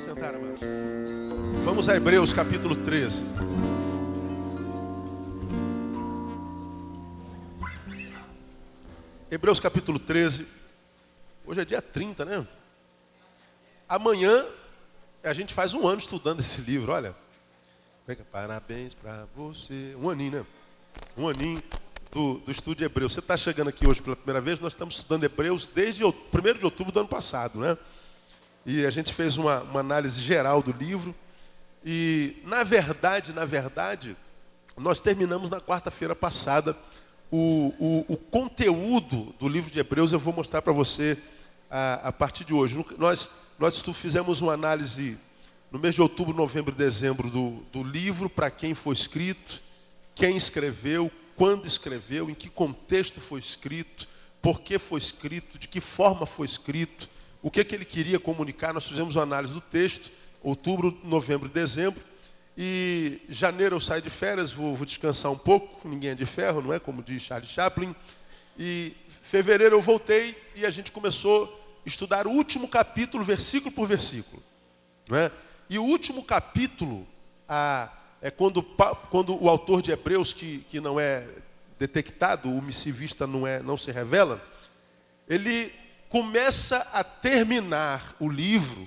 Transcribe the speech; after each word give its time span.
sentar, 0.00 0.34
amados. 0.34 0.60
Vamos 1.62 1.86
a 1.86 1.94
Hebreus 1.94 2.32
capítulo 2.32 2.74
13. 2.74 3.22
Hebreus 9.30 9.60
capítulo 9.60 9.98
13. 9.98 10.46
Hoje 11.44 11.60
é 11.60 11.64
dia 11.66 11.82
30, 11.82 12.24
né? 12.24 12.46
Amanhã 13.86 14.42
a 15.22 15.34
gente 15.34 15.52
faz 15.52 15.74
um 15.74 15.86
ano 15.86 15.98
estudando 15.98 16.40
esse 16.40 16.62
livro, 16.62 16.92
olha. 16.92 17.14
Parabéns 18.32 18.94
para 18.94 19.28
você. 19.36 19.94
Um 20.00 20.08
aninho, 20.08 20.32
né? 20.32 20.46
Um 21.14 21.28
aninho 21.28 21.62
do, 22.10 22.38
do 22.38 22.50
estudo 22.50 22.82
Hebreus. 22.82 23.12
Você 23.12 23.20
está 23.20 23.36
chegando 23.36 23.68
aqui 23.68 23.86
hoje 23.86 24.00
pela 24.00 24.16
primeira 24.16 24.40
vez, 24.40 24.58
nós 24.58 24.72
estamos 24.72 24.94
estudando 24.94 25.24
Hebreus 25.24 25.66
desde 25.66 26.02
1 26.04 26.10
de 26.58 26.64
outubro 26.64 26.90
do 26.90 27.00
ano 27.00 27.08
passado, 27.08 27.58
né? 27.58 27.76
E 28.72 28.86
a 28.86 28.90
gente 28.90 29.12
fez 29.12 29.36
uma, 29.36 29.62
uma 29.62 29.80
análise 29.80 30.20
geral 30.20 30.62
do 30.62 30.70
livro. 30.70 31.12
E, 31.84 32.36
na 32.44 32.62
verdade, 32.62 33.32
na 33.32 33.44
verdade, 33.44 34.16
nós 34.76 35.00
terminamos 35.00 35.50
na 35.50 35.60
quarta-feira 35.60 36.14
passada 36.14 36.76
o, 37.32 37.74
o, 37.80 38.12
o, 38.12 38.16
conteúdo 38.16 39.34
do 39.40 39.48
livro 39.48 39.72
de 39.72 39.80
Hebreus. 39.80 40.12
Eu 40.12 40.20
vou 40.20 40.32
mostrar 40.32 40.62
para 40.62 40.72
você 40.72 41.18
a, 41.68 41.94
a, 41.94 42.12
partir 42.12 42.44
de 42.44 42.54
hoje. 42.54 42.86
Nós, 42.96 43.28
nós 43.58 43.82
fizemos 43.92 44.40
uma 44.40 44.52
análise 44.52 45.18
no 45.72 45.80
mês 45.80 45.96
de 45.96 46.00
outubro, 46.02 46.32
novembro 46.32 46.72
e 46.72 46.78
dezembro 46.78 47.28
do, 47.28 47.64
do 47.72 47.82
livro, 47.82 48.30
para 48.30 48.52
quem 48.52 48.72
foi 48.72 48.94
escrito, 48.94 49.60
quem 50.14 50.36
escreveu, 50.36 51.10
quando 51.34 51.66
escreveu, 51.66 52.30
em 52.30 52.34
que 52.34 52.48
contexto 52.48 53.20
foi 53.20 53.40
escrito, 53.40 54.06
por 54.40 54.60
que 54.60 54.78
foi 54.78 55.00
escrito, 55.00 55.58
de 55.58 55.66
que 55.66 55.80
forma 55.80 56.24
foi 56.24 56.46
escrito 56.46 57.08
o 57.42 57.50
que, 57.50 57.64
que 57.64 57.74
ele 57.74 57.84
queria 57.84 58.18
comunicar. 58.18 58.72
Nós 58.72 58.86
fizemos 58.86 59.16
uma 59.16 59.22
análise 59.22 59.52
do 59.52 59.60
texto, 59.60 60.10
outubro, 60.42 60.96
novembro 61.04 61.48
e 61.48 61.52
dezembro. 61.52 62.00
E 62.56 63.20
janeiro 63.28 63.76
eu 63.76 63.80
saio 63.80 64.02
de 64.02 64.10
férias, 64.10 64.52
vou, 64.52 64.74
vou, 64.74 64.84
descansar 64.84 65.32
um 65.32 65.38
pouco, 65.38 65.88
ninguém 65.88 66.10
é 66.10 66.14
de 66.14 66.26
ferro, 66.26 66.60
não 66.60 66.72
é? 66.72 66.78
Como 66.78 67.02
diz 67.02 67.22
Charles 67.22 67.48
Chaplin. 67.48 67.94
E 68.58 68.92
fevereiro 69.22 69.76
eu 69.76 69.80
voltei 69.80 70.36
e 70.54 70.66
a 70.66 70.70
gente 70.70 70.90
começou 70.90 71.44
a 71.84 71.88
estudar 71.88 72.26
o 72.26 72.30
último 72.30 72.68
capítulo, 72.68 73.24
versículo 73.24 73.72
por 73.72 73.86
versículo. 73.86 74.42
Não 75.08 75.16
é? 75.16 75.30
E 75.70 75.78
o 75.78 75.84
último 75.84 76.22
capítulo 76.24 77.06
a, 77.48 77.88
é 78.20 78.30
quando, 78.30 78.62
quando 79.08 79.42
o 79.42 79.48
autor 79.48 79.80
de 79.80 79.92
Hebreus, 79.92 80.32
que, 80.32 80.58
que 80.68 80.80
não 80.80 81.00
é 81.00 81.26
detectado, 81.78 82.50
o 82.50 82.60
missivista 82.60 83.26
não, 83.26 83.46
é, 83.46 83.62
não 83.62 83.76
se 83.76 83.90
revela, 83.90 84.42
ele 85.26 85.72
começa 86.10 86.78
a 86.92 87.04
terminar 87.04 88.16
o 88.18 88.28
livro, 88.28 88.86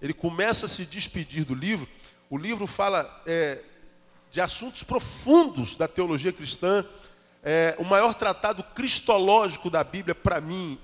ele 0.00 0.14
começa 0.14 0.66
a 0.66 0.68
se 0.68 0.86
despedir 0.86 1.44
do 1.44 1.52
livro. 1.52 1.86
O 2.30 2.38
livro 2.38 2.64
fala 2.64 3.22
é, 3.26 3.58
de 4.30 4.40
assuntos 4.40 4.84
profundos 4.84 5.74
da 5.74 5.88
teologia 5.88 6.32
cristã. 6.32 6.86
É, 7.42 7.74
o 7.76 7.84
maior 7.84 8.14
tratado 8.14 8.62
cristológico 8.62 9.68
da 9.68 9.82
Bíblia, 9.82 10.14
para 10.14 10.40
mim, 10.40 10.78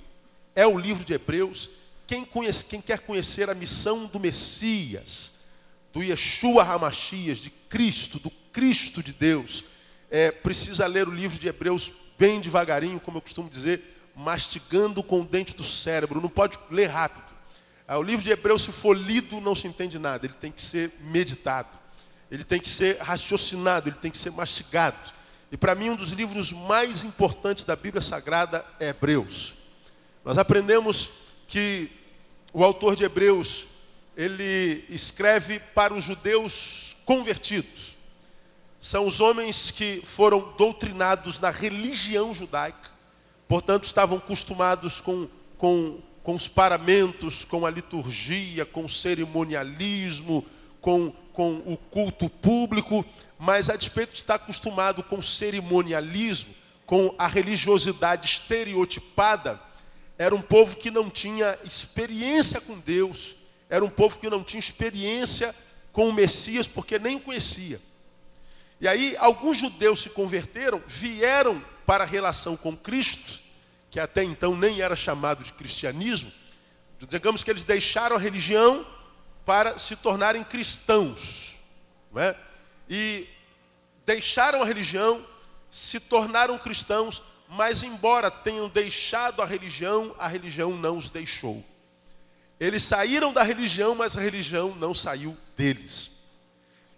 é 0.57 0.67
o 0.67 0.77
livro 0.77 1.05
de 1.05 1.14
Hebreus. 1.14 1.70
Quem, 2.05 2.25
conhece, 2.25 2.64
quem, 2.64 2.81
quer 2.81 2.98
conhecer 2.98 3.48
a 3.48 3.55
missão 3.55 4.07
do 4.07 4.19
Messias, 4.19 5.34
do 5.92 6.03
Yeshua 6.03 6.64
Hamachias, 6.64 7.39
de 7.39 7.51
Cristo, 7.51 8.19
do 8.19 8.31
Cristo 8.53 9.05
de 9.05 9.12
Deus, 9.12 9.64
é, 10.11 10.33
precisa 10.33 10.84
ler 10.89 11.07
o 11.07 11.14
livro 11.14 11.39
de 11.39 11.47
Hebreus 11.47 11.92
bem 12.19 12.41
devagarinho, 12.41 12.98
como 12.98 13.19
eu 13.19 13.23
costumo 13.23 13.48
dizer, 13.48 13.95
mastigando 14.17 15.03
com 15.03 15.20
o 15.20 15.25
dente 15.25 15.55
do 15.55 15.62
cérebro, 15.62 16.22
não 16.22 16.31
pode 16.31 16.59
ler 16.70 16.86
rápido. 16.86 17.27
Ah, 17.86 17.98
o 17.98 18.03
livro 18.03 18.25
de 18.25 18.31
Hebreus, 18.31 18.62
se 18.62 18.73
for 18.73 18.97
lido, 18.97 19.41
não 19.42 19.55
se 19.55 19.69
entende 19.69 19.98
nada, 19.98 20.25
ele 20.25 20.34
tem 20.34 20.50
que 20.50 20.62
ser 20.62 20.91
meditado, 21.00 21.69
ele 22.31 22.42
tem 22.42 22.58
que 22.58 22.69
ser 22.69 22.97
raciocinado, 22.98 23.91
ele 23.91 23.97
tem 23.97 24.11
que 24.11 24.17
ser 24.17 24.33
mastigado. 24.33 25.12
E 25.53 25.56
para 25.56 25.75
mim, 25.75 25.91
um 25.91 25.97
dos 25.97 26.11
livros 26.11 26.51
mais 26.51 27.05
importantes 27.05 27.64
da 27.64 27.77
Bíblia 27.77 28.01
Sagrada 28.01 28.64
é 28.80 28.89
Hebreus. 28.89 29.55
Nós 30.24 30.39
aprendemos 30.39 31.11
que 31.46 31.89
o 32.52 32.64
autor 32.64 32.96
de 32.96 33.05
Hebreus, 33.05 33.67
ele 34.17 34.85
escreve 34.89 35.61
para 35.61 35.92
os 35.92 36.02
judeus 36.02 36.96
convertidos. 37.05 37.95
São 38.80 39.07
os 39.07 39.20
homens 39.20 39.70
que 39.70 40.02
foram 40.05 40.55
doutrinados 40.57 41.39
na 41.39 41.51
religião 41.51 42.35
judaica 42.35 42.95
Portanto, 43.48 43.84
estavam 43.84 44.18
acostumados 44.18 45.01
com, 45.01 45.29
com, 45.57 45.98
com 46.23 46.34
os 46.34 46.48
paramentos, 46.48 47.45
com 47.45 47.64
a 47.64 47.70
liturgia, 47.70 48.64
com 48.67 48.84
o 48.84 48.89
cerimonialismo, 48.89 50.45
com, 50.80 51.12
com 51.33 51.62
o 51.67 51.77
culto 51.77 52.29
público, 52.29 53.05
mas 53.39 53.70
a 53.70 53.77
despeito 53.77 54.12
de 54.12 54.18
estar 54.18 54.36
acostumado 54.36 55.02
com 55.02 55.18
o 55.18 55.23
cerimonialismo, 55.23 56.52
com 56.85 57.14
a 57.18 57.27
religiosidade 57.27 58.27
estereotipada, 58.27 59.61
era 60.18 60.35
um 60.35 60.40
povo 60.40 60.77
que 60.77 60.90
não 60.90 61.11
tinha 61.11 61.58
experiência 61.64 62.61
com 62.61 62.79
Deus, 62.79 63.36
era 63.68 63.85
um 63.85 63.90
povo 63.90 64.18
que 64.18 64.30
não 64.30 64.42
tinha 64.42 64.61
experiência 64.61 65.55
com 65.92 66.08
o 66.08 66.12
Messias, 66.12 66.67
porque 66.67 66.98
nem 66.98 67.17
o 67.17 67.20
conhecia. 67.20 67.80
E 68.80 68.86
aí, 68.86 69.17
alguns 69.18 69.58
judeus 69.58 70.02
se 70.02 70.11
converteram, 70.11 70.83
vieram 70.86 71.62
para 71.86 72.05
a 72.05 72.07
relação 72.07 72.57
com 72.57 72.77
Cristo, 72.77 73.41
que 73.91 74.01
até 74.01 74.23
então 74.24 74.57
nem 74.57 74.83
era 74.83 74.97
chamado 74.97 75.45
de 75.45 75.52
cristianismo, 75.52 76.30
digamos 77.08 77.42
que 77.45 77.51
eles 77.51 77.64
deixaram 77.64 78.17
a 78.17 78.19
religião 78.19 78.85
para 79.45 79.79
se 79.79 79.95
tornarem 79.95 80.42
cristãos. 80.42 81.57
Não 82.13 82.20
é? 82.20 82.36
E 82.89 83.27
deixaram 84.05 84.63
a 84.63 84.67
religião, 84.67 85.24
se 85.70 86.01
tornaram 86.01 86.58
cristãos, 86.58 87.23
mas 87.48 87.83
embora 87.83 88.30
tenham 88.30 88.68
deixado 88.68 89.41
a 89.41 89.47
religião, 89.47 90.14
a 90.18 90.27
religião 90.27 90.77
não 90.77 90.98
os 90.98 91.08
deixou. 91.08 91.64
Eles 92.58 92.83
saíram 92.83 93.33
da 93.33 93.42
religião, 93.42 93.95
mas 93.95 94.17
a 94.17 94.20
religião 94.20 94.74
não 94.74 94.95
saiu 94.95 95.36
deles. 95.57 96.16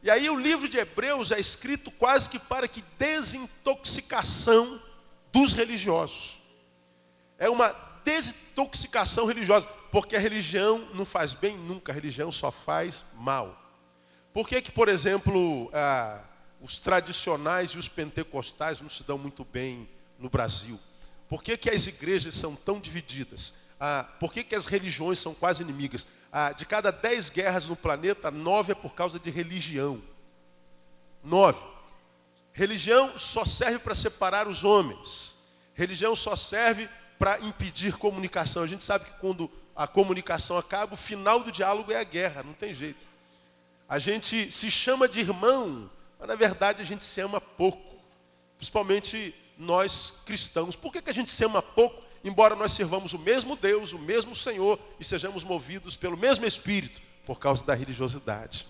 E 0.02 0.10
aí 0.10 0.30
o 0.30 0.38
livro 0.38 0.68
de 0.68 0.78
Hebreus 0.78 1.32
é 1.32 1.40
escrito 1.40 1.90
quase 1.90 2.30
que 2.30 2.38
para 2.38 2.68
que 2.68 2.84
desintoxicação 2.98 4.80
dos 5.32 5.52
religiosos. 5.52 6.40
É 7.38 7.50
uma 7.50 7.74
desintoxicação 8.04 9.26
religiosa, 9.26 9.66
porque 9.90 10.16
a 10.16 10.20
religião 10.20 10.88
não 10.94 11.04
faz 11.04 11.32
bem 11.32 11.56
nunca, 11.56 11.92
a 11.92 11.94
religião 11.94 12.30
só 12.32 12.50
faz 12.50 13.04
mal. 13.14 13.60
Por 14.32 14.48
que 14.48 14.62
que, 14.62 14.70
por 14.70 14.88
exemplo, 14.88 15.70
ah, 15.72 16.22
os 16.60 16.78
tradicionais 16.78 17.70
e 17.70 17.78
os 17.78 17.88
pentecostais 17.88 18.80
não 18.80 18.88
se 18.88 19.02
dão 19.02 19.18
muito 19.18 19.44
bem 19.44 19.88
no 20.18 20.30
Brasil? 20.30 20.78
Por 21.28 21.42
que, 21.42 21.56
que 21.56 21.68
as 21.68 21.86
igrejas 21.86 22.34
são 22.34 22.54
tão 22.54 22.80
divididas? 22.80 23.54
Ah, 23.78 24.06
por 24.18 24.32
que, 24.32 24.42
que 24.42 24.54
as 24.54 24.66
religiões 24.66 25.18
são 25.18 25.34
quase 25.34 25.62
inimigas? 25.62 26.06
Ah, 26.30 26.52
de 26.52 26.66
cada 26.66 26.90
dez 26.90 27.30
guerras 27.30 27.66
no 27.66 27.76
planeta, 27.76 28.30
nove 28.30 28.72
é 28.72 28.74
por 28.74 28.94
causa 28.94 29.18
de 29.18 29.30
religião. 29.30 30.02
Nove. 31.24 31.62
Religião 32.52 33.16
só 33.16 33.44
serve 33.44 33.78
para 33.78 33.94
separar 33.94 34.46
os 34.48 34.64
homens. 34.64 35.34
Religião 35.74 36.14
só 36.14 36.34
serve 36.36 36.88
para 37.18 37.38
impedir 37.40 37.96
comunicação. 37.96 38.62
A 38.62 38.66
gente 38.66 38.84
sabe 38.84 39.04
que 39.04 39.18
quando 39.20 39.50
a 39.74 39.86
comunicação 39.86 40.58
acaba, 40.58 40.94
o 40.94 40.96
final 40.96 41.40
do 41.40 41.52
diálogo 41.52 41.92
é 41.92 41.96
a 41.96 42.04
guerra, 42.04 42.42
não 42.42 42.52
tem 42.52 42.74
jeito. 42.74 43.06
A 43.88 43.98
gente 43.98 44.50
se 44.50 44.70
chama 44.70 45.08
de 45.08 45.20
irmão, 45.20 45.88
mas 46.18 46.28
na 46.28 46.34
verdade 46.34 46.82
a 46.82 46.84
gente 46.84 47.04
se 47.04 47.20
ama 47.20 47.40
pouco. 47.40 47.96
Principalmente 48.56 49.34
nós 49.56 50.22
cristãos. 50.26 50.76
Por 50.76 50.92
que, 50.92 51.00
que 51.00 51.10
a 51.10 51.14
gente 51.14 51.30
se 51.30 51.44
ama 51.44 51.62
pouco? 51.62 52.02
Embora 52.24 52.54
nós 52.54 52.72
servamos 52.72 53.12
o 53.12 53.18
mesmo 53.18 53.56
Deus, 53.56 53.92
o 53.92 53.98
mesmo 53.98 54.34
Senhor 54.34 54.78
e 54.98 55.04
sejamos 55.04 55.44
movidos 55.44 55.96
pelo 55.96 56.16
mesmo 56.16 56.46
Espírito, 56.46 57.00
por 57.26 57.38
causa 57.38 57.64
da 57.64 57.74
religiosidade. 57.74 58.66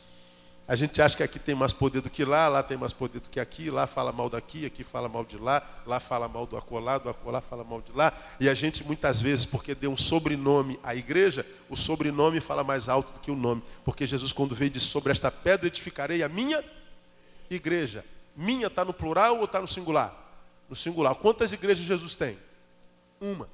A 0.68 0.76
gente 0.76 1.00
acha 1.00 1.16
que 1.16 1.22
aqui 1.22 1.38
tem 1.38 1.54
mais 1.54 1.72
poder 1.72 2.02
do 2.02 2.10
que 2.10 2.26
lá, 2.26 2.46
lá 2.46 2.62
tem 2.62 2.76
mais 2.76 2.92
poder 2.92 3.20
do 3.20 3.30
que 3.30 3.40
aqui, 3.40 3.70
lá 3.70 3.86
fala 3.86 4.12
mal 4.12 4.28
daqui, 4.28 4.66
aqui 4.66 4.84
fala 4.84 5.08
mal 5.08 5.24
de 5.24 5.38
lá, 5.38 5.66
lá 5.86 5.98
fala 5.98 6.28
mal 6.28 6.44
do 6.44 6.58
acolá, 6.58 6.98
do 6.98 7.08
acolá 7.08 7.40
fala 7.40 7.64
mal 7.64 7.80
de 7.80 7.90
lá. 7.92 8.12
E 8.38 8.50
a 8.50 8.52
gente 8.52 8.84
muitas 8.84 9.18
vezes, 9.18 9.46
porque 9.46 9.74
deu 9.74 9.90
um 9.90 9.96
sobrenome 9.96 10.78
à 10.82 10.94
igreja, 10.94 11.46
o 11.70 11.76
sobrenome 11.76 12.38
fala 12.38 12.62
mais 12.62 12.86
alto 12.86 13.14
do 13.14 13.18
que 13.18 13.30
o 13.30 13.34
nome. 13.34 13.62
Porque 13.82 14.06
Jesus, 14.06 14.30
quando 14.30 14.54
veio, 14.54 14.70
disse: 14.70 14.84
Sobre 14.84 15.10
esta 15.10 15.30
pedra 15.30 15.68
edificarei 15.68 16.22
a 16.22 16.28
minha 16.28 16.62
igreja. 17.50 18.04
Minha 18.36 18.66
está 18.66 18.84
no 18.84 18.92
plural 18.92 19.38
ou 19.38 19.44
está 19.44 19.62
no 19.62 19.66
singular? 19.66 20.14
No 20.68 20.76
singular. 20.76 21.14
Quantas 21.14 21.50
igrejas 21.50 21.86
Jesus 21.86 22.14
tem? 22.14 22.36
Uma. 23.20 23.48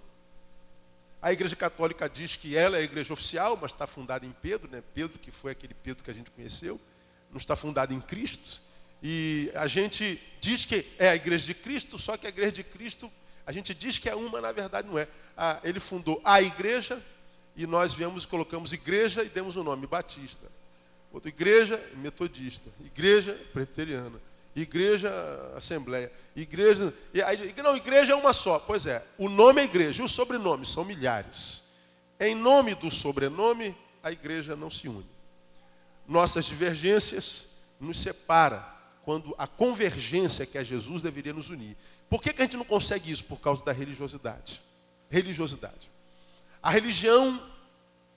A 1.20 1.32
Igreja 1.32 1.56
Católica 1.56 2.08
diz 2.08 2.37
que 2.37 2.55
ela 2.55 2.76
é 2.76 2.81
a 2.81 2.82
igreja 2.82 3.12
oficial, 3.12 3.56
mas 3.61 3.72
está 3.72 3.87
fundada 3.87 4.26
em 4.26 4.32
Pedro, 4.43 4.70
né? 4.70 4.82
Pedro, 4.93 5.19
que 5.19 5.31
foi 5.31 5.52
aquele 5.52 5.72
Pedro 5.72 6.05
que 6.05 6.11
a 6.11 6.14
gente 6.14 6.31
conheceu, 6.31 6.78
não 7.31 7.38
está 7.38 7.56
fundada 7.56 7.94
em 7.94 8.00
Cristo. 8.00 8.62
E 9.02 9.50
a 9.55 9.66
gente 9.66 10.20
diz 10.40 10.64
que 10.64 10.87
é 10.99 11.08
a 11.08 11.16
igreja 11.16 11.46
de 11.46 11.55
Cristo, 11.55 11.99
só 11.99 12.16
que 12.16 12.26
a 12.26 12.28
igreja 12.28 12.52
de 12.52 12.62
Cristo, 12.62 13.11
a 13.46 13.52
gente 13.52 13.75
diz 13.75 13.99
que 13.99 14.08
é 14.08 14.14
uma, 14.14 14.40
na 14.40 14.52
verdade 14.52 14.87
não 14.87 14.99
é. 14.99 15.08
Ah, 15.37 15.58
ele 15.64 15.81
fundou 15.81 16.20
a 16.25 16.43
igreja 16.43 17.02
e 17.56 17.66
nós 17.66 17.93
viemos 17.93 18.25
e 18.25 18.28
colocamos 18.28 18.72
igreja 18.72 19.25
e 19.25 19.28
demos 19.28 19.56
o 19.56 19.64
nome 19.64 19.87
Batista. 19.87 20.46
Outra 21.12 21.28
igreja 21.28 21.82
metodista, 21.96 22.69
igreja 22.84 23.32
presbiteriana, 23.52 24.20
igreja 24.54 25.10
assembleia, 25.56 26.10
igreja. 26.34 26.92
Aí, 27.26 27.54
não, 27.62 27.76
igreja 27.76 28.12
é 28.12 28.16
uma 28.16 28.32
só. 28.32 28.58
Pois 28.58 28.86
é, 28.86 29.04
o 29.18 29.28
nome 29.28 29.60
é 29.60 29.64
igreja, 29.64 30.02
e 30.02 30.04
os 30.04 30.12
sobrenomes 30.12 30.70
são 30.70 30.84
milhares. 30.84 31.62
Em 32.20 32.34
nome 32.34 32.74
do 32.74 32.90
sobrenome, 32.90 33.76
a 34.02 34.12
igreja 34.12 34.54
não 34.54 34.70
se 34.70 34.88
une. 34.88 35.06
Nossas 36.06 36.44
divergências 36.44 37.48
nos 37.80 37.98
separam 37.98 38.62
quando 39.04 39.34
a 39.36 39.46
convergência 39.46 40.46
que 40.46 40.56
é 40.56 40.64
Jesus 40.64 41.02
deveria 41.02 41.32
nos 41.32 41.50
unir. 41.50 41.76
Por 42.08 42.22
que, 42.22 42.32
que 42.32 42.42
a 42.42 42.44
gente 42.44 42.56
não 42.56 42.64
consegue 42.64 43.10
isso? 43.10 43.24
Por 43.24 43.40
causa 43.40 43.64
da 43.64 43.72
religiosidade. 43.72 44.60
Religiosidade. 45.10 45.90
A 46.62 46.70
religião 46.70 47.42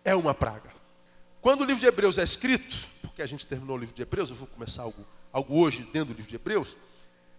é 0.06 0.16
uma 0.16 0.34
praga. 0.34 0.72
Quando 1.42 1.62
o 1.62 1.66
livro 1.66 1.82
de 1.82 1.86
Hebreus 1.86 2.18
é 2.18 2.24
escrito, 2.24 2.88
porque 3.02 3.22
a 3.22 3.26
gente 3.26 3.46
terminou 3.46 3.76
o 3.76 3.80
livro 3.80 3.96
de 3.96 4.02
Hebreus, 4.02 4.30
eu 4.30 4.36
vou 4.36 4.48
começar 4.48 4.84
algo, 4.84 5.06
algo 5.32 5.60
hoje 5.60 5.84
dentro 5.94 6.14
do 6.14 6.18
livro 6.18 6.30
de 6.30 6.36
Hebreus, 6.36 6.78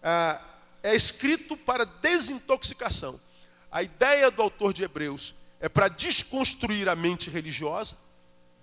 ah, 0.03 0.41
é 0.83 0.95
escrito 0.95 1.57
para 1.57 1.85
desintoxicação. 1.85 3.21
A 3.71 3.83
ideia 3.83 4.31
do 4.31 4.43
autor 4.43 4.73
de 4.73 4.83
Hebreus 4.83 5.35
é 5.61 5.69
para 5.69 5.89
desconstruir 5.89 6.89
a 6.89 6.97
mente 6.97 7.31
religiosa, 7.31 7.97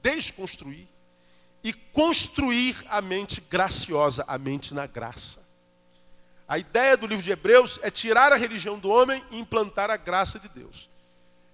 desconstruir, 0.01 0.88
e 1.63 1.74
construir 1.74 2.77
a 2.89 3.01
mente 3.01 3.42
graciosa, 3.42 4.24
a 4.27 4.38
mente 4.38 4.72
na 4.72 4.86
graça. 4.86 5.44
A 6.48 6.60
ideia 6.60 6.95
do 6.95 7.07
livro 7.07 7.24
de 7.24 7.31
Hebreus 7.31 7.80
é 7.81 7.89
tirar 7.89 8.31
a 8.31 8.36
religião 8.36 8.78
do 8.78 8.89
homem 8.89 9.24
e 9.31 9.39
implantar 9.39 9.89
a 9.89 9.98
graça 9.98 10.39
de 10.39 10.48
Deus. 10.48 10.88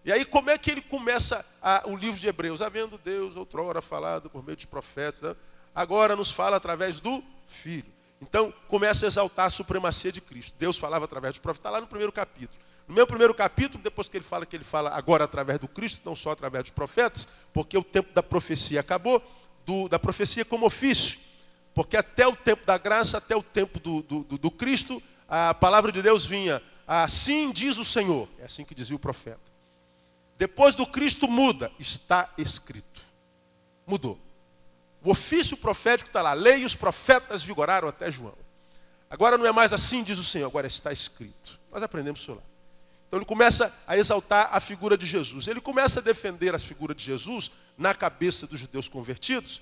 E 0.04 0.12
aí, 0.12 0.26
como 0.26 0.50
é 0.50 0.58
que 0.58 0.70
ele 0.70 0.82
começa 0.82 1.46
a, 1.62 1.84
o 1.86 1.96
livro 1.96 2.20
de 2.20 2.28
Hebreus? 2.28 2.62
Havendo 2.62 2.98
Deus 2.98 3.38
outrora 3.38 3.82
falado 3.82 4.30
por 4.30 4.44
meio 4.44 4.58
dos 4.58 4.66
profetas, 4.66 5.22
né? 5.22 5.34
agora 5.74 6.14
nos 6.14 6.30
fala 6.30 6.58
através 6.58 7.00
do 7.00 7.24
Filho. 7.52 7.92
Então, 8.22 8.54
começa 8.68 9.06
a 9.06 9.08
exaltar 9.08 9.48
a 9.48 9.50
supremacia 9.50 10.12
de 10.12 10.22
Cristo. 10.22 10.56
Deus 10.58 10.78
falava 10.78 11.06
através 11.06 11.36
do 11.36 11.42
profeta, 11.42 11.60
está 11.60 11.70
lá 11.70 11.82
no 11.82 11.88
primeiro 11.88 12.12
capítulo. 12.12 12.60
No 12.88 12.96
meu 12.96 13.08
primeiro 13.08 13.34
capítulo, 13.34 13.84
depois 13.84 14.08
que 14.08 14.18
ele 14.18 14.24
fala 14.24 14.46
que 14.46 14.56
ele 14.56 14.64
fala 14.64 14.92
agora 14.92 15.24
através 15.24 15.60
do 15.60 15.68
Cristo, 15.68 16.02
não 16.06 16.16
só 16.16 16.32
através 16.32 16.64
dos 16.64 16.72
profetas, 16.72 17.28
porque 17.54 17.78
o 17.78 17.84
tempo 17.84 18.14
da 18.14 18.22
profecia 18.22 18.80
acabou, 18.80 19.22
do, 19.66 19.88
da 19.90 19.98
profecia 19.98 20.46
como 20.46 20.66
ofício. 20.66 21.20
Porque 21.74 21.98
até 21.98 22.28
o 22.28 22.36
tempo 22.36 22.66
da 22.66 22.78
graça, 22.78 23.18
até 23.18 23.36
o 23.36 23.42
tempo 23.42 23.80
do, 23.80 24.02
do, 24.02 24.24
do, 24.24 24.38
do 24.38 24.52
Cristo, 24.52 25.02
a 25.28 25.54
palavra 25.54 25.92
de 25.92 26.02
Deus 26.02 26.26
vinha, 26.26 26.62
assim 26.86 27.52
diz 27.52 27.78
o 27.78 27.86
Senhor. 27.86 28.28
É 28.40 28.46
assim 28.46 28.66
que 28.66 28.76
dizia 28.76 28.96
o 28.96 29.00
profeta. 29.00 29.40
Depois 30.38 30.76
do 30.76 30.86
Cristo 30.86 31.28
muda, 31.28 31.72
está 31.80 32.30
escrito. 32.38 33.02
Mudou. 33.88 34.20
O 35.04 35.12
ofício 35.12 35.58
profético 35.58 36.10
está 36.10 36.22
lá. 36.22 36.34
Lei 36.34 36.60
e 36.60 36.66
os 36.66 36.76
profetas 36.76 37.42
vigoraram 37.42 37.88
até 37.88 38.12
João. 38.12 38.36
Agora 39.10 39.38
não 39.38 39.46
é 39.46 39.52
mais 39.52 39.74
assim, 39.74 40.04
diz 40.04 40.20
o 40.20 40.24
Senhor, 40.24 40.48
agora 40.48 40.68
está 40.68 40.92
escrito. 40.92 41.60
Nós 41.72 41.84
aprendemos 41.84 42.22
isso 42.22 42.34
lá. 42.34 42.42
Então 43.08 43.20
ele 43.20 43.26
começa 43.26 43.76
a 43.86 43.98
exaltar 43.98 44.50
a 44.54 44.60
figura 44.62 44.98
de 44.98 45.06
Jesus. 45.06 45.48
Ele 45.48 45.60
começa 45.60 46.00
a 46.00 46.02
defender 46.02 46.56
a 46.56 46.60
figura 46.60 46.96
de 46.96 47.04
Jesus 47.04 47.52
na 47.78 47.94
cabeça 47.94 48.48
dos 48.48 48.58
judeus 48.58 48.88
convertidos, 48.88 49.62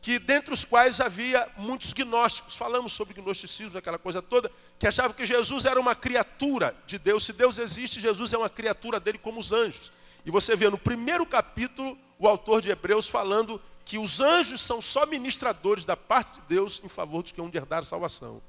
que 0.00 0.18
dentre 0.18 0.52
os 0.52 0.64
quais 0.64 1.00
havia 1.00 1.48
muitos 1.56 1.92
gnósticos. 1.92 2.56
Falamos 2.56 2.92
sobre 2.92 3.14
gnosticismo, 3.14 3.78
aquela 3.78 3.96
coisa 3.96 4.20
toda, 4.20 4.50
que 4.76 4.88
achavam 4.88 5.12
que 5.12 5.24
Jesus 5.24 5.66
era 5.66 5.78
uma 5.78 5.94
criatura 5.94 6.74
de 6.84 6.98
Deus. 6.98 7.24
Se 7.24 7.32
Deus 7.32 7.58
existe, 7.58 8.00
Jesus 8.00 8.32
é 8.32 8.38
uma 8.38 8.50
criatura 8.50 8.98
dele 8.98 9.18
como 9.18 9.38
os 9.38 9.52
anjos. 9.52 9.92
E 10.26 10.30
você 10.32 10.56
vê 10.56 10.68
no 10.68 10.76
primeiro 10.76 11.24
capítulo 11.24 11.96
o 12.18 12.26
autor 12.26 12.60
de 12.60 12.70
Hebreus 12.70 13.08
falando 13.08 13.62
que 13.84 13.98
os 13.98 14.20
anjos 14.20 14.62
são 14.62 14.80
só 14.80 15.04
ministradores 15.06 15.84
da 15.84 15.96
parte 15.96 16.40
de 16.40 16.46
Deus 16.48 16.80
em 16.82 16.88
favor 16.88 17.22
dos 17.22 17.32
que 17.32 17.40
hão 17.40 17.50
de 17.50 17.58
herdar 17.58 17.80
a 17.80 17.86
salvação. 17.86 18.42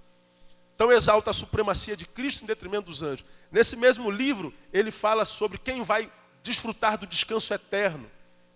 Então 0.76 0.92
exalta 0.92 1.32
a 1.32 1.34
supremacia 1.34 1.96
de 1.96 2.06
Cristo 2.06 2.44
em 2.44 2.48
detrimento 2.48 2.90
dos 2.90 3.02
anjos. 3.02 3.26
Nesse 3.52 3.76
mesmo 3.76 4.12
livro, 4.12 4.54
ele 4.74 4.92
fala 4.92 5.26
sobre 5.26 5.58
quem 5.58 5.84
vai 5.84 6.12
desfrutar 6.44 6.98
do 6.98 7.08
descanso 7.08 7.54
eterno, 7.54 8.10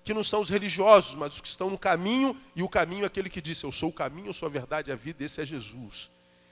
que 0.04 0.14
não 0.14 0.24
são 0.24 0.42
os 0.42 0.50
religiosos, 0.50 1.16
mas 1.16 1.34
os 1.34 1.42
que 1.42 1.48
estão 1.48 1.70
no 1.70 1.78
caminho, 1.78 2.36
e 2.56 2.62
o 2.62 2.70
caminho 2.70 3.04
é 3.04 3.08
aquele 3.08 3.30
que 3.30 3.42
disse: 3.42 3.64
Eu 3.64 3.72
sou 3.72 3.90
o 3.90 3.94
caminho, 3.94 4.28
eu 4.28 4.34
sou 4.34 4.48
a 4.48 4.50
verdade 4.50 4.90
e 4.90 4.94
a 4.94 4.96
vida, 4.96 5.24
esse 5.24 5.42
é 5.42 5.46
Jesus. 5.46 6.10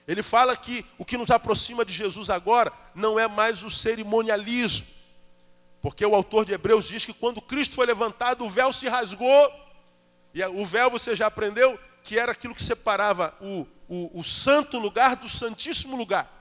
Ele 0.08 0.24
fala 0.24 0.56
que 0.56 0.86
o 0.98 1.04
que 1.04 1.18
nos 1.18 1.32
aproxima 1.32 1.84
de 1.84 1.92
Jesus 1.92 2.30
agora 2.30 2.72
não 2.96 3.20
é 3.20 3.28
mais 3.28 3.62
o 3.62 3.70
cerimonialismo, 3.70 4.88
porque 5.82 6.06
o 6.06 6.16
autor 6.16 6.46
de 6.46 6.54
Hebreus 6.54 6.88
diz 6.88 7.06
que 7.06 7.14
quando 7.14 7.42
Cristo 7.42 7.76
foi 7.76 7.86
levantado, 7.86 8.46
o 8.46 8.50
véu 8.50 8.72
se 8.72 8.88
rasgou, 8.88 9.52
e 10.40 10.46
o 10.46 10.66
véu 10.66 10.90
você 10.90 11.16
já 11.16 11.28
aprendeu 11.28 11.80
que 12.04 12.18
era 12.18 12.32
aquilo 12.32 12.56
que 12.56 12.64
separava 12.64 13.36
o 13.42 13.68
o, 13.88 14.20
o 14.20 14.24
santo 14.24 14.78
lugar 14.78 15.16
do 15.16 15.30
santíssimo 15.30 15.96
lugar. 15.96 16.34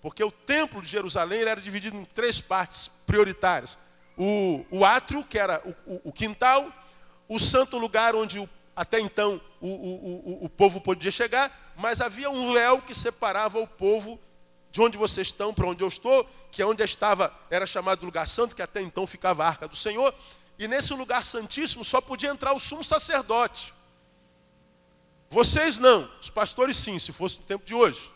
Porque 0.00 0.22
o 0.22 0.30
templo 0.30 0.80
de 0.80 0.88
Jerusalém 0.88 1.42
era 1.42 1.60
dividido 1.60 1.96
em 1.96 2.04
três 2.04 2.40
partes 2.40 2.88
prioritárias. 3.06 3.78
O, 4.16 4.64
o 4.70 4.84
átrio, 4.84 5.24
que 5.24 5.38
era 5.38 5.62
o, 5.64 5.94
o, 5.94 6.00
o, 6.04 6.12
quintal, 6.12 6.70
o 7.28 7.38
santo 7.38 7.78
lugar 7.78 8.14
onde 8.14 8.38
o, 8.38 8.48
até 8.74 9.00
então 9.00 9.40
o, 9.60 10.48
povo 10.48 10.80
podia 10.80 11.10
chegar, 11.10 11.54
mas 11.76 12.00
havia 12.00 12.30
um 12.30 12.52
véu 12.52 12.80
que 12.80 12.94
separava 12.94 13.58
o 13.58 13.66
povo 13.66 14.18
de 14.70 14.80
onde 14.80 14.96
vocês 14.96 15.26
estão 15.26 15.52
para 15.52 15.66
onde 15.66 15.82
eu 15.82 15.88
estou, 15.88 16.26
que 16.50 16.62
é 16.62 16.66
onde 16.66 16.82
estava, 16.82 17.34
era 17.50 17.66
chamado 17.66 18.04
lugar 18.04 18.26
santo, 18.26 18.54
que 18.54 18.62
até 18.62 18.80
então 18.80 19.06
ficava 19.06 19.44
a 19.44 19.48
arca 19.48 19.66
do 19.66 19.76
Senhor, 19.76 20.14
e 20.60 20.68
nesse 20.68 20.92
lugar 20.92 21.24
santíssimo 21.24 21.82
só 21.82 22.02
podia 22.02 22.28
entrar 22.28 22.52
o 22.52 22.60
sumo 22.60 22.84
sacerdote. 22.84 23.72
Vocês 25.30 25.78
não, 25.78 26.06
os 26.20 26.28
pastores 26.28 26.76
sim, 26.76 26.98
se 26.98 27.12
fosse 27.12 27.38
no 27.38 27.44
tempo 27.44 27.64
de 27.64 27.74
hoje. 27.74 28.12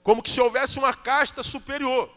Como 0.00 0.22
que 0.22 0.30
se 0.30 0.40
houvesse 0.40 0.78
uma 0.78 0.94
casta 0.94 1.42
superior. 1.42 2.08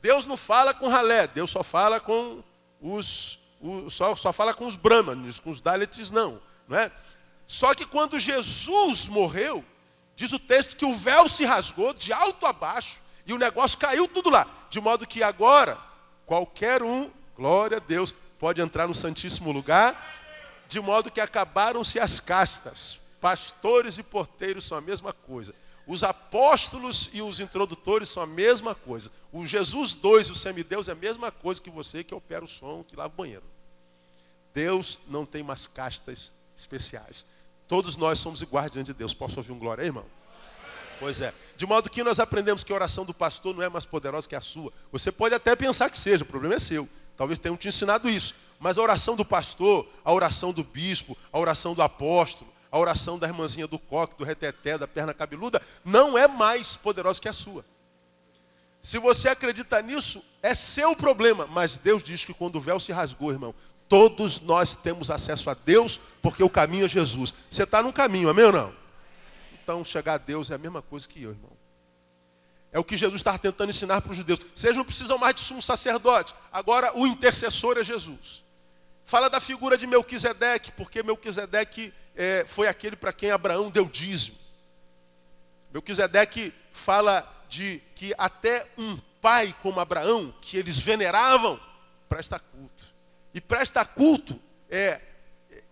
Deus 0.00 0.24
não 0.24 0.36
fala 0.36 0.72
com 0.72 0.86
ralé, 0.86 1.26
Deus 1.26 1.50
só 1.50 1.64
fala 1.64 1.98
com 1.98 2.44
os, 2.80 3.40
os 3.60 3.92
só, 3.92 4.14
só 4.14 4.32
fala 4.32 4.54
com 4.54 4.66
os 4.68 4.76
brahmanes, 4.76 5.40
com 5.40 5.50
os 5.50 5.60
dalits 5.60 6.12
não, 6.12 6.40
não 6.68 6.78
é? 6.78 6.92
Só 7.44 7.74
que 7.74 7.84
quando 7.84 8.20
Jesus 8.20 9.08
morreu, 9.08 9.64
diz 10.14 10.32
o 10.32 10.38
texto 10.38 10.76
que 10.76 10.84
o 10.84 10.94
véu 10.94 11.28
se 11.28 11.44
rasgou 11.44 11.92
de 11.92 12.12
alto 12.12 12.46
a 12.46 12.52
baixo 12.52 13.00
e 13.26 13.32
o 13.32 13.38
negócio 13.38 13.78
caiu 13.78 14.06
tudo 14.06 14.30
lá, 14.30 14.46
de 14.70 14.80
modo 14.80 15.08
que 15.08 15.24
agora 15.24 15.76
qualquer 16.24 16.84
um, 16.84 17.10
glória 17.34 17.78
a 17.78 17.80
Deus, 17.80 18.14
pode 18.38 18.60
entrar 18.60 18.86
no 18.86 18.94
santíssimo 18.94 19.52
lugar, 19.52 20.14
de 20.68 20.80
modo 20.80 21.10
que 21.10 21.20
acabaram-se 21.20 21.98
as 21.98 22.20
castas. 22.20 23.00
Pastores 23.20 23.98
e 23.98 24.02
porteiros 24.02 24.64
são 24.64 24.76
a 24.76 24.80
mesma 24.80 25.12
coisa. 25.12 25.54
Os 25.86 26.02
apóstolos 26.02 27.08
e 27.12 27.22
os 27.22 27.38
introdutores 27.38 28.08
são 28.08 28.22
a 28.22 28.26
mesma 28.26 28.74
coisa. 28.74 29.10
O 29.32 29.46
Jesus 29.46 29.94
2 29.94 30.28
e 30.28 30.32
o 30.32 30.34
semideus 30.34 30.88
é 30.88 30.92
a 30.92 30.96
mesma 30.96 31.30
coisa 31.30 31.60
que 31.60 31.70
você 31.70 32.02
que 32.02 32.14
opera 32.14 32.44
o 32.44 32.48
som, 32.48 32.82
que 32.82 32.96
lava 32.96 33.12
o 33.14 33.16
banheiro. 33.16 33.44
Deus 34.52 34.98
não 35.06 35.24
tem 35.24 35.42
mais 35.42 35.66
castas 35.66 36.32
especiais. 36.56 37.24
Todos 37.68 37.96
nós 37.96 38.18
somos 38.18 38.42
iguais 38.42 38.72
diante 38.72 38.88
de 38.88 38.94
Deus. 38.94 39.14
Posso 39.14 39.38
ouvir 39.38 39.52
um 39.52 39.58
glória 39.58 39.82
aí, 39.82 39.88
irmão? 39.88 40.06
Pois 40.98 41.20
é. 41.20 41.32
De 41.56 41.66
modo 41.66 41.90
que 41.90 42.02
nós 42.02 42.18
aprendemos 42.18 42.64
que 42.64 42.72
a 42.72 42.74
oração 42.74 43.04
do 43.04 43.12
pastor 43.12 43.54
não 43.54 43.62
é 43.62 43.68
mais 43.68 43.84
poderosa 43.84 44.28
que 44.28 44.34
a 44.34 44.40
sua. 44.40 44.72
Você 44.90 45.12
pode 45.12 45.34
até 45.34 45.54
pensar 45.54 45.90
que 45.90 45.98
seja, 45.98 46.24
o 46.24 46.26
problema 46.26 46.54
é 46.54 46.58
seu. 46.58 46.88
Talvez 47.16 47.38
tenham 47.38 47.56
te 47.56 47.68
ensinado 47.68 48.08
isso. 48.08 48.34
Mas 48.58 48.78
a 48.78 48.82
oração 48.82 49.16
do 49.16 49.24
pastor, 49.24 49.88
a 50.04 50.12
oração 50.12 50.52
do 50.52 50.62
bispo, 50.62 51.16
a 51.32 51.38
oração 51.38 51.74
do 51.74 51.82
apóstolo, 51.82 52.52
a 52.70 52.78
oração 52.78 53.18
da 53.18 53.26
irmãzinha 53.26 53.66
do 53.66 53.78
coque, 53.78 54.18
do 54.18 54.24
reteté, 54.24 54.76
da 54.76 54.86
perna 54.86 55.14
cabeluda, 55.14 55.60
não 55.84 56.16
é 56.16 56.28
mais 56.28 56.76
poderosa 56.76 57.20
que 57.20 57.28
a 57.28 57.32
sua. 57.32 57.64
Se 58.82 58.98
você 58.98 59.28
acredita 59.28 59.80
nisso, 59.82 60.22
é 60.42 60.54
seu 60.54 60.94
problema. 60.94 61.46
Mas 61.46 61.76
Deus 61.76 62.02
diz 62.02 62.24
que 62.24 62.34
quando 62.34 62.56
o 62.56 62.60
véu 62.60 62.78
se 62.78 62.92
rasgou, 62.92 63.32
irmão, 63.32 63.54
todos 63.88 64.40
nós 64.40 64.76
temos 64.76 65.10
acesso 65.10 65.50
a 65.50 65.54
Deus, 65.54 66.00
porque 66.22 66.42
o 66.42 66.50
caminho 66.50 66.84
é 66.84 66.88
Jesus. 66.88 67.34
Você 67.50 67.64
está 67.64 67.82
no 67.82 67.92
caminho, 67.92 68.28
amém 68.28 68.44
ou 68.44 68.52
não? 68.52 68.72
Então, 69.62 69.84
chegar 69.84 70.14
a 70.14 70.18
Deus 70.18 70.50
é 70.50 70.54
a 70.54 70.58
mesma 70.58 70.82
coisa 70.82 71.08
que 71.08 71.20
eu, 71.22 71.30
irmão. 71.30 71.55
É 72.76 72.78
o 72.78 72.84
que 72.84 72.94
Jesus 72.94 73.20
está 73.20 73.38
tentando 73.38 73.70
ensinar 73.70 74.02
para 74.02 74.10
os 74.10 74.18
judeus. 74.18 74.38
Vocês 74.54 74.76
não 74.76 74.84
precisam 74.84 75.16
mais 75.16 75.34
de 75.34 75.40
sumo 75.40 75.62
sacerdote. 75.62 76.34
Agora, 76.52 76.94
o 76.94 77.06
intercessor 77.06 77.78
é 77.78 77.82
Jesus. 77.82 78.44
Fala 79.02 79.30
da 79.30 79.40
figura 79.40 79.78
de 79.78 79.86
Melquisedeque, 79.86 80.70
porque 80.72 81.02
Melquisedeque 81.02 81.90
é, 82.14 82.44
foi 82.46 82.68
aquele 82.68 82.94
para 82.94 83.14
quem 83.14 83.30
Abraão 83.30 83.70
deu 83.70 83.86
dízimo. 83.86 84.36
Melquisedeque 85.72 86.52
fala 86.70 87.26
de 87.48 87.80
que 87.94 88.12
até 88.18 88.66
um 88.76 88.98
pai 89.22 89.56
como 89.62 89.80
Abraão, 89.80 90.34
que 90.42 90.58
eles 90.58 90.78
veneravam, 90.78 91.58
presta 92.10 92.38
culto. 92.38 92.94
E 93.32 93.40
presta 93.40 93.86
culto 93.86 94.38
é 94.68 95.00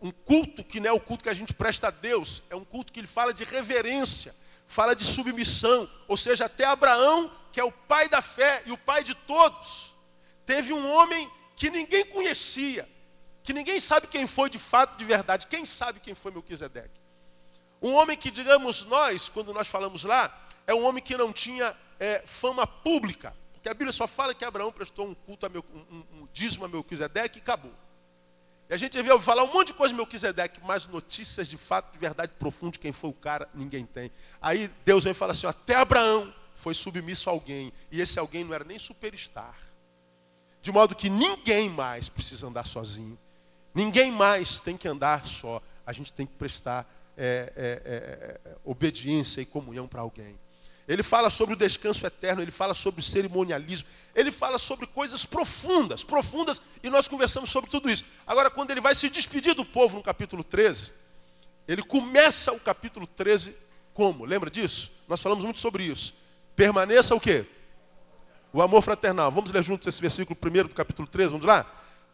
um 0.01 0.11
culto 0.11 0.65
que 0.65 0.81
não 0.81 0.89
é 0.89 0.93
o 0.95 1.01
culto 1.01 1.23
que 1.23 1.29
a 1.29 1.35
gente 1.35 1.53
presta 1.53 1.89
a 1.89 1.91
Deus, 1.91 2.43
é 2.49 2.57
um 2.57 2.65
culto 2.65 2.91
que 2.91 3.01
ele 3.01 3.07
fala 3.07 3.35
de 3.35 3.45
reverência, 3.45 4.35
fala 4.67 4.95
de 4.95 5.05
submissão. 5.05 5.89
Ou 6.09 6.17
seja, 6.17 6.47
até 6.47 6.65
Abraão, 6.65 7.31
que 7.53 7.61
é 7.61 7.65
o 7.65 7.73
pai 7.73 8.09
da 8.09 8.21
fé 8.21 8.63
e 8.67 8.73
o 8.73 8.79
pai 8.79 9.05
de 9.05 9.15
todos, 9.15 9.95
teve 10.45 10.73
um 10.73 10.91
homem 10.93 11.31
que 11.57 11.71
ninguém 11.71 12.05
conhecia, 12.07 12.89
que 13.43 13.53
ninguém 13.53 13.79
sabe 13.79 14.07
quem 14.07 14.27
foi 14.27 14.51
de 14.51 14.59
fato, 14.59 14.97
de 14.97 15.05
verdade. 15.05 15.47
Quem 15.47 15.65
sabe 15.65 16.01
quem 16.01 16.15
foi 16.15 16.33
Melquisedeque? 16.33 17.01
Um 17.81 17.95
homem 17.95 18.17
que, 18.17 18.31
digamos 18.31 18.85
nós, 18.85 19.29
quando 19.29 19.53
nós 19.53 19.69
falamos 19.69 20.05
lá, 20.05 20.47
é 20.67 20.75
um 20.75 20.85
homem 20.85 21.03
que 21.03 21.17
não 21.17 21.33
tinha 21.33 21.77
é, 22.01 22.23
fama 22.25 22.67
pública. 22.67 23.37
Porque 23.53 23.69
a 23.69 23.75
Bíblia 23.75 23.93
só 23.93 24.07
fala 24.07 24.35
que 24.35 24.45
Abraão 24.45 24.73
prestou 24.73 25.07
um 25.07 25.15
culto, 25.15 25.47
a 25.47 25.49
meu, 25.49 25.65
um, 25.73 26.21
um 26.21 26.29
dízimo 26.33 26.65
a 26.65 26.69
Melquisedeque 26.69 27.39
e 27.39 27.43
acabou. 27.43 27.73
E 28.69 28.75
a 28.75 28.77
gente 28.77 28.97
ouviu 28.97 29.21
falar 29.21 29.45
um 29.45 29.53
monte 29.53 29.69
de 29.69 29.75
coisa 29.75 29.93
de 29.93 29.99
Melquisedeque, 29.99 30.61
mas 30.65 30.87
notícias 30.87 31.49
de 31.49 31.57
fato, 31.57 31.93
de 31.93 31.99
verdade 31.99 32.33
profunda 32.39 32.73
de 32.73 32.79
quem 32.79 32.93
foi 32.93 33.11
o 33.11 33.15
cara, 33.15 33.49
ninguém 33.55 33.85
tem. 33.85 34.11
Aí 34.41 34.71
Deus 34.85 35.05
vem 35.05 35.11
e 35.11 35.15
fala 35.15 35.33
assim: 35.33 35.47
até 35.47 35.77
Abraão 35.77 36.33
foi 36.55 36.73
submisso 36.73 37.29
a 37.29 37.33
alguém, 37.33 37.73
e 37.91 38.01
esse 38.01 38.19
alguém 38.19 38.45
não 38.45 38.55
era 38.55 38.65
nem 38.65 38.79
superstar. 38.79 39.55
De 40.63 40.73
modo 40.73 40.95
que 40.95 41.11
ninguém 41.11 41.69
mais 41.69 42.09
precisa 42.09 42.47
andar 42.47 42.67
sozinho. 42.67 43.19
Ninguém 43.75 44.11
mais 44.11 44.61
tem 44.61 44.77
que 44.79 44.89
andar 44.89 45.27
só. 45.27 45.61
A 45.85 45.93
gente 45.93 46.11
tem 46.13 46.25
que 46.25 46.35
prestar 46.37 46.89
é, 47.19 47.53
é, 47.55 47.83
é, 47.85 48.51
é 48.51 48.57
obediência 48.65 49.43
e 49.43 49.45
comunhão 49.45 49.87
para 49.87 50.01
alguém. 50.01 50.39
Ele 50.87 51.03
fala 51.03 51.31
sobre 51.31 51.55
o 51.55 51.57
descanso 51.57 52.07
eterno, 52.07 52.43
ele 52.43 52.51
fala 52.51 52.75
sobre 52.75 53.01
o 53.01 53.05
cerimonialismo, 53.05 53.89
ele 54.15 54.31
fala 54.31 54.59
sobre 54.59 54.87
coisas 54.87 55.25
profundas, 55.25 56.05
profundas, 56.05 56.61
e 56.83 56.91
nós 56.91 57.09
conversamos 57.09 57.51
sobre 57.51 57.71
tudo 57.71 57.89
isso. 57.89 58.05
Agora, 58.27 58.51
quando 58.51 58.71
ele 58.71 58.81
vai 58.83 58.95
se 58.95 59.09
despedir 59.09 59.55
do 59.55 59.65
povo 59.65 59.97
no 59.97 60.03
capítulo 60.03 60.45
13, 60.45 60.93
ele 61.67 61.83
começa 61.83 62.53
o 62.53 62.61
capítulo 62.61 63.07
13 63.07 63.57
como? 63.95 64.25
Lembra 64.25 64.51
disso? 64.51 64.93
Nós 65.09 65.23
falamos 65.23 65.45
muito 65.45 65.59
sobre 65.59 65.85
isso. 65.85 66.15
Permaneça 66.55 67.15
o 67.15 67.21
quê? 67.21 67.47
O 68.53 68.61
amor 68.61 68.83
fraternal. 68.83 69.33
Vamos 69.33 69.51
ler 69.51 69.63
juntos 69.63 69.89
esse 69.89 70.01
versículo 70.01 70.37
primeiro 70.37 70.69
do 70.69 70.75
capítulo 70.75 71.09
13, 71.09 71.31
vamos 71.31 71.47
lá? 71.47 71.65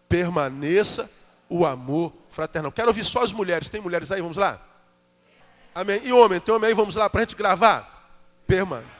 Permaneça 0.08 1.10
o 1.48 1.66
amor 1.66 2.12
fraternal. 2.30 2.70
Quero 2.70 2.88
ouvir 2.88 3.04
só 3.04 3.22
as 3.22 3.32
mulheres. 3.32 3.68
Tem 3.68 3.80
mulheres 3.80 4.12
aí? 4.12 4.20
Vamos 4.22 4.36
lá? 4.36 4.64
Amém. 5.74 6.00
E 6.04 6.12
homem, 6.12 6.38
tem 6.38 6.54
homem 6.54 6.68
aí? 6.68 6.74
Vamos 6.74 6.94
lá 6.94 7.10
para 7.10 7.22
a 7.22 7.24
gente 7.24 7.34
gravar? 7.34 7.99
Permaneça. 8.50 8.90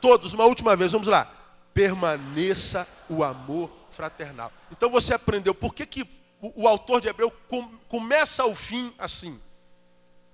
Todos, 0.00 0.34
uma 0.34 0.44
última 0.44 0.74
vez, 0.74 0.90
vamos 0.90 1.06
lá. 1.06 1.32
Permaneça 1.72 2.86
o 3.08 3.22
amor 3.22 3.70
fraternal. 3.92 4.52
Então 4.72 4.90
você 4.90 5.14
aprendeu 5.14 5.54
por 5.54 5.72
que, 5.72 5.86
que 5.86 6.02
o, 6.40 6.64
o 6.64 6.68
autor 6.68 7.00
de 7.00 7.06
Hebreu 7.06 7.30
com, 7.48 7.62
começa 7.88 8.44
o 8.44 8.56
fim 8.56 8.92
assim. 8.98 9.40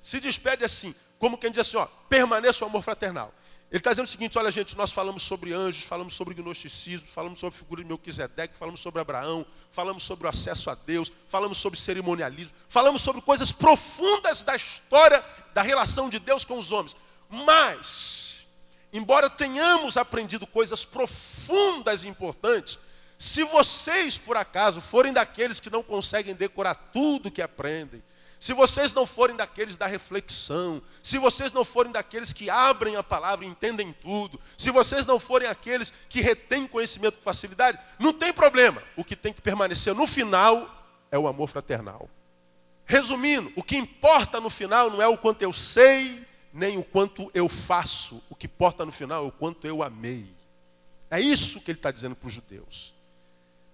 Se 0.01 0.19
despede 0.19 0.65
assim, 0.65 0.95
como 1.19 1.37
quem 1.37 1.51
diz 1.51 1.61
assim, 1.61 1.77
ó, 1.77 1.87
permaneça 2.09 2.65
o 2.65 2.69
amor 2.69 2.83
fraternal. 2.83 3.35
Ele 3.71 3.79
está 3.79 3.91
dizendo 3.91 4.07
o 4.07 4.09
seguinte: 4.09 4.39
olha, 4.39 4.51
gente, 4.51 4.77
nós 4.77 4.93
falamos 4.93 5.23
sobre 5.23 5.53
anjos, 5.53 5.85
falamos 5.85 6.15
sobre 6.15 6.35
gnosticismo, 6.35 7.07
falamos 7.09 7.39
sobre 7.39 7.55
a 7.55 7.59
figura 7.59 7.83
de 7.83 7.89
Melquisedeque, 7.89 8.57
falamos 8.57 8.81
sobre 8.81 9.01
Abraão, 9.01 9.47
falamos 9.71 10.03
sobre 10.03 10.27
o 10.27 10.31
acesso 10.31 10.69
a 10.69 10.75
Deus, 10.75 11.11
falamos 11.29 11.57
sobre 11.57 11.79
cerimonialismo, 11.79 12.55
falamos 12.69 13.01
sobre 13.01 13.23
coisas 13.23 13.51
profundas 13.51 14.43
da 14.43 14.57
história 14.57 15.25
da 15.55 15.63
relação 15.63 16.11
de 16.11 16.19
Deus 16.19 16.45
com 16.45 16.59
os 16.59 16.71
homens. 16.71 16.95
Mas, 17.33 18.45
embora 18.93 19.31
tenhamos 19.31 19.97
aprendido 19.97 20.47
coisas 20.47 20.85
profundas 20.85 22.05
e 22.05 22.09
importantes, 22.09 22.79
se 23.19 23.43
vocês, 23.43 24.19
por 24.19 24.37
acaso, 24.37 24.83
forem 24.83 25.15
daqueles 25.15 25.59
que 25.59 25.71
não 25.71 25.83
conseguem 25.83 26.35
decorar 26.35 26.75
tudo 26.75 27.31
que 27.31 27.41
aprendem, 27.41 28.03
se 28.39 28.53
vocês 28.53 28.93
não 28.93 29.07
forem 29.07 29.35
daqueles 29.35 29.79
da 29.79 29.87
reflexão, 29.87 30.83
se 31.03 31.17
vocês 31.17 31.55
não 31.55 31.65
forem 31.65 31.91
daqueles 31.91 32.35
que 32.35 32.51
abrem 32.51 32.97
a 32.97 33.03
palavra 33.03 33.47
e 33.47 33.49
entendem 33.49 33.95
tudo, 33.95 34.39
se 34.59 34.71
vocês 34.71 35.07
não 35.07 35.19
forem 35.19 35.49
aqueles 35.49 35.91
que 36.11 36.21
retêm 36.21 36.67
conhecimento 36.67 37.17
com 37.17 37.25
facilidade, 37.25 37.79
não 37.99 38.13
tem 38.13 38.31
problema. 38.31 38.83
O 38.95 39.05
que 39.05 39.17
tem 39.17 39.33
que 39.33 39.41
permanecer 39.41 39.95
no 39.95 40.07
final 40.07 40.69
é 41.11 41.19
o 41.19 41.27
amor 41.27 41.49
fraternal. 41.49 42.11
Resumindo, 42.85 43.51
o 43.57 43.63
que 43.63 43.77
importa 43.77 44.39
no 44.39 44.51
final 44.51 44.91
não 44.91 45.01
é 45.01 45.07
o 45.07 45.17
quanto 45.17 45.41
eu 45.41 45.53
sei, 45.53 46.27
nem 46.53 46.79
o 46.79 46.85
quanto 46.85 47.31
eu 47.33 47.49
faço. 47.49 48.23
O 48.29 48.35
que 48.35 48.47
importa 48.47 48.85
no 48.85 48.93
final 48.93 49.25
é 49.25 49.29
o 49.29 49.33
quanto 49.33 49.67
eu 49.67 49.83
amei. 49.83 50.27
É 51.11 51.21
isso 51.21 51.61
que 51.61 51.71
ele 51.71 51.79
está 51.79 51.91
dizendo 51.91 52.15
para 52.15 52.27
os 52.27 52.35
judeus. 52.35 52.95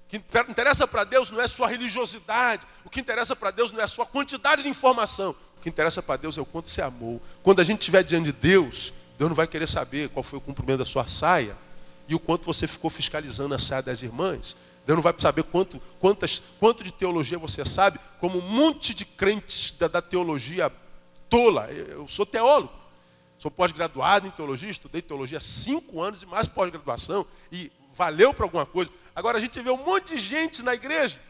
O 0.07 0.11
que 0.11 0.17
interessa 0.51 0.87
para 0.87 1.05
Deus 1.05 1.31
não 1.31 1.41
é 1.41 1.47
sua 1.47 1.69
religiosidade. 1.69 2.67
O 2.85 2.91
que 2.91 3.01
interessa 3.01 3.37
para 3.37 3.51
Deus 3.51 3.71
não 3.71 3.81
é 3.81 3.85
a 3.85 3.89
sua 3.89 4.07
quantidade 4.07 4.63
de 4.63 4.69
informação. 4.69 5.35
O 5.59 5.61
que 5.61 5.69
interessa 5.69 6.03
para 6.03 6.17
Deus 6.17 6.39
é 6.39 6.41
o 6.41 6.47
quanto 6.47 6.69
você 6.71 6.81
amou. 6.81 7.21
Quando 7.43 7.61
a 7.61 7.65
gente 7.65 7.81
estiver 7.81 8.03
diante 8.03 8.27
de 8.27 8.33
Deus, 8.33 8.93
Deus 9.19 9.29
não 9.29 9.37
vai 9.37 9.47
querer 9.47 9.69
saber 9.69 10.09
qual 10.09 10.23
foi 10.23 10.39
o 10.39 10.43
cumprimento 10.43 10.79
da 10.79 10.85
sua 10.85 11.07
saia 11.07 11.57
e 12.09 12.15
o 12.15 12.19
quanto 12.19 12.47
você 12.47 12.67
ficou 12.67 12.89
fiscalizando 12.89 13.55
a 13.55 13.59
saia 13.59 13.83
das 13.83 14.01
irmãs. 14.01 14.57
Deus 14.87 14.97
não 14.97 15.03
vai 15.03 15.15
saber 15.19 15.43
quanto, 15.43 15.79
quantas, 16.01 16.43
quanto 16.59 16.83
de 16.83 16.91
teologia 16.91 17.39
você 17.39 17.63
sabe, 17.67 18.01
como 18.19 18.39
um 18.39 18.49
monte 18.49 18.95
de 18.95 19.05
crentes 19.05 19.73
da, 19.73 19.87
da 19.87 20.01
teologia 20.01 20.73
tola. 21.29 21.71
Eu 21.71 22.07
sou 22.09 22.27
teólogo, 22.27 22.73
sou 23.39 23.51
pós-graduado 23.51 24.27
em 24.27 24.31
teologia, 24.31 24.71
estudei 24.71 25.03
teologia 25.03 25.39
há 25.39 25.41
cinco 25.41 26.03
anos 26.03 26.23
e 26.23 26.27
mais 26.27 26.49
pós-graduação, 26.49 27.27
e 27.51 27.71
valeu 27.95 28.33
para 28.33 28.45
alguma 28.45 28.67
coisa. 28.67 28.91
Agora 29.15 29.39
a 29.39 29.41
gente 29.41 29.61
vê 29.61 29.71
um 29.71 29.85
monte 29.85 30.15
de 30.15 30.19
gente 30.19 30.63
na 30.63 30.75
igreja 30.75 31.21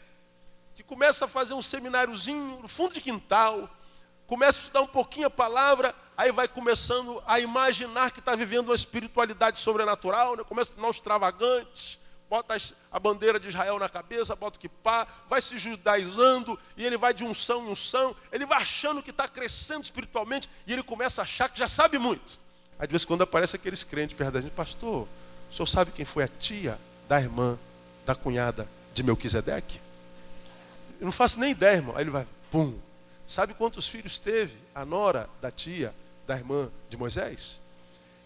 que 0.74 0.82
começa 0.84 1.24
a 1.24 1.28
fazer 1.28 1.54
um 1.54 1.62
semináriozinho 1.62 2.60
no 2.62 2.68
fundo 2.68 2.94
de 2.94 3.00
quintal, 3.00 3.68
começa 4.28 4.58
a 4.58 4.60
estudar 4.60 4.82
um 4.82 4.86
pouquinho 4.86 5.26
a 5.26 5.30
palavra, 5.30 5.92
aí 6.16 6.30
vai 6.30 6.46
começando 6.46 7.20
a 7.26 7.40
imaginar 7.40 8.12
que 8.12 8.20
está 8.20 8.36
vivendo 8.36 8.66
uma 8.68 8.74
espiritualidade 8.76 9.58
sobrenatural, 9.58 10.36
né? 10.36 10.44
começa 10.44 10.70
a 10.70 10.74
tornar 10.74 10.90
extravagantes, 10.90 11.98
bota 12.28 12.56
a 12.90 12.98
bandeira 12.98 13.40
de 13.40 13.48
Israel 13.48 13.78
na 13.78 13.88
cabeça, 13.88 14.36
bota 14.36 14.58
o 14.58 14.60
kippá, 14.60 15.06
vai 15.28 15.40
se 15.40 15.58
judaizando, 15.58 16.58
e 16.76 16.84
ele 16.84 16.96
vai 16.96 17.14
de 17.14 17.24
unção 17.24 17.66
em 17.66 17.70
unção, 17.70 18.14
ele 18.30 18.44
vai 18.44 18.62
achando 18.62 19.02
que 19.02 19.10
está 19.10 19.26
crescendo 19.26 19.84
espiritualmente, 19.84 20.48
e 20.66 20.72
ele 20.72 20.82
começa 20.82 21.22
a 21.22 21.24
achar 21.24 21.48
que 21.48 21.58
já 21.58 21.68
sabe 21.68 21.98
muito. 21.98 22.38
Aí 22.78 22.86
de 22.86 22.92
vez 22.92 23.02
em 23.02 23.06
quando 23.06 23.22
aparece 23.22 23.56
aqueles 23.56 23.82
crentes 23.82 24.16
perto 24.16 24.32
da 24.32 24.40
gente, 24.40 24.52
pastor, 24.52 25.08
o 25.50 25.54
senhor 25.54 25.66
sabe 25.66 25.90
quem 25.90 26.04
foi 26.04 26.24
a 26.24 26.28
tia 26.28 26.78
da 27.08 27.20
irmã, 27.20 27.58
da 28.04 28.14
cunhada 28.14 28.68
de 28.94 29.02
Melquisedeque? 29.02 29.80
Eu 31.00 31.06
não 31.06 31.12
faço 31.12 31.38
nem 31.40 31.52
ideia, 31.52 31.76
irmão. 31.76 31.96
Aí 31.96 32.02
ele 32.02 32.10
vai, 32.10 32.26
pum. 32.50 32.78
Sabe 33.26 33.54
quantos 33.54 33.86
filhos 33.88 34.18
teve 34.18 34.56
a 34.74 34.84
nora 34.84 35.28
da 35.40 35.50
tia, 35.50 35.94
da 36.26 36.36
irmã 36.36 36.70
de 36.88 36.96
Moisés? 36.96 37.60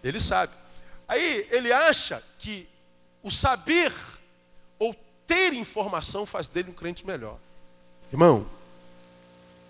Ele 0.03 0.21
sabe. 0.21 0.53
Aí 1.07 1.47
ele 1.51 1.73
acha 1.73 2.23
que 2.39 2.69
o 3.23 3.31
saber 3.31 3.93
ou 4.79 4.95
ter 5.27 5.53
informação 5.53 6.27
faz 6.27 6.49
dele 6.49 6.71
um 6.71 6.75
crente 6.75 7.07
melhor. 7.07 7.39
Irmão, 8.13 8.47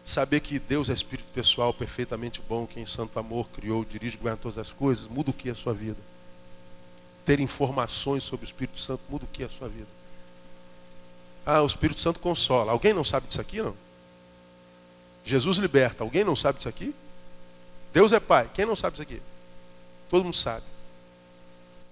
saber 0.05 0.41
que 0.41 0.59
Deus 0.59 0.89
é 0.91 0.93
espírito 0.93 1.29
pessoal, 1.33 1.73
perfeitamente 1.73 2.41
bom, 2.41 2.67
que 2.67 2.81
em 2.81 2.87
santo 2.87 3.19
amor 3.19 3.49
criou, 3.51 3.85
dirige, 3.85 4.17
governa 4.17 4.39
todas 4.39 4.59
as 4.59 4.73
coisas, 4.73 5.07
muda 5.07 5.31
o 5.31 5.35
que 5.35 5.51
a 5.51 5.55
sua 5.55 5.73
vida? 5.73 5.99
Ter 7.25 7.39
informações 7.39 8.25
sobre 8.25 8.45
o 8.45 8.49
Espírito 8.49 8.81
Santo 8.81 9.03
muda 9.09 9.25
o 9.25 9.29
que 9.29 9.45
a 9.45 9.49
sua 9.49 9.69
vida? 9.69 9.87
Ah, 11.47 11.63
o 11.63 11.67
Espírito 11.67 12.01
Santo 12.01 12.19
consola. 12.19 12.73
Alguém 12.73 12.93
não 12.93 13.05
sabe 13.05 13.27
disso 13.29 13.41
aqui, 13.41 13.63
não? 13.63 13.77
Jesus 15.25 15.59
liberta. 15.59 16.03
Alguém 16.03 16.25
não 16.25 16.35
sabe 16.35 16.59
disso 16.59 16.69
aqui? 16.69 16.95
Deus 17.93 18.13
é 18.13 18.19
Pai. 18.19 18.51
Quem 18.53 18.67
não 18.67 18.75
sabe 18.75 18.95
disso 18.95 19.03
aqui? 19.03 19.23
Todo 20.09 20.25
mundo 20.25 20.37
sabe. 20.37 20.65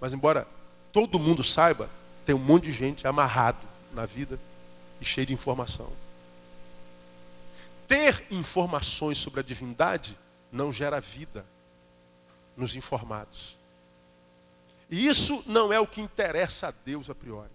Mas 0.01 0.13
embora 0.13 0.47
todo 0.93 1.19
mundo 1.19 1.43
saiba, 1.43 1.89
tem 2.25 2.35
um 2.35 2.39
monte 2.39 2.65
de 2.65 2.73
gente 2.73 3.07
amarrado 3.07 3.59
na 3.93 4.07
vida 4.07 4.39
e 5.01 5.05
cheio 5.05 5.27
de 5.27 5.33
informação. 5.33 5.91
Ter 7.89 8.25
informações 8.31 9.19
sobre 9.19 9.41
a 9.41 9.43
divindade 9.43 10.17
não 10.53 10.73
gera 10.73 11.01
vida 11.01 11.45
nos 12.57 12.75
informados. 12.75 13.59
E 14.91 15.07
isso 15.07 15.43
não 15.47 15.73
é 15.73 15.81
o 15.81 15.87
que 15.87 16.01
interessa 16.01 16.69
a 16.69 16.75
Deus 16.85 17.09
a 17.09 17.15
priori. 17.15 17.51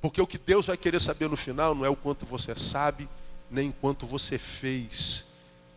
Porque 0.00 0.20
o 0.20 0.26
que 0.26 0.38
Deus 0.38 0.66
vai 0.66 0.76
querer 0.76 1.00
saber 1.00 1.28
no 1.28 1.36
final 1.36 1.74
não 1.74 1.84
é 1.84 1.88
o 1.88 1.96
quanto 1.96 2.26
você 2.26 2.56
sabe, 2.56 3.08
nem 3.50 3.72
quanto 3.72 4.06
você 4.06 4.38
fez. 4.38 5.24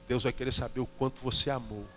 Deus 0.07 0.23
vai 0.23 0.33
querer 0.33 0.51
saber 0.51 0.79
o 0.79 0.85
quanto 0.85 1.21
você 1.21 1.49
amou. 1.49 1.87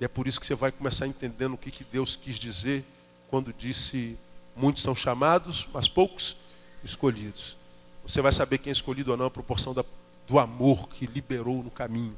E 0.00 0.04
é 0.04 0.08
por 0.08 0.28
isso 0.28 0.38
que 0.38 0.46
você 0.46 0.54
vai 0.54 0.70
começar 0.70 1.06
entendendo 1.06 1.54
o 1.54 1.58
que, 1.58 1.70
que 1.70 1.84
Deus 1.84 2.14
quis 2.14 2.36
dizer 2.36 2.84
quando 3.28 3.52
disse: 3.52 4.18
muitos 4.56 4.82
são 4.82 4.94
chamados, 4.94 5.68
mas 5.72 5.88
poucos 5.88 6.36
escolhidos. 6.82 7.56
Você 8.04 8.20
vai 8.20 8.32
saber 8.32 8.58
quem 8.58 8.70
é 8.70 8.72
escolhido 8.72 9.10
ou 9.10 9.16
não 9.16 9.26
a 9.26 9.30
proporção 9.30 9.74
da, 9.74 9.84
do 10.26 10.38
amor 10.38 10.88
que 10.88 11.06
liberou 11.06 11.62
no 11.62 11.70
caminho. 11.70 12.16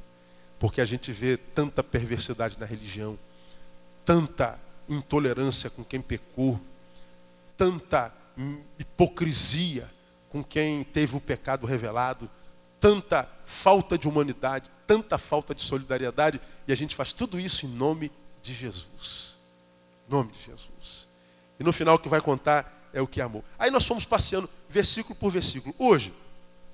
Porque 0.59 0.79
a 0.79 0.85
gente 0.85 1.11
vê 1.11 1.37
tanta 1.37 1.83
perversidade 1.83 2.57
na 2.59 2.65
religião, 2.65 3.17
tanta 4.05 4.59
intolerância 4.87 5.69
com 5.69 5.83
quem 5.83 6.01
pecou, 6.01 6.59
tanta 7.57 8.13
hipocrisia 8.79 9.89
com 10.29 10.43
quem 10.43 10.83
teve 10.83 11.15
o 11.15 11.19
pecado 11.19 11.65
revelado, 11.65 12.29
tanta 12.79 13.27
falta 13.45 13.97
de 13.97 14.07
humanidade, 14.07 14.71
tanta 14.87 15.17
falta 15.17 15.53
de 15.53 15.61
solidariedade, 15.61 16.39
e 16.67 16.71
a 16.71 16.75
gente 16.75 16.95
faz 16.95 17.11
tudo 17.11 17.39
isso 17.39 17.65
em 17.65 17.69
nome 17.69 18.11
de 18.41 18.53
Jesus. 18.53 19.30
Nome 20.11 20.33
de 20.33 20.43
Jesus. 20.43 21.07
E 21.57 21.63
no 21.63 21.71
final 21.71 21.95
o 21.95 21.99
que 21.99 22.09
vai 22.09 22.19
contar 22.19 22.89
é 22.91 23.01
o 23.01 23.07
que 23.07 23.21
é 23.21 23.23
amor. 23.23 23.45
Aí 23.57 23.71
nós 23.71 23.85
fomos 23.85 24.03
passeando 24.03 24.49
versículo 24.67 25.15
por 25.15 25.31
versículo. 25.31 25.73
Hoje, 25.79 26.13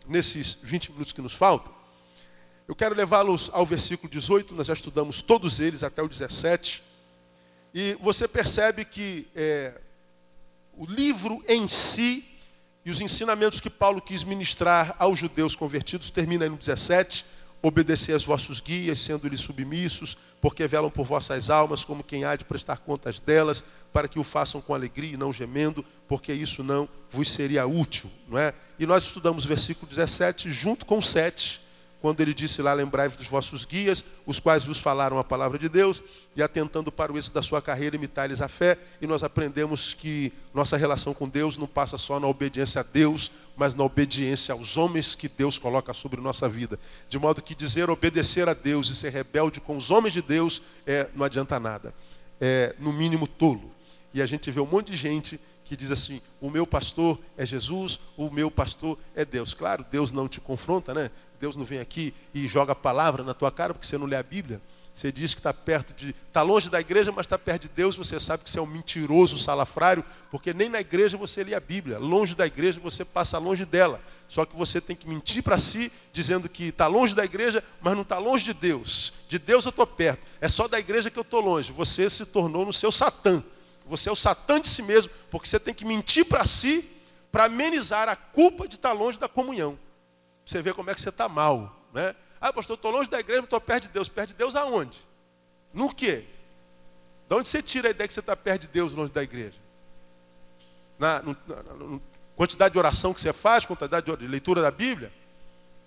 nesses 0.07 0.57
20 0.63 0.91
minutos 0.91 1.13
que 1.13 1.21
nos 1.21 1.35
faltam, 1.35 1.71
eu 2.67 2.75
quero 2.75 2.95
levá-los 2.95 3.51
ao 3.53 3.63
versículo 3.63 4.11
18, 4.11 4.55
nós 4.55 4.65
já 4.65 4.73
estudamos 4.73 5.21
todos 5.21 5.59
eles 5.59 5.83
até 5.83 6.01
o 6.01 6.07
17, 6.07 6.83
e 7.75 7.95
você 8.01 8.27
percebe 8.27 8.83
que 8.83 9.27
é, 9.35 9.79
o 10.73 10.87
livro 10.87 11.43
em 11.47 11.69
si 11.69 12.27
e 12.83 12.89
os 12.89 12.99
ensinamentos 13.01 13.59
que 13.59 13.69
Paulo 13.69 14.01
quis 14.01 14.23
ministrar 14.23 14.95
aos 14.97 15.19
judeus 15.19 15.55
convertidos 15.55 16.09
termina 16.09 16.45
aí 16.45 16.49
no 16.49 16.57
17, 16.57 17.23
obedecer 17.61 18.13
aos 18.13 18.23
vossos 18.23 18.61
guias, 18.61 18.99
sendo-lhes 18.99 19.39
submissos, 19.39 20.17
porque 20.39 20.67
velam 20.67 20.89
por 20.89 21.05
vossas 21.05 21.49
almas, 21.49 21.83
como 21.83 22.03
quem 22.03 22.23
há 22.23 22.35
de 22.35 22.45
prestar 22.45 22.77
contas 22.77 23.19
delas, 23.19 23.63
para 23.91 24.07
que 24.07 24.19
o 24.19 24.23
façam 24.23 24.61
com 24.61 24.73
alegria 24.73 25.13
e 25.13 25.17
não 25.17 25.33
gemendo, 25.33 25.83
porque 26.07 26.31
isso 26.31 26.63
não 26.63 26.87
vos 27.09 27.29
seria 27.29 27.65
útil. 27.65 28.09
Não 28.27 28.37
é? 28.37 28.53
E 28.79 28.85
nós 28.85 29.03
estudamos 29.03 29.45
o 29.45 29.47
versículo 29.47 29.87
17 29.87 30.51
junto 30.51 30.85
com 30.85 30.99
o 30.99 31.03
7, 31.03 31.61
quando 32.01 32.21
ele 32.21 32.33
disse 32.33 32.61
lá, 32.61 32.73
lembrai-vos 32.73 33.17
dos 33.17 33.27
vossos 33.27 33.65
guias, 33.65 34.03
os 34.25 34.39
quais 34.39 34.63
vos 34.63 34.77
falaram 34.77 35.17
a 35.17 35.23
palavra 35.23 35.57
de 35.57 35.67
Deus, 35.67 36.01
e 36.35 36.43
atentando 36.43 36.91
para 36.91 37.11
o 37.11 37.17
êxito 37.17 37.33
da 37.33 37.41
sua 37.41 37.61
carreira, 37.61 37.95
imitai-lhes 37.95 38.41
a 38.41 38.47
fé, 38.47 38.77
e 39.01 39.07
nós 39.07 39.23
aprendemos 39.23 39.93
que 39.93 40.31
nossa 40.53 40.77
relação 40.77 41.13
com 41.13 41.27
Deus 41.27 41.57
não 41.57 41.67
passa 41.67 41.97
só 41.97 42.19
na 42.19 42.27
obediência 42.27 42.81
a 42.81 42.83
Deus, 42.83 43.31
mas 43.55 43.73
na 43.73 43.83
obediência 43.83 44.53
aos 44.53 44.77
homens 44.77 45.15
que 45.15 45.27
Deus 45.27 45.57
coloca 45.57 45.93
sobre 45.93 46.21
nossa 46.21 46.47
vida. 46.47 46.79
De 47.09 47.17
modo 47.17 47.41
que 47.41 47.55
dizer 47.55 47.89
obedecer 47.89 48.47
a 48.47 48.53
Deus 48.53 48.89
e 48.89 48.95
ser 48.95 49.11
rebelde 49.11 49.59
com 49.59 49.75
os 49.75 49.89
homens 49.89 50.13
de 50.13 50.21
Deus 50.21 50.61
é, 50.85 51.07
não 51.15 51.25
adianta 51.25 51.59
nada. 51.59 51.93
É, 52.39 52.75
no 52.79 52.93
mínimo, 52.93 53.25
tolo. 53.27 53.71
E 54.13 54.21
a 54.21 54.25
gente 54.25 54.51
vê 54.51 54.59
um 54.59 54.65
monte 54.65 54.91
de 54.91 54.97
gente 54.97 55.39
que 55.67 55.75
diz 55.75 55.91
assim: 55.91 56.21
o 56.41 56.49
meu 56.49 56.65
pastor 56.65 57.19
é 57.37 57.45
Jesus, 57.45 57.99
o 58.15 58.29
meu 58.29 58.49
pastor 58.49 58.97
é 59.15 59.25
Deus. 59.25 59.53
Claro, 59.53 59.85
Deus 59.91 60.11
não 60.11 60.27
te 60.27 60.39
confronta, 60.39 60.93
né? 60.93 61.11
Deus 61.39 61.55
não 61.55 61.65
vem 61.65 61.79
aqui 61.79 62.13
e 62.33 62.47
joga 62.47 62.71
a 62.71 62.75
palavra 62.75 63.23
na 63.23 63.33
tua 63.33 63.51
cara 63.51 63.73
porque 63.73 63.85
você 63.85 63.97
não 63.97 64.05
lê 64.07 64.15
a 64.15 64.23
Bíblia. 64.23 64.61
Você 64.97 65.11
diz 65.11 65.35
que 65.35 65.39
está 65.39 65.53
perto 65.53 65.93
de. 65.93 66.09
está 66.09 66.41
longe 66.41 66.71
da 66.71 66.81
igreja, 66.81 67.11
mas 67.11 67.27
está 67.27 67.37
perto 67.37 67.63
de 67.63 67.69
Deus, 67.69 67.95
você 67.95 68.19
sabe 68.19 68.43
que 68.43 68.49
você 68.49 68.57
é 68.57 68.61
um 68.63 68.65
mentiroso 68.65 69.37
salafrário, 69.37 70.03
porque 70.31 70.55
nem 70.55 70.69
na 70.69 70.81
igreja 70.81 71.15
você 71.15 71.43
lê 71.43 71.53
a 71.53 71.59
Bíblia. 71.59 71.99
Longe 71.99 72.33
da 72.33 72.47
igreja 72.47 72.79
você 72.79 73.05
passa 73.05 73.37
longe 73.37 73.63
dela. 73.63 74.01
Só 74.27 74.43
que 74.43 74.55
você 74.55 74.81
tem 74.81 74.95
que 74.95 75.07
mentir 75.07 75.43
para 75.43 75.59
si, 75.59 75.91
dizendo 76.11 76.49
que 76.49 76.69
está 76.69 76.87
longe 76.87 77.13
da 77.13 77.23
igreja, 77.23 77.63
mas 77.79 77.93
não 77.93 78.01
está 78.01 78.17
longe 78.17 78.45
de 78.45 78.55
Deus. 78.55 79.13
De 79.29 79.37
Deus 79.37 79.65
eu 79.65 79.69
estou 79.69 79.85
perto. 79.85 80.25
É 80.41 80.49
só 80.49 80.67
da 80.67 80.79
igreja 80.79 81.11
que 81.11 81.19
eu 81.19 81.21
estou 81.21 81.41
longe. 81.41 81.71
Você 81.73 82.09
se 82.09 82.25
tornou 82.25 82.65
no 82.65 82.73
seu 82.73 82.91
Satã. 82.91 83.43
Você 83.87 84.09
é 84.09 84.11
o 84.11 84.15
Satã 84.15 84.59
de 84.59 84.67
si 84.67 84.81
mesmo, 84.81 85.11
porque 85.31 85.47
você 85.47 85.59
tem 85.59 85.73
que 85.73 85.85
mentir 85.85 86.25
para 86.25 86.45
si 86.45 86.93
para 87.31 87.45
amenizar 87.45 88.09
a 88.09 88.15
culpa 88.15 88.67
de 88.67 88.75
estar 88.75 88.89
tá 88.89 88.95
longe 88.95 89.19
da 89.19 89.27
comunhão. 89.27 89.77
Você 90.45 90.61
vê 90.61 90.73
como 90.73 90.89
é 90.89 90.95
que 90.95 91.01
você 91.01 91.09
está 91.09 91.27
mal. 91.27 91.85
Né? 91.93 92.15
Ah, 92.39 92.53
pastor, 92.53 92.75
estou 92.75 92.91
longe 92.91 93.09
da 93.09 93.19
igreja, 93.19 93.41
estou 93.41 93.59
perto 93.61 93.83
de 93.83 93.89
Deus. 93.89 94.07
Perto 94.07 94.29
de 94.29 94.35
Deus 94.35 94.55
aonde? 94.55 94.97
No 95.73 95.93
quê? 95.93 96.25
De 97.27 97.35
onde 97.35 97.47
você 97.47 97.61
tira 97.61 97.89
a 97.89 97.91
ideia 97.91 98.07
que 98.07 98.13
você 98.13 98.21
está 98.21 98.35
perto 98.35 98.61
de 98.61 98.67
Deus 98.69 98.93
longe 98.93 99.11
da 99.11 99.21
igreja? 99.21 99.57
Na, 100.97 101.21
na, 101.21 101.33
na, 101.35 101.99
quantidade 102.35 102.73
de 102.73 102.79
oração 102.79 103.13
que 103.13 103.21
você 103.21 103.33
faz, 103.33 103.65
quantidade 103.65 104.15
de 104.15 104.27
leitura 104.27 104.61
da 104.61 104.71
Bíblia, 104.71 105.11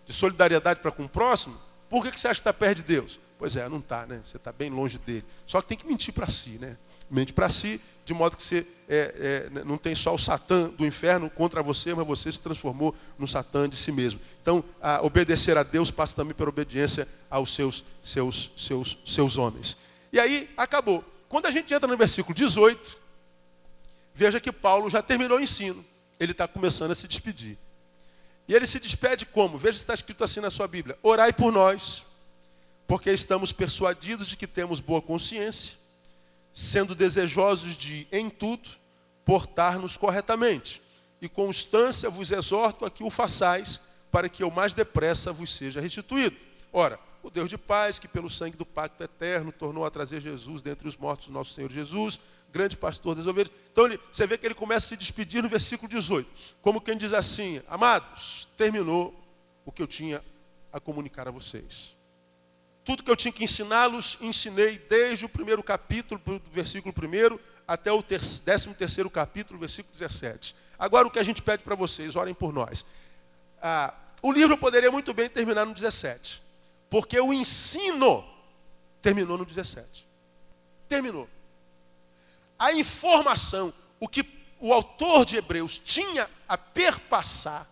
de 0.05 0.13
solidariedade 0.13 0.81
para 0.81 0.91
com 0.91 1.05
o 1.05 1.09
próximo, 1.09 1.59
por 1.89 2.05
que, 2.05 2.13
que 2.13 2.21
você 2.21 2.29
acha 2.29 2.37
que 2.37 2.41
está 2.41 2.53
perto 2.53 2.77
de 2.77 2.83
Deus? 2.85 3.19
Pois 3.39 3.57
é, 3.57 3.69
não 3.69 3.79
está, 3.79 4.07
né? 4.07 4.21
Você 4.23 4.37
está 4.37 4.53
bem 4.53 4.71
longe 4.71 4.99
dele. 4.99 5.25
Só 5.47 5.61
que 5.61 5.69
tem 5.69 5.79
que 5.79 5.87
mentir 5.87 6.13
para 6.13 6.29
si, 6.29 6.51
né? 6.51 6.77
Mente 7.11 7.33
para 7.33 7.49
si, 7.49 7.81
de 8.05 8.15
modo 8.15 8.37
que 8.37 8.43
você 8.43 8.67
é, 8.89 9.49
é, 9.55 9.65
não 9.65 9.77
tem 9.77 9.95
só 9.95 10.13
o 10.15 10.19
Satã 10.19 10.69
do 10.71 10.85
inferno 10.85 11.31
contra 11.31 11.63
você, 11.63 11.95
mas 11.95 12.07
você 12.07 12.31
se 12.33 12.41
transformou 12.41 12.95
no 13.17 13.27
Satã 13.27 13.69
de 13.69 13.77
si 13.77 13.93
mesmo. 13.93 14.21
Então, 14.43 14.65
a 14.83 15.05
obedecer 15.05 15.57
a 15.57 15.63
Deus 15.63 15.91
passa 15.91 16.17
também 16.17 16.35
pela 16.35 16.49
obediência 16.49 17.07
aos 17.31 17.55
seus, 17.55 17.85
seus, 18.03 18.51
seus, 18.57 18.99
seus 19.07 19.39
homens. 19.39 19.77
E 20.13 20.19
aí, 20.19 20.51
acabou. 20.57 21.05
Quando 21.29 21.47
a 21.47 21.51
gente 21.53 21.73
entra 21.73 21.87
no 21.87 21.97
versículo 21.97 22.35
18, 22.35 22.99
veja 24.13 24.41
que 24.41 24.51
Paulo 24.51 24.91
já 24.91 25.01
terminou 25.01 25.39
o 25.39 25.43
ensino. 25.43 25.85
Ele 26.19 26.33
está 26.33 26.49
começando 26.49 26.91
a 26.91 26.95
se 26.97 27.07
despedir. 27.07 27.57
E 28.49 28.55
ele 28.55 28.67
se 28.67 28.81
despede 28.81 29.25
como? 29.25 29.57
Veja 29.57 29.75
se 29.75 29.81
está 29.81 29.95
escrito 29.95 30.25
assim 30.25 30.41
na 30.41 30.51
sua 30.51 30.67
Bíblia: 30.67 30.99
Orai 31.01 31.33
por 31.33 31.53
nós, 31.53 32.05
porque 32.89 33.13
estamos 33.13 33.53
persuadidos 33.53 34.27
de 34.27 34.37
que 34.37 34.49
temos 34.49 34.81
boa 34.81 35.01
consciência 35.01 35.80
sendo 36.53 36.95
desejosos 36.95 37.77
de, 37.77 38.07
em 38.11 38.29
tudo, 38.29 38.69
portar-nos 39.25 39.97
corretamente. 39.97 40.83
E 41.21 41.29
constância 41.29 42.09
vos 42.09 42.31
exorto 42.33 42.85
a 42.85 42.91
que 42.91 43.05
o 43.05 43.11
façais, 43.11 43.81
para 44.11 44.29
que 44.29 44.43
eu 44.43 44.51
mais 44.51 44.75
depressa 44.75 45.33
vos 45.33 45.55
seja 45.55 45.81
restituído. 45.81 46.37
Ora, 46.73 46.99
o 47.23 47.31
Deus 47.31 47.49
de 47.51 47.59
paz, 47.59 47.99
que 47.99 48.09
pelo 48.09 48.31
sangue 48.31 48.57
do 48.57 48.65
pacto 48.65 49.03
eterno 49.03 49.53
tornou 49.53 49.85
a 49.85 49.91
trazer 49.91 50.21
Jesus 50.21 50.63
dentre 50.63 50.89
os 50.89 50.97
mortos, 50.97 51.29
nosso 51.29 51.53
Senhor 51.53 51.71
Jesus, 51.71 52.19
grande 52.51 52.77
pastor 52.77 53.15
das 53.15 53.27
ovelhas. 53.27 53.53
Então 53.71 53.87
ele, 53.87 54.01
você 54.11 54.27
vê 54.27 54.39
que 54.39 54.47
ele 54.47 54.55
começa 54.55 54.87
a 54.87 54.89
se 54.89 54.97
despedir 54.97 55.43
no 55.43 55.49
versículo 55.49 55.89
18, 55.89 56.31
como 56.63 56.81
quem 56.81 56.97
diz 56.97 57.13
assim: 57.13 57.61
Amados, 57.69 58.49
terminou 58.57 59.15
o 59.65 59.73
que 59.73 59.83
eu 59.83 59.87
tinha 59.87 60.25
a 60.73 60.81
comunicar 60.81 61.29
a 61.29 61.31
vocês. 61.31 61.95
Tudo 62.91 63.05
que 63.05 63.11
eu 63.13 63.15
tinha 63.15 63.31
que 63.31 63.45
ensiná-los, 63.45 64.19
ensinei 64.21 64.77
desde 64.77 65.25
o 65.25 65.29
primeiro 65.29 65.63
capítulo, 65.63 66.21
versículo 66.51 66.93
1, 66.93 67.39
até 67.65 67.93
o 67.93 68.03
décimo 68.45 68.75
terceiro 68.75 69.09
capítulo, 69.09 69.61
versículo 69.61 69.93
17. 69.93 70.57
Agora 70.77 71.07
o 71.07 71.11
que 71.13 71.21
a 71.21 71.23
gente 71.23 71.41
pede 71.41 71.63
para 71.63 71.77
vocês, 71.77 72.17
orem 72.17 72.35
por 72.35 72.53
nós. 72.53 72.85
Ah, 73.63 73.95
o 74.21 74.33
livro 74.33 74.59
poderia 74.59 74.91
muito 74.91 75.15
bem 75.15 75.29
terminar 75.29 75.65
no 75.67 75.73
17, 75.73 76.43
porque 76.91 77.21
o 77.21 77.33
ensino 77.33 78.29
terminou 79.01 79.39
no 79.39 79.47
17. 79.47 80.05
Terminou. 80.89 81.29
A 82.59 82.73
informação, 82.73 83.73
o 84.01 84.09
que 84.09 84.29
o 84.59 84.73
autor 84.73 85.25
de 85.25 85.37
Hebreus 85.37 85.79
tinha 85.79 86.29
a 86.49 86.59
perpassar 86.59 87.69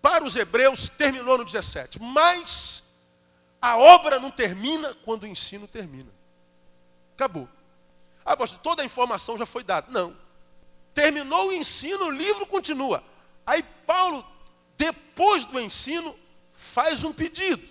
para 0.00 0.24
os 0.24 0.34
hebreus, 0.36 0.88
terminou 0.88 1.36
no 1.36 1.44
17. 1.44 2.00
Mas 2.00 2.87
a 3.60 3.76
obra 3.76 4.18
não 4.20 4.30
termina 4.30 4.94
quando 5.04 5.24
o 5.24 5.26
ensino 5.26 5.66
termina. 5.66 6.10
Acabou. 7.14 7.48
Ah, 8.24 8.36
pastor, 8.36 8.60
toda 8.60 8.82
a 8.82 8.86
informação 8.86 9.36
já 9.36 9.46
foi 9.46 9.64
dada. 9.64 9.90
Não. 9.90 10.16
Terminou 10.94 11.48
o 11.48 11.52
ensino, 11.52 12.06
o 12.06 12.10
livro 12.10 12.46
continua. 12.46 13.02
Aí 13.46 13.62
Paulo, 13.86 14.24
depois 14.76 15.44
do 15.44 15.58
ensino, 15.58 16.14
faz 16.52 17.02
um 17.02 17.12
pedido. 17.12 17.66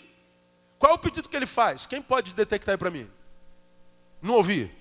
Qual 0.79 0.91
é 0.91 0.95
o 0.95 0.99
pedido 0.99 1.29
que 1.29 1.35
ele 1.35 1.45
faz? 1.45 1.85
Quem 1.85 2.01
pode 2.01 2.33
detectar 2.33 2.73
aí 2.73 2.77
para 2.77 2.91
mim? 2.91 3.09
Não 4.21 4.35
ouvi? 4.35 4.75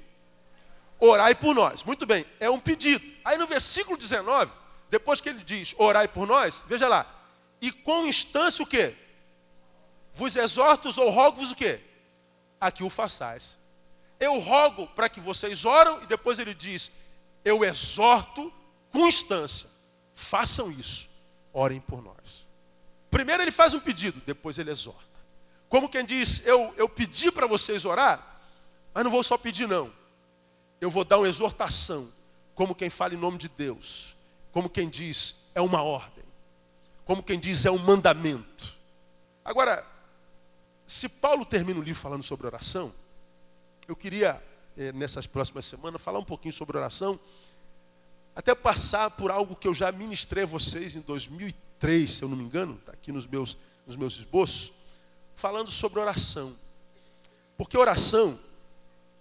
Orai 0.98 1.34
por 1.34 1.54
nós. 1.54 1.84
Muito 1.84 2.06
bem, 2.06 2.24
é 2.40 2.48
um 2.50 2.58
pedido. 2.58 3.04
Aí 3.24 3.36
no 3.38 3.46
versículo 3.46 3.96
19, 3.96 4.50
depois 4.90 5.20
que 5.20 5.28
ele 5.28 5.42
diz 5.42 5.74
orai 5.78 6.08
por 6.08 6.26
nós, 6.26 6.64
veja 6.66 6.88
lá. 6.88 7.06
E 7.60 7.70
com 7.70 8.06
instância 8.06 8.62
o 8.62 8.66
quê? 8.66 8.94
Vos 10.16 10.34
exorto 10.34 10.88
ou 10.98 11.10
rogo-vos 11.10 11.50
o 11.50 11.54
quê? 11.54 11.78
A 12.58 12.70
que 12.70 12.82
o 12.82 12.88
façais. 12.88 13.58
Eu 14.18 14.38
rogo 14.38 14.86
para 14.86 15.10
que 15.10 15.20
vocês 15.20 15.66
oram 15.66 16.02
e 16.02 16.06
depois 16.06 16.38
ele 16.38 16.54
diz: 16.54 16.90
Eu 17.44 17.62
exorto 17.62 18.50
com 18.90 19.06
instância. 19.06 19.68
Façam 20.14 20.70
isso. 20.72 21.10
Orem 21.52 21.80
por 21.80 22.02
nós. 22.02 22.46
Primeiro 23.10 23.42
ele 23.42 23.50
faz 23.50 23.74
um 23.74 23.78
pedido, 23.78 24.22
depois 24.24 24.56
ele 24.56 24.70
exorta. 24.70 25.20
Como 25.68 25.86
quem 25.86 26.02
diz: 26.02 26.40
Eu, 26.46 26.72
eu 26.78 26.88
pedi 26.88 27.30
para 27.30 27.46
vocês 27.46 27.84
orar, 27.84 28.40
mas 28.94 29.04
não 29.04 29.10
vou 29.10 29.22
só 29.22 29.36
pedir, 29.36 29.68
não. 29.68 29.92
Eu 30.80 30.90
vou 30.90 31.04
dar 31.04 31.18
uma 31.18 31.28
exortação, 31.28 32.10
como 32.54 32.74
quem 32.74 32.88
fala 32.88 33.12
em 33.12 33.18
nome 33.18 33.36
de 33.36 33.50
Deus. 33.50 34.16
Como 34.50 34.70
quem 34.70 34.88
diz: 34.88 35.50
É 35.54 35.60
uma 35.60 35.82
ordem. 35.82 36.24
Como 37.04 37.22
quem 37.22 37.38
diz: 37.38 37.66
É 37.66 37.70
um 37.70 37.76
mandamento. 37.76 38.74
Agora, 39.44 39.86
se 40.86 41.08
Paulo 41.08 41.44
termina 41.44 41.80
o 41.80 41.82
livro 41.82 42.00
falando 42.00 42.22
sobre 42.22 42.46
oração, 42.46 42.92
eu 43.88 43.96
queria, 43.96 44.42
eh, 44.76 44.92
nessas 44.92 45.26
próximas 45.26 45.64
semanas, 45.64 46.00
falar 46.00 46.18
um 46.18 46.24
pouquinho 46.24 46.52
sobre 46.52 46.76
oração, 46.76 47.18
até 48.34 48.54
passar 48.54 49.10
por 49.10 49.30
algo 49.30 49.56
que 49.56 49.66
eu 49.66 49.74
já 49.74 49.90
ministrei 49.90 50.44
a 50.44 50.46
vocês 50.46 50.94
em 50.94 51.00
2003, 51.00 52.10
se 52.10 52.22
eu 52.22 52.28
não 52.28 52.36
me 52.36 52.44
engano, 52.44 52.74
está 52.74 52.92
aqui 52.92 53.10
nos 53.10 53.26
meus, 53.26 53.56
nos 53.86 53.96
meus 53.96 54.18
esboços, 54.18 54.72
falando 55.34 55.70
sobre 55.70 55.98
oração. 55.98 56.54
Porque 57.56 57.78
oração 57.78 58.38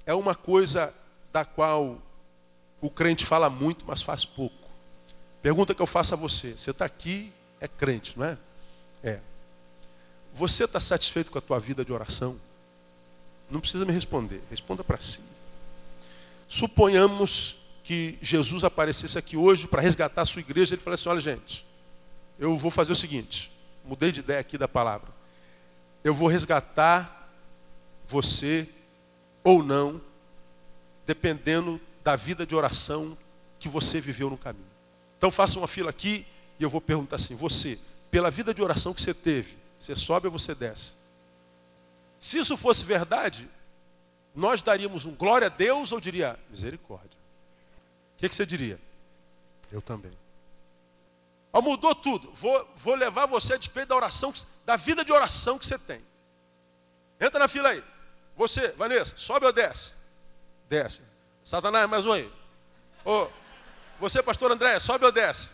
é 0.05 0.13
uma 0.13 0.35
coisa 0.35 0.93
da 1.31 1.45
qual 1.45 2.01
o 2.81 2.89
crente 2.89 3.25
fala 3.25 3.49
muito, 3.49 3.85
mas 3.87 4.01
faz 4.01 4.25
pouco. 4.25 4.69
Pergunta 5.41 5.73
que 5.73 5.81
eu 5.81 5.87
faço 5.87 6.13
a 6.13 6.17
você: 6.17 6.51
você 6.51 6.71
está 6.71 6.85
aqui, 6.85 7.31
é 7.59 7.67
crente, 7.67 8.17
não 8.17 8.25
é? 8.25 8.37
É. 9.03 9.19
Você 10.35 10.65
está 10.65 10.81
satisfeito 10.81 11.31
com 11.31 11.37
a 11.37 11.41
tua 11.41 11.57
vida 11.57 11.85
de 11.85 11.93
oração? 11.93 12.37
Não 13.49 13.61
precisa 13.61 13.85
me 13.85 13.93
responder, 13.93 14.41
responda 14.49 14.83
para 14.83 14.99
si. 14.99 15.21
Suponhamos 16.45 17.57
que 17.85 18.19
Jesus 18.21 18.65
aparecesse 18.65 19.17
aqui 19.17 19.37
hoje 19.37 19.65
para 19.65 19.81
resgatar 19.81 20.23
a 20.23 20.25
sua 20.25 20.41
igreja, 20.41 20.75
ele 20.75 20.81
falasse 20.81 21.03
assim: 21.03 21.09
olha, 21.09 21.21
gente, 21.21 21.65
eu 22.37 22.57
vou 22.57 22.69
fazer 22.69 22.91
o 22.91 22.95
seguinte, 22.95 23.49
mudei 23.85 24.11
de 24.11 24.19
ideia 24.19 24.41
aqui 24.41 24.57
da 24.57 24.67
palavra. 24.67 25.07
Eu 26.03 26.13
vou 26.13 26.27
resgatar 26.27 27.31
você 28.05 28.67
ou 29.41 29.63
não, 29.63 30.01
dependendo 31.07 31.79
da 32.03 32.17
vida 32.17 32.45
de 32.45 32.53
oração 32.53 33.17
que 33.57 33.69
você 33.69 34.01
viveu 34.01 34.29
no 34.29 34.37
caminho. 34.37 34.65
Então 35.17 35.31
faça 35.31 35.57
uma 35.57 35.67
fila 35.67 35.91
aqui 35.91 36.25
e 36.59 36.63
eu 36.63 36.69
vou 36.69 36.81
perguntar 36.81 37.15
assim: 37.15 37.35
você, 37.35 37.79
pela 38.11 38.29
vida 38.29 38.53
de 38.53 38.61
oração 38.61 38.93
que 38.93 39.01
você 39.01 39.13
teve, 39.13 39.63
você 39.79 39.95
sobe 39.95 40.27
ou 40.27 40.31
você 40.31 40.55
desce? 40.55 40.93
Se 42.19 42.37
isso 42.37 42.57
fosse 42.57 42.83
verdade, 42.83 43.49
nós 44.33 44.61
daríamos 44.63 45.05
um 45.05 45.15
glória 45.15 45.47
a 45.47 45.49
Deus 45.49 45.91
ou 45.91 45.99
diria 45.99 46.39
misericórdia? 46.49 47.17
O 48.15 48.17
que, 48.17 48.29
que 48.29 48.35
você 48.35 48.45
diria? 48.45 48.79
Eu 49.71 49.81
também. 49.81 50.17
Oh, 51.51 51.61
mudou 51.61 51.95
tudo. 51.95 52.31
Vou, 52.33 52.69
vou 52.75 52.95
levar 52.95 53.25
você 53.25 53.53
a 53.53 53.57
despeito 53.57 53.89
da 53.89 53.95
oração, 53.95 54.33
da 54.65 54.75
vida 54.75 55.05
de 55.05 55.11
oração 55.11 55.57
que 55.57 55.65
você 55.65 55.79
tem. 55.79 56.01
Entra 57.19 57.39
na 57.39 57.47
fila 57.47 57.69
aí. 57.69 57.83
Você, 58.35 58.69
Vanessa, 58.73 59.13
sobe 59.15 59.45
ou 59.45 59.53
desce? 59.53 59.93
Desce. 60.67 61.01
Satanás, 61.43 61.89
mais 61.89 62.05
um 62.05 62.11
aí. 62.11 62.31
Oh, 63.05 63.27
você, 63.99 64.21
pastor 64.21 64.51
André, 64.51 64.79
sobe 64.79 65.05
ou 65.05 65.11
desce? 65.11 65.49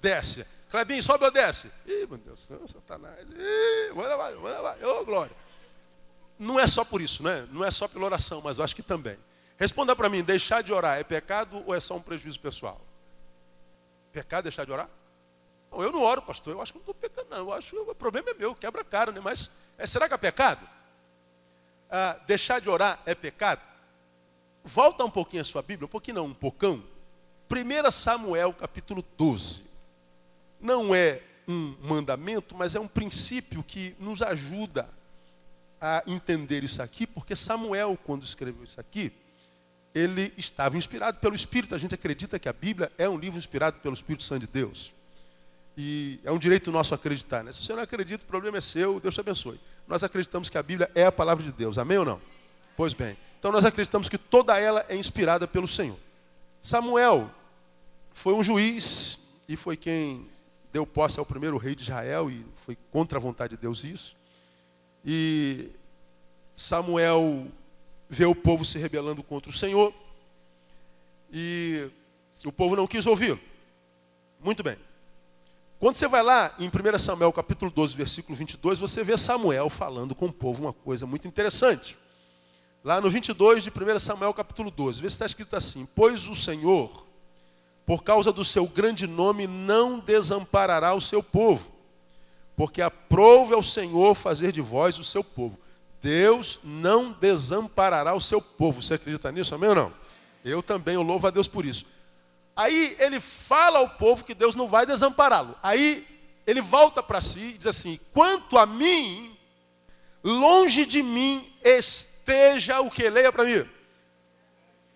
Desce. 0.00 0.44
Clebinho, 0.70 1.02
sobe 1.02 1.24
ou 1.24 1.30
desce? 1.32 1.70
Ih, 1.84 2.06
meu 2.06 2.16
Deus, 2.16 2.48
Satanás. 2.68 3.26
Ih, 3.28 3.92
manda 3.92 4.16
vai, 4.16 4.34
manda 4.36 4.62
vai. 4.62 4.84
Ô, 4.84 5.00
oh, 5.00 5.04
glória. 5.04 5.34
Não 6.38 6.58
é 6.58 6.68
só 6.68 6.84
por 6.84 7.02
isso, 7.02 7.22
né? 7.24 7.46
Não 7.50 7.64
é 7.64 7.70
só 7.70 7.88
pela 7.88 8.04
oração, 8.06 8.40
mas 8.40 8.58
eu 8.58 8.64
acho 8.64 8.74
que 8.74 8.82
também. 8.82 9.18
Responda 9.58 9.94
para 9.96 10.08
mim, 10.08 10.22
deixar 10.22 10.62
de 10.62 10.72
orar 10.72 10.98
é 10.98 11.04
pecado 11.04 11.62
ou 11.66 11.74
é 11.74 11.80
só 11.80 11.96
um 11.96 12.00
prejuízo 12.00 12.38
pessoal? 12.38 12.80
Pecado 14.12 14.44
deixar 14.44 14.64
de 14.64 14.72
orar? 14.72 14.88
Não, 15.72 15.82
eu 15.82 15.90
não 15.90 16.02
oro, 16.02 16.22
pastor. 16.22 16.54
Eu 16.54 16.62
acho 16.62 16.72
que 16.72 16.78
não 16.78 16.82
estou 16.82 16.94
pecando, 16.94 17.28
não. 17.30 17.38
Eu 17.38 17.52
acho 17.52 17.70
que 17.70 17.76
o 17.76 17.94
problema 17.94 18.30
é 18.30 18.34
meu, 18.34 18.54
quebra 18.54 18.84
cara, 18.84 19.10
né? 19.10 19.20
Mas 19.20 19.50
é, 19.76 19.86
será 19.86 20.08
que 20.08 20.14
é 20.14 20.16
pecado? 20.16 20.66
Ah, 21.90 22.16
deixar 22.26 22.60
de 22.60 22.70
orar 22.70 23.00
é 23.04 23.14
pecado? 23.14 23.60
Volta 24.62 25.04
um 25.04 25.10
pouquinho 25.10 25.42
a 25.42 25.44
sua 25.44 25.62
Bíblia, 25.62 25.86
um 25.86 25.90
pouquinho 25.90 26.16
não, 26.16 26.26
um 26.26 26.34
pocão. 26.34 26.82
1 27.50 27.90
Samuel 27.90 28.52
capítulo 28.52 29.04
12. 29.18 29.69
Não 30.60 30.94
é 30.94 31.20
um 31.48 31.74
mandamento, 31.82 32.54
mas 32.56 32.74
é 32.74 32.80
um 32.80 32.88
princípio 32.88 33.62
que 33.62 33.94
nos 33.98 34.22
ajuda 34.22 34.88
a 35.80 36.02
entender 36.06 36.62
isso 36.62 36.82
aqui, 36.82 37.06
porque 37.06 37.34
Samuel, 37.34 37.98
quando 38.04 38.24
escreveu 38.24 38.64
isso 38.64 38.78
aqui, 38.78 39.12
ele 39.94 40.32
estava 40.36 40.76
inspirado 40.76 41.18
pelo 41.18 41.34
Espírito. 41.34 41.74
A 41.74 41.78
gente 41.78 41.94
acredita 41.94 42.38
que 42.38 42.48
a 42.48 42.52
Bíblia 42.52 42.92
é 42.98 43.08
um 43.08 43.18
livro 43.18 43.38
inspirado 43.38 43.78
pelo 43.80 43.94
Espírito 43.94 44.22
Santo 44.22 44.42
de 44.42 44.46
Deus. 44.46 44.92
E 45.76 46.20
é 46.24 46.30
um 46.30 46.38
direito 46.38 46.70
nosso 46.70 46.94
acreditar. 46.94 47.42
Né? 47.42 47.52
Se 47.52 47.62
você 47.62 47.72
não 47.72 47.82
acredita, 47.82 48.22
o 48.22 48.26
problema 48.26 48.58
é 48.58 48.60
seu, 48.60 49.00
Deus 49.00 49.14
te 49.14 49.20
abençoe. 49.20 49.58
Nós 49.88 50.02
acreditamos 50.02 50.50
que 50.50 50.58
a 50.58 50.62
Bíblia 50.62 50.90
é 50.94 51.06
a 51.06 51.12
palavra 51.12 51.42
de 51.42 51.52
Deus. 51.52 51.78
Amém 51.78 51.98
ou 51.98 52.04
não? 52.04 52.20
Pois 52.76 52.92
bem. 52.92 53.16
Então 53.38 53.50
nós 53.50 53.64
acreditamos 53.64 54.08
que 54.08 54.18
toda 54.18 54.58
ela 54.58 54.84
é 54.88 54.96
inspirada 54.96 55.48
pelo 55.48 55.66
Senhor. 55.66 55.98
Samuel 56.62 57.30
foi 58.12 58.34
um 58.34 58.42
juiz 58.42 59.18
e 59.48 59.56
foi 59.56 59.76
quem 59.76 60.28
deu 60.72 60.86
posse 60.86 61.18
ao 61.18 61.26
primeiro 61.26 61.56
rei 61.56 61.74
de 61.74 61.82
Israel 61.82 62.30
e 62.30 62.44
foi 62.54 62.76
contra 62.90 63.18
a 63.18 63.20
vontade 63.20 63.56
de 63.56 63.62
Deus 63.62 63.84
isso. 63.84 64.16
E 65.04 65.70
Samuel 66.56 67.48
vê 68.08 68.24
o 68.24 68.34
povo 68.34 68.64
se 68.64 68.78
rebelando 68.78 69.22
contra 69.22 69.50
o 69.50 69.54
Senhor 69.54 69.92
e 71.32 71.90
o 72.44 72.52
povo 72.52 72.76
não 72.76 72.86
quis 72.86 73.06
ouvi-lo. 73.06 73.40
Muito 74.42 74.62
bem. 74.62 74.76
Quando 75.78 75.96
você 75.96 76.06
vai 76.06 76.22
lá 76.22 76.54
em 76.58 76.68
1 76.68 76.98
Samuel 76.98 77.32
capítulo 77.32 77.70
12, 77.70 77.96
versículo 77.96 78.36
22, 78.36 78.78
você 78.78 79.02
vê 79.02 79.16
Samuel 79.16 79.70
falando 79.70 80.14
com 80.14 80.26
o 80.26 80.32
povo 80.32 80.62
uma 80.62 80.72
coisa 80.72 81.06
muito 81.06 81.26
interessante. 81.26 81.96
Lá 82.84 83.00
no 83.00 83.10
22 83.10 83.64
de 83.64 83.70
1 83.70 83.98
Samuel 83.98 84.34
capítulo 84.34 84.70
12, 84.70 85.00
vê 85.00 85.08
se 85.08 85.14
está 85.14 85.26
escrito 85.26 85.56
assim: 85.56 85.86
Pois 85.94 86.26
o 86.28 86.36
Senhor, 86.36 87.06
por 87.90 88.04
causa 88.04 88.32
do 88.32 88.44
seu 88.44 88.68
grande 88.68 89.04
nome, 89.04 89.48
não 89.48 89.98
desamparará 89.98 90.94
o 90.94 91.00
seu 91.00 91.24
povo, 91.24 91.72
porque 92.54 92.80
aprove 92.80 93.52
ao 93.52 93.64
Senhor 93.64 94.14
fazer 94.14 94.52
de 94.52 94.60
vós 94.60 94.96
o 94.96 95.02
seu 95.02 95.24
povo. 95.24 95.58
Deus 96.00 96.60
não 96.62 97.10
desamparará 97.10 98.14
o 98.14 98.20
seu 98.20 98.40
povo. 98.40 98.80
Você 98.80 98.94
acredita 98.94 99.32
nisso, 99.32 99.56
amém 99.56 99.70
ou 99.70 99.74
não? 99.74 99.92
Eu 100.44 100.62
também, 100.62 100.94
eu 100.94 101.02
louvo 101.02 101.26
a 101.26 101.30
Deus 101.30 101.48
por 101.48 101.66
isso. 101.66 101.84
Aí 102.54 102.96
ele 103.00 103.18
fala 103.18 103.80
ao 103.80 103.88
povo 103.88 104.22
que 104.22 104.36
Deus 104.36 104.54
não 104.54 104.68
vai 104.68 104.86
desampará-lo. 104.86 105.56
Aí 105.60 106.06
ele 106.46 106.60
volta 106.60 107.02
para 107.02 107.20
si 107.20 107.40
e 107.40 107.58
diz 107.58 107.66
assim: 107.66 107.98
quanto 108.12 108.56
a 108.56 108.66
mim, 108.66 109.36
longe 110.22 110.86
de 110.86 111.02
mim 111.02 111.52
esteja 111.64 112.80
o 112.80 112.88
que? 112.88 113.10
Leia 113.10 113.32
para 113.32 113.42
mim. 113.42 113.68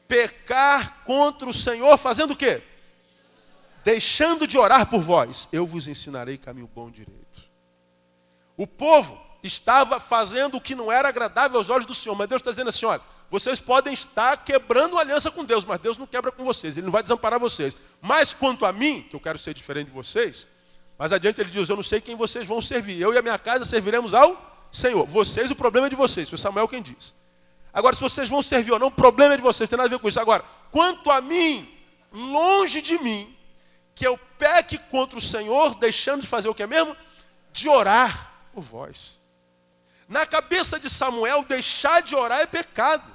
Pecar 0.07 1.03
contra 1.03 1.49
o 1.49 1.53
Senhor, 1.53 1.99
fazendo 1.99 2.35
o 2.35 2.37
quê? 2.37 2.63
Deixando 3.85 4.47
de 4.47 4.57
orar 4.57 4.87
por 4.87 5.03
vós, 5.03 5.49
eu 5.53 5.67
vos 5.67 5.87
ensinarei 5.87 6.39
caminho 6.39 6.71
bom 6.75 6.91
direito. 6.91 7.45
O 8.57 8.67
povo 8.67 9.21
estava 9.43 10.01
fazendo 10.01 10.57
o 10.57 10.61
que 10.61 10.75
não 10.75 10.91
era 10.91 11.09
agradável 11.09 11.59
aos 11.59 11.69
olhos 11.69 11.85
do 11.85 11.95
Senhor, 11.95 12.15
mas 12.15 12.29
Deus 12.29 12.41
está 12.41 12.51
dizendo 12.51 12.71
assim: 12.71 12.87
olha, 12.87 13.03
vocês 13.31 13.61
podem 13.61 13.93
estar 13.93 14.39
quebrando 14.39 14.99
aliança 14.99 15.31
com 15.31 15.45
Deus, 15.45 15.65
mas 15.65 15.81
Deus 15.81 15.99
não 15.99 16.07
quebra 16.07 16.33
com 16.33 16.45
vocês, 16.45 16.77
Ele 16.77 16.87
não 16.87 16.93
vai 16.93 17.03
desamparar 17.03 17.39
vocês. 17.39 17.77
Mas 18.01 18.33
quanto 18.33 18.65
a 18.65 18.73
mim, 18.73 19.03
que 19.03 19.15
eu 19.15 19.21
quero 19.21 19.39
ser 19.39 19.53
diferente 19.53 19.89
de 19.89 19.93
vocês, 19.93 20.47
mais 20.99 21.13
adiante 21.13 21.41
ele 21.41 21.51
diz: 21.51 21.69
Eu 21.69 21.77
não 21.77 21.83
sei 21.83 22.01
quem 22.01 22.17
vocês 22.17 22.47
vão 22.47 22.63
servir, 22.63 23.01
eu 23.01 23.13
e 23.13 23.19
a 23.19 23.23
minha 23.23 23.39
casa 23.39 23.65
serviremos 23.65 24.15
ao 24.15 24.67
Senhor. 24.71 25.05
Vocês, 25.07 25.51
o 25.51 25.57
problema 25.57 25.89
é 25.89 25.91
de 25.91 25.97
vocês, 25.97 26.29
foi 26.29 26.39
Samuel 26.39 26.69
quem 26.69 26.81
diz. 26.81 27.15
Agora, 27.73 27.95
se 27.95 28.01
vocês 28.01 28.29
vão 28.29 28.41
servir 28.41 28.73
ou 28.73 28.79
não, 28.79 28.87
o 28.87 28.91
problema 28.93 29.35
é 29.35 29.37
de 29.37 29.43
vocês, 29.43 29.69
tem 29.69 29.77
nada 29.77 29.89
a 29.89 29.91
ver 29.91 29.99
com 29.99 30.09
isso. 30.09 30.21
Agora, 30.21 30.45
quanto 30.71 31.11
a 31.11 31.21
mim, 31.21 31.69
longe 32.13 32.81
de 32.81 32.97
mim, 33.03 33.37
que 33.95 34.07
eu 34.07 34.19
peque 34.39 34.79
contra 34.79 35.19
o 35.19 35.23
Senhor, 35.23 35.75
deixando 35.77 36.23
de 36.23 36.27
fazer 36.27 36.49
o 36.49 36.55
que 36.55 36.63
é 36.63 36.67
mesmo? 36.67 36.97
De 37.53 37.69
orar 37.69 38.33
por 38.53 38.63
vós. 38.63 39.19
Na 40.09 40.27
cabeça 40.27 40.79
de 40.79 40.91
Samuel, 40.91 41.45
deixar 41.45 42.03
de 42.03 42.15
orar 42.15 42.41
é 42.41 42.47
pecado. 42.47 43.11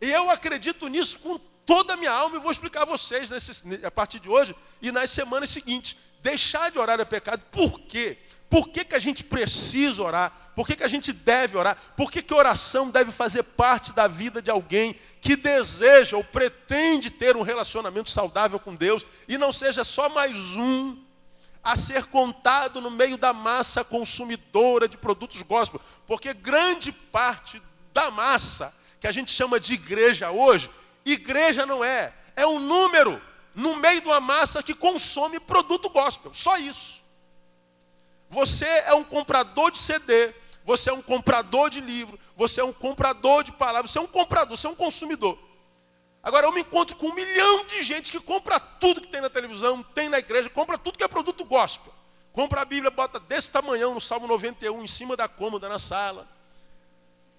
E 0.00 0.10
eu 0.10 0.30
acredito 0.30 0.88
nisso 0.88 1.18
com 1.20 1.38
toda 1.64 1.94
a 1.94 1.96
minha 1.96 2.10
alma 2.10 2.36
e 2.36 2.40
vou 2.40 2.50
explicar 2.50 2.82
a 2.82 2.86
vocês 2.86 3.30
nesse, 3.30 3.84
a 3.84 3.90
partir 3.90 4.18
de 4.18 4.28
hoje 4.28 4.54
e 4.80 4.90
nas 4.90 5.10
semanas 5.10 5.50
seguintes. 5.50 5.96
Deixar 6.20 6.70
de 6.70 6.78
orar 6.78 7.00
é 7.00 7.04
pecado. 7.04 7.44
Por 7.50 7.80
quê? 7.80 8.18
Por 8.52 8.68
que, 8.68 8.84
que 8.84 8.94
a 8.94 8.98
gente 8.98 9.24
precisa 9.24 10.02
orar? 10.02 10.30
Por 10.54 10.66
que, 10.66 10.76
que 10.76 10.84
a 10.84 10.88
gente 10.88 11.10
deve 11.10 11.56
orar? 11.56 11.74
Por 11.96 12.12
que, 12.12 12.20
que 12.20 12.34
oração 12.34 12.90
deve 12.90 13.10
fazer 13.10 13.42
parte 13.44 13.94
da 13.94 14.06
vida 14.06 14.42
de 14.42 14.50
alguém 14.50 14.94
que 15.22 15.36
deseja 15.36 16.18
ou 16.18 16.22
pretende 16.22 17.08
ter 17.08 17.34
um 17.34 17.40
relacionamento 17.40 18.10
saudável 18.10 18.58
com 18.58 18.74
Deus 18.74 19.06
e 19.26 19.38
não 19.38 19.54
seja 19.54 19.84
só 19.84 20.10
mais 20.10 20.36
um 20.54 20.98
a 21.64 21.74
ser 21.76 22.04
contado 22.04 22.78
no 22.78 22.90
meio 22.90 23.16
da 23.16 23.32
massa 23.32 23.82
consumidora 23.82 24.86
de 24.86 24.98
produtos 24.98 25.40
gospel? 25.40 25.80
Porque 26.06 26.34
grande 26.34 26.92
parte 26.92 27.62
da 27.94 28.10
massa 28.10 28.74
que 29.00 29.06
a 29.06 29.12
gente 29.12 29.32
chama 29.32 29.58
de 29.58 29.72
igreja 29.72 30.30
hoje, 30.30 30.68
igreja 31.06 31.64
não 31.64 31.82
é, 31.82 32.12
é 32.36 32.46
um 32.46 32.58
número 32.58 33.18
no 33.54 33.76
meio 33.76 34.02
de 34.02 34.08
uma 34.08 34.20
massa 34.20 34.62
que 34.62 34.74
consome 34.74 35.40
produto 35.40 35.88
gospel, 35.88 36.34
só 36.34 36.58
isso. 36.58 37.01
Você 38.32 38.64
é 38.64 38.94
um 38.94 39.04
comprador 39.04 39.70
de 39.70 39.78
CD, 39.78 40.34
você 40.64 40.90
é 40.90 40.92
um 40.92 41.02
comprador 41.02 41.68
de 41.68 41.80
livro, 41.80 42.18
você 42.34 42.60
é 42.60 42.64
um 42.64 42.72
comprador 42.72 43.44
de 43.44 43.52
palavras, 43.52 43.90
você 43.90 43.98
é 43.98 44.00
um 44.00 44.06
comprador, 44.06 44.56
você 44.56 44.66
é 44.66 44.70
um 44.70 44.74
consumidor. 44.74 45.38
Agora 46.22 46.46
eu 46.46 46.52
me 46.52 46.62
encontro 46.62 46.96
com 46.96 47.08
um 47.08 47.14
milhão 47.14 47.66
de 47.66 47.82
gente 47.82 48.10
que 48.10 48.18
compra 48.18 48.58
tudo 48.58 49.02
que 49.02 49.08
tem 49.08 49.20
na 49.20 49.28
televisão, 49.28 49.82
tem 49.82 50.08
na 50.08 50.18
igreja, 50.18 50.48
compra 50.48 50.78
tudo 50.78 50.96
que 50.96 51.04
é 51.04 51.08
produto 51.08 51.44
gospel. 51.44 51.92
Compra 52.32 52.62
a 52.62 52.64
Bíblia, 52.64 52.90
bota 52.90 53.20
desse 53.20 53.52
tamanhão 53.52 53.92
no 53.92 54.00
Salmo 54.00 54.26
91 54.26 54.82
em 54.82 54.88
cima 54.88 55.14
da 55.14 55.28
cômoda 55.28 55.68
na 55.68 55.78
sala 55.78 56.26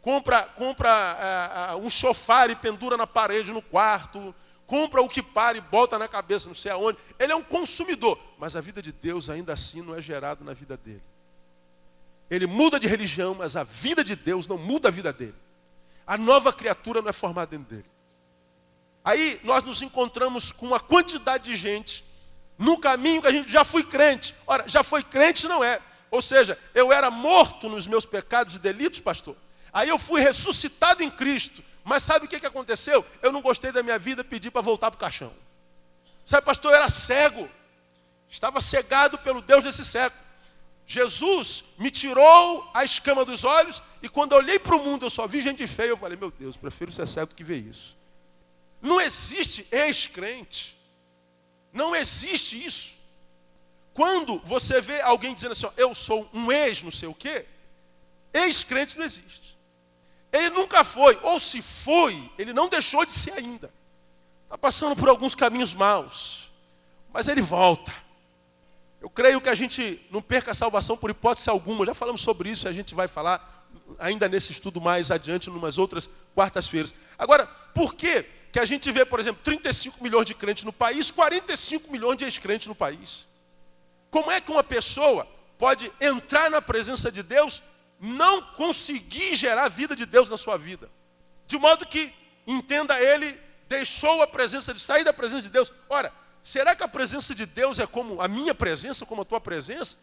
compra, 0.04 0.44
compra 0.58 1.74
uh, 1.74 1.78
uh, 1.78 1.86
um 1.86 1.90
sofá 1.90 2.46
e 2.48 2.56
pendura 2.56 2.98
na 2.98 3.08
parede 3.08 3.52
no 3.52 3.62
quarto, 3.62 4.36
compra 4.65 5.02
o 5.02 5.10
que 5.10 5.21
para 5.21 5.58
e 5.58 5.62
bota 5.62 5.99
na 5.99 6.08
cabeça, 6.08 6.47
não 6.47 6.56
sei 6.56 6.71
aonde. 6.71 6.97
Ele 7.19 7.32
é 7.32 7.36
um 7.36 7.43
consumidor, 7.43 8.19
mas 8.38 8.56
a 8.56 8.62
vida 8.62 8.82
de 8.82 8.91
Deus 8.91 9.30
ainda 9.30 9.54
assim 9.54 9.82
não 9.82 9.95
é 9.95 10.02
gerada 10.02 10.43
na 10.43 10.54
vida 10.54 10.78
dele. 10.78 11.04
Ele 12.30 12.47
muda 12.47 12.80
de 12.80 12.88
religião, 12.88 13.36
mas 13.36 13.56
a 13.56 13.63
vida 13.63 14.04
de 14.04 14.15
Deus 14.15 14.47
não 14.47 14.58
muda 14.58 14.88
a 14.88 14.91
vida 14.91 15.13
dele. 15.13 15.36
A 16.06 16.17
nova 16.17 16.52
criatura 16.52 17.02
não 17.02 17.10
é 17.10 17.13
formada 17.13 17.52
dentro 17.52 17.76
dele. 17.76 17.93
Aí 19.04 19.39
nós 19.43 19.63
nos 19.63 19.82
encontramos 19.82 20.52
com 20.52 20.67
uma 20.67 20.80
quantidade 20.80 21.45
de 21.45 21.56
gente 21.56 22.06
no 22.58 22.78
caminho 22.78 23.21
que 23.21 23.28
a 23.28 23.32
gente 23.32 23.52
já 23.52 23.63
foi 23.63 23.84
crente. 23.84 24.34
Ora, 24.47 24.67
já 24.67 24.84
foi 24.84 25.04
crente 25.04 25.47
não 25.47 25.63
é. 25.63 25.82
Ou 26.10 26.21
seja, 26.21 26.58
eu 26.73 26.91
era 26.91 27.12
morto 27.12 27.67
nos 27.67 27.88
meus 27.88 28.06
pecados 28.06 28.56
e 28.56 28.60
delitos, 28.60 28.99
pastor. 28.99 29.36
Aí 29.71 29.89
eu 29.89 29.97
fui 29.97 30.21
ressuscitado 30.21 31.04
em 31.04 31.10
Cristo. 31.10 31.63
Mas 31.84 32.04
sabe 32.04 32.26
o 32.26 32.30
que, 32.30 32.39
que 32.39 32.46
aconteceu? 32.46 33.06
Eu 33.22 33.32
não 33.32 33.41
gostei 33.41 33.72
da 33.72 33.84
minha 33.84 34.00
vida, 34.00 34.24
pedi 34.24 34.50
para 34.50 34.62
voltar 34.62 34.89
para 34.89 34.98
o 34.98 35.00
caixão. 35.00 35.34
Sabe, 36.26 36.46
pastor, 36.46 36.72
eu 36.72 36.78
era 36.78 36.89
cego. 36.89 37.50
Estava 38.30 38.62
cegado 38.62 39.17
pelo 39.17 39.41
Deus 39.41 39.63
desse 39.63 39.84
século. 39.84 40.24
Jesus 40.86 41.63
me 41.78 41.89
tirou 41.89 42.69
a 42.74 42.84
escama 42.84 43.24
dos 43.24 43.43
olhos 43.43 43.82
e 44.02 44.10
quando 44.10 44.34
eu 44.34 44.39
olhei 44.39 44.60
para 44.60 44.76
o 44.76 44.84
mundo 44.84 45.06
eu 45.06 45.10
só 45.10 45.28
vi 45.28 45.41
gente 45.41 45.65
feia. 45.67 45.89
Eu 45.89 45.98
falei, 45.98 46.17
meu 46.17 46.32
Deus, 46.32 46.58
prefiro 46.58 46.91
ser 46.91 47.08
cego 47.08 47.28
do 47.28 47.36
que 47.36 47.43
ver 47.43 47.58
isso. 47.58 47.98
Não 48.82 49.00
existe 49.00 49.67
ex-crente. 49.72 50.78
Não 51.72 51.96
existe 51.96 52.63
isso. 52.63 52.93
Quando 53.93 54.39
você 54.39 54.82
vê 54.82 55.00
alguém 55.02 55.34
dizendo 55.34 55.52
assim, 55.52 55.65
ó, 55.65 55.72
eu 55.78 55.93
sou 55.93 56.30
um 56.34 56.52
ex 56.52 56.82
não 56.82 56.91
sei 56.91 57.08
o 57.08 57.13
quê, 57.13 57.46
ex-crente 58.34 58.98
não 58.98 59.06
existe. 59.06 59.43
Ele 60.34 60.50
nunca 60.50 60.84
foi, 60.84 61.17
ou 61.22 61.39
se 61.39 61.62
foi, 61.62 62.28
ele 62.39 62.52
não 62.52 62.67
deixou 62.67 63.06
de 63.06 63.12
ser 63.12 63.34
ainda. 63.34 63.72
Está 64.46 64.58
passando 64.58 64.96
por 64.96 65.08
alguns 65.08 65.36
caminhos 65.36 65.76
maus, 65.76 66.52
mas 67.13 67.28
ele 67.28 67.39
volta. 67.39 67.93
Eu 69.00 69.12
creio 69.12 69.39
que 69.39 69.50
a 69.50 69.54
gente 69.54 70.04
não 70.10 70.24
perca 70.24 70.52
a 70.52 70.56
salvação 70.56 70.98
por 70.98 71.12
hipótese 71.12 71.50
alguma. 71.52 71.86
Já 71.86 71.93
falamos 71.93 72.22
sobre 72.22 72.50
isso 72.50 72.67
a 72.67 72.72
gente 72.72 72.96
vai 72.96 73.08
falar 73.08 73.63
ainda 74.00 74.28
nesse 74.28 74.52
estudo 74.52 74.82
mais 74.82 75.12
adiante, 75.12 75.52
em 75.52 75.54
umas 75.54 75.78
outras 75.78 76.10
quartas-feiras. 76.34 76.96
Agora, 77.15 77.46
por 77.46 77.93
que, 77.93 78.26
que 78.52 78.60
a 78.60 78.65
gente 78.65 78.91
vê, 78.91 79.06
por 79.06 79.19
exemplo, 79.19 79.41
35 79.43 80.02
milhões 80.04 80.26
de 80.26 80.34
crentes 80.34 80.63
no 80.63 80.74
país, 80.74 81.12
45 81.12 81.91
milhões 81.91 82.17
de 82.17 82.24
ex-crentes 82.24 82.65
no 82.65 82.74
país? 82.74 83.28
Como 84.10 84.32
é 84.32 84.41
que 84.41 84.52
uma 84.52 84.63
pessoa 84.63 85.28
pode 85.60 85.91
entrar 86.02 86.50
na 86.50 86.62
presença 86.62 87.12
de 87.12 87.22
Deus, 87.22 87.62
não 88.04 88.42
conseguir 88.42 89.36
gerar 89.36 89.66
a 89.66 89.70
vida 89.70 89.96
de 89.96 90.06
Deus 90.06 90.30
na 90.30 90.38
sua 90.38 90.58
vida? 90.58 90.89
De 91.48 91.58
modo 91.58 91.86
que, 91.86 92.13
entenda 92.46 93.00
ele, 93.02 93.39
deixou 93.68 94.22
a 94.22 94.28
presença 94.28 94.74
de 94.74 94.80
sair 94.80 95.04
da 95.04 95.13
presença 95.13 95.42
de 95.42 95.50
Deus. 95.50 95.72
Ora, 95.89 96.12
Será 96.44 96.76
que 96.76 96.84
a 96.84 96.88
presença 96.89 97.34
de 97.34 97.46
Deus 97.46 97.80
é 97.80 97.88
como 97.88 98.22
a 98.22 98.28
minha 98.28 98.54
presença, 98.54 99.06
como 99.06 99.22
a 99.22 99.26
tua 99.26 99.39
presença? 99.39 99.96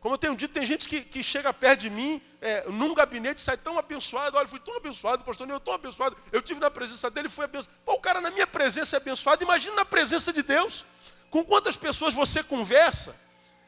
Como 0.00 0.14
eu 0.14 0.18
tenho 0.18 0.34
dito, 0.34 0.52
tem 0.52 0.64
gente 0.64 0.88
que, 0.88 1.02
que 1.02 1.22
chega 1.22 1.52
perto 1.52 1.80
de 1.80 1.90
mim, 1.90 2.20
é, 2.40 2.64
num 2.70 2.94
gabinete, 2.94 3.42
sai 3.42 3.58
tão 3.58 3.78
abençoado. 3.78 4.38
Olha, 4.38 4.48
fui 4.48 4.58
tão 4.58 4.74
abençoado, 4.74 5.22
pastor 5.22 5.48
eu 5.48 5.60
tão 5.60 5.74
abençoado. 5.74 6.16
Eu 6.32 6.40
tive 6.40 6.58
na 6.58 6.70
presença 6.70 7.10
dele, 7.10 7.28
fui 7.28 7.44
abençoado. 7.44 7.78
Pô, 7.84 7.92
o 7.92 8.00
cara 8.00 8.22
na 8.22 8.30
minha 8.30 8.46
presença 8.46 8.96
é 8.96 8.98
abençoado. 8.98 9.44
Imagina 9.44 9.76
na 9.76 9.84
presença 9.84 10.32
de 10.32 10.42
Deus. 10.42 10.84
Com 11.30 11.44
quantas 11.44 11.76
pessoas 11.76 12.14
você 12.14 12.42
conversa? 12.42 13.14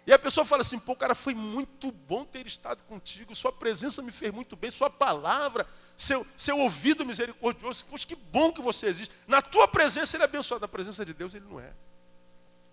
E 0.06 0.12
a 0.12 0.18
pessoa 0.18 0.44
fala 0.44 0.60
assim: 0.60 0.78
pô, 0.78 0.94
cara, 0.94 1.14
foi 1.14 1.34
muito 1.34 1.90
bom 1.90 2.24
ter 2.24 2.46
estado 2.46 2.82
contigo. 2.84 3.34
Sua 3.34 3.52
presença 3.52 4.02
me 4.02 4.10
fez 4.10 4.32
muito 4.32 4.54
bem. 4.54 4.70
Sua 4.70 4.90
palavra, 4.90 5.66
seu, 5.96 6.26
seu 6.36 6.58
ouvido 6.58 7.06
misericordioso. 7.06 7.84
Poxa, 7.86 8.06
que 8.06 8.16
bom 8.16 8.52
que 8.52 8.60
você 8.60 8.86
existe. 8.86 9.14
Na 9.26 9.40
tua 9.40 9.66
presença 9.66 10.16
ele 10.16 10.22
é 10.22 10.26
abençoado. 10.26 10.62
Na 10.62 10.68
presença 10.68 11.04
de 11.04 11.14
Deus 11.14 11.34
ele 11.34 11.46
não 11.48 11.58
é. 11.58 11.72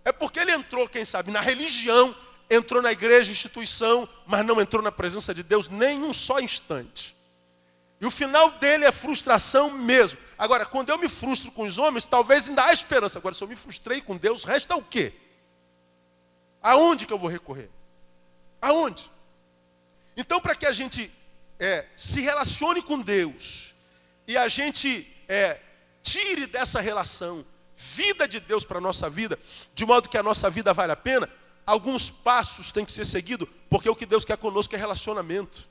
É 0.04 0.12
porque 0.12 0.40
ele 0.40 0.52
entrou, 0.52 0.90
quem 0.90 1.06
sabe, 1.06 1.32
na 1.32 1.40
religião, 1.40 2.16
entrou 2.50 2.82
na 2.82 2.92
igreja, 2.92 3.32
instituição, 3.32 4.10
mas 4.26 4.46
não 4.46 4.60
entrou 4.60 4.82
na 4.82 4.92
presença 4.92 5.34
de 5.34 5.44
Deus 5.44 5.70
nem 5.70 6.04
um 6.04 6.12
só 6.12 6.40
instante. 6.40 7.16
E 8.02 8.06
o 8.06 8.12
final 8.12 8.50
dele 8.54 8.84
é 8.84 8.92
frustração 8.92 9.70
mesmo. 9.72 10.18
Agora, 10.36 10.66
quando 10.66 10.90
eu 10.90 10.98
me 10.98 11.08
frustro 11.08 11.52
com 11.52 11.68
os 11.68 11.78
homens, 11.78 12.04
talvez 12.04 12.50
ainda 12.50 12.66
há 12.66 12.74
esperança. 12.74 13.20
Agora, 13.20 13.36
se 13.36 13.44
eu 13.44 13.48
me 13.48 13.56
frustrei 13.56 14.02
com 14.02 14.18
Deus, 14.18 14.44
resta 14.44 14.76
o 14.76 14.82
quê? 14.82 15.14
Aonde 16.62 17.06
que 17.06 17.14
eu 17.14 17.18
vou 17.18 17.30
recorrer? 17.30 17.70
Aonde? 18.62 19.10
Então, 20.16 20.40
para 20.40 20.56
que 20.56 20.66
a 20.66 20.72
gente 20.72 21.12
é, 21.60 21.86
se 21.96 22.22
relacione 22.22 22.82
com 22.82 23.00
Deus 23.00 23.74
e 24.28 24.38
a 24.38 24.48
gente 24.48 25.08
é, 25.28 25.60
tire 26.04 26.46
dessa 26.46 26.80
relação 26.80 27.46
vida 27.76 28.28
de 28.28 28.40
Deus 28.40 28.64
para 28.64 28.78
a 28.78 28.82
nossa 28.82 29.10
vida, 29.10 29.40
de 29.74 29.86
modo 29.86 30.08
que 30.08 30.18
a 30.18 30.24
nossa 30.24 30.50
vida 30.50 30.74
vale 30.74 30.92
a 30.92 30.96
pena, 30.96 31.28
alguns 31.66 32.12
passos 32.12 32.70
têm 32.70 32.86
que 32.86 32.92
ser 32.92 33.06
seguidos, 33.06 33.50
porque 33.70 33.90
o 33.90 33.96
que 33.96 34.06
Deus 34.06 34.24
quer 34.24 34.38
conosco 34.38 34.76
é 34.76 34.78
relacionamento. 34.78 35.68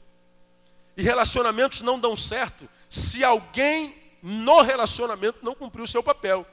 E 0.97 1.03
relacionamentos 1.03 1.81
não 1.83 2.01
dão 2.01 2.17
certo 2.17 2.69
se 2.89 3.23
alguém 3.23 3.95
no 4.23 4.61
relacionamento 4.61 5.39
não 5.43 5.55
cumpriu 5.55 5.85
o 5.85 5.89
seu 5.89 6.03
papel. 6.03 6.47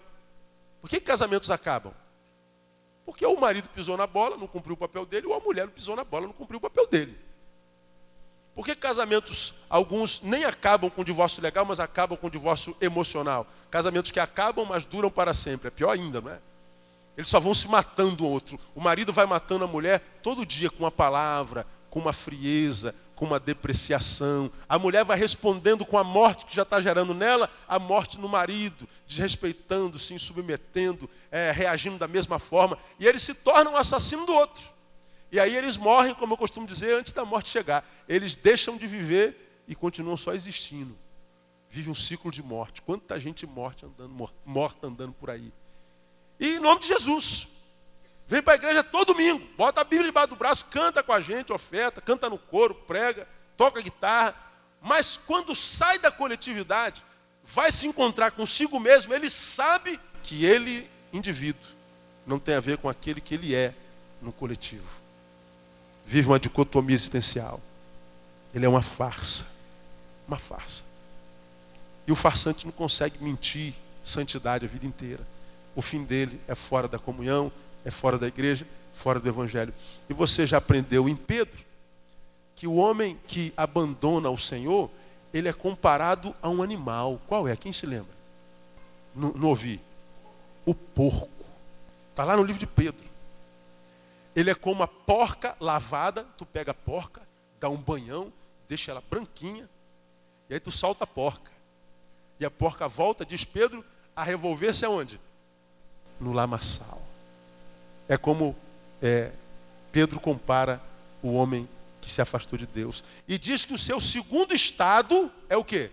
Por 0.80 0.90
que 0.90 1.00
casamentos 1.00 1.50
acabam? 1.50 1.94
Porque 3.08 3.26
ou 3.26 3.38
o 3.38 3.40
marido 3.40 3.70
pisou 3.70 3.96
na 3.96 4.06
bola, 4.06 4.36
não 4.36 4.48
cumpriu 4.48 4.74
o 4.74 4.78
papel 4.78 5.06
dele, 5.06 5.28
ou 5.28 5.34
a 5.34 5.40
mulher 5.40 5.66
pisou 5.70 5.96
na 5.96 6.04
bola, 6.04 6.28
não 6.28 6.34
cumpriu 6.34 6.58
o 6.58 6.62
papel 6.62 6.86
dele. 6.88 7.18
Por 8.54 8.66
que 8.66 8.76
casamentos, 8.76 9.54
alguns 9.70 10.22
nem 10.22 10.44
acabam 10.44 10.90
com 10.90 11.06
divórcio 11.06 11.42
legal, 11.42 11.64
mas 11.64 11.80
acabam 11.80 12.18
com 12.18 12.30
divórcio 12.30 12.76
emocional? 12.82 13.48
Casamentos 13.72 14.12
que 14.12 14.20
acabam, 14.20 14.66
mas 14.66 14.84
duram 14.84 15.10
para 15.10 15.34
sempre. 15.34 15.70
É 15.70 15.72
pior 15.72 15.92
ainda, 15.92 16.20
não 16.20 16.30
é? 16.30 16.40
Eles 17.16 17.30
só 17.30 17.40
vão 17.40 17.54
se 17.54 17.66
matando 17.70 18.26
o 18.26 18.30
outro. 18.30 18.60
O 18.76 18.82
marido 18.82 19.14
vai 19.14 19.26
matando 19.26 19.64
a 19.64 19.68
mulher 19.68 20.02
todo 20.22 20.46
dia 20.46 20.70
com 20.70 20.84
uma 20.84 20.92
palavra, 20.92 21.66
com 21.90 22.00
uma 22.00 22.14
frieza, 22.14 22.94
com 23.16 23.26
uma 23.26 23.40
depreciação. 23.40 24.52
A 24.68 24.78
mulher 24.78 25.04
vai 25.04 25.18
respondendo 25.18 25.86
com 25.86 25.98
a 25.98 26.04
morte 26.04 26.46
que 26.46 26.56
já 26.56 26.62
está 26.62 26.80
gerando 26.80 27.14
nela, 27.14 27.50
a 27.68 27.80
morte 27.80 28.20
no 28.20 28.30
marido, 28.30 28.88
desrespeitando, 29.08 30.00
se 30.00 30.18
submetendo, 30.20 31.10
é, 31.32 31.52
reagindo 31.52 31.98
da 31.98 32.08
mesma 32.08 32.40
forma. 32.40 32.78
E 33.00 33.08
ele 33.08 33.20
se 33.20 33.34
torna 33.34 33.72
um 33.72 33.76
assassino 33.76 34.26
do 34.26 34.34
outro. 34.34 34.70
E 35.32 35.40
aí 35.40 35.56
eles 35.56 35.76
morrem, 35.78 36.14
como 36.14 36.34
eu 36.34 36.38
costumo 36.38 36.66
dizer, 36.66 36.94
antes 36.94 37.12
da 37.12 37.26
morte 37.26 37.50
chegar. 37.50 37.88
Eles 38.08 38.36
deixam 38.36 38.78
de 38.78 38.88
viver 38.88 39.64
e 39.68 39.76
continuam 39.76 40.16
só 40.16 40.34
existindo. 40.34 40.98
Vive 41.70 41.90
um 41.90 41.96
ciclo 41.96 42.32
de 42.32 42.42
morte. 42.42 42.82
Quanta 42.82 43.20
gente 43.20 43.46
morte 43.46 43.86
andando, 43.86 44.32
morta 44.46 44.88
andando 44.88 45.14
por 45.14 45.30
aí. 45.30 45.52
E 46.40 46.56
em 46.56 46.60
nome 46.60 46.82
de 46.82 46.88
Jesus. 46.88 47.48
Vem 48.28 48.42
para 48.42 48.54
a 48.54 48.56
igreja 48.56 48.84
todo 48.84 49.14
domingo. 49.14 49.46
Bota 49.58 49.82
a 49.82 49.84
Bíblia 49.84 50.08
debaixo 50.08 50.30
do 50.30 50.36
braço, 50.36 50.66
canta 50.66 51.02
com 51.02 51.14
a 51.14 51.22
gente, 51.22 51.54
oferta, 51.54 52.02
canta 52.02 52.30
no 52.30 52.38
coro, 52.38 52.76
prega, 52.76 53.28
toca 53.56 53.82
guitarra. 53.82 54.36
Mas 54.82 55.18
quando 55.18 55.56
sai 55.56 55.98
da 56.00 56.12
coletividade, 56.12 57.04
vai 57.44 57.72
se 57.72 57.88
encontrar 57.88 58.32
consigo 58.32 58.80
mesmo, 58.80 59.14
ele 59.14 59.30
sabe 59.30 60.00
que 60.24 60.46
ele, 60.46 60.90
indivíduo, 61.14 61.70
não 62.26 62.38
tem 62.38 62.56
a 62.56 62.60
ver 62.60 62.78
com 62.78 62.90
aquele 62.90 63.22
que 63.22 63.34
ele 63.34 63.56
é 63.56 63.74
no 64.22 64.32
coletivo 64.32 65.08
vive 66.08 66.30
uma 66.30 66.40
dicotomia 66.40 66.96
existencial. 66.96 67.62
Ele 68.56 68.66
é 68.66 68.70
uma 68.70 68.82
farsa. 68.82 69.46
Uma 70.26 70.40
farsa. 70.40 70.84
E 72.08 72.12
o 72.12 72.16
farsante 72.16 72.66
não 72.66 72.72
consegue 72.72 73.22
mentir 73.22 73.74
santidade 74.02 74.66
a 74.66 74.70
vida 74.70 74.86
inteira. 74.86 75.28
O 75.76 75.82
fim 75.82 76.06
dele 76.06 76.40
é 76.48 76.56
fora 76.56 76.88
da 76.88 76.98
comunhão, 76.98 77.52
é 77.88 77.92
fora 77.92 78.18
da 78.18 78.28
igreja, 78.28 78.68
fora 78.94 79.18
do 79.18 79.30
evangelho. 79.30 79.74
E 80.10 80.14
você 80.14 80.46
já 80.46 80.58
aprendeu 80.58 81.08
em 81.08 81.16
Pedro 81.16 81.58
que 82.54 82.68
o 82.68 82.76
homem 82.76 83.18
que 83.30 83.54
abandona 83.56 84.30
o 84.30 84.38
Senhor, 84.38 84.92
ele 85.34 85.48
é 85.48 85.54
comparado 85.54 86.36
a 86.42 86.50
um 86.50 86.62
animal. 86.62 87.22
Qual 87.28 87.48
é? 87.48 87.56
Quem 87.56 87.72
se 87.72 87.86
lembra? 87.86 88.12
Não, 89.16 89.34
ouvi. 89.48 89.80
O 90.66 90.76
porco. 90.76 91.30
Está 92.10 92.26
lá 92.26 92.36
no 92.36 92.44
livro 92.44 92.60
de 92.60 92.68
Pedro. 92.68 93.08
Ele 94.36 94.50
é 94.50 94.56
como 94.56 94.84
a 94.84 94.88
porca 94.88 95.56
lavada, 95.58 96.26
tu 96.38 96.46
pega 96.46 96.72
a 96.72 96.76
porca, 96.76 97.22
dá 97.58 97.70
um 97.70 97.78
banhão, 97.78 98.34
deixa 98.68 98.92
ela 98.92 99.02
branquinha, 99.10 99.68
e 100.50 100.54
aí 100.56 100.60
tu 100.60 100.72
solta 100.72 101.06
a 101.06 101.08
porca. 101.08 101.52
E 102.38 102.46
a 102.46 102.52
porca 102.52 102.86
volta, 102.86 103.26
diz 103.26 103.46
Pedro, 103.46 103.84
a 104.14 104.26
revolver-se 104.26 104.84
aonde? 104.84 105.22
No 106.20 106.34
lamaçal. 106.34 107.07
É 108.08 108.18
como 108.18 108.56
é, 109.02 109.32
Pedro 109.92 110.20
compara 110.20 110.82
o 111.22 111.34
homem 111.34 111.68
que 112.02 112.12
se 112.12 112.22
afastou 112.22 112.58
de 112.58 112.66
Deus. 112.66 113.04
E 113.28 113.38
diz 113.38 113.66
que 113.66 113.74
o 113.74 113.78
seu 113.78 114.00
segundo 114.00 114.54
estado 114.54 115.32
é 115.50 115.58
o 115.58 115.64
quê? 115.64 115.92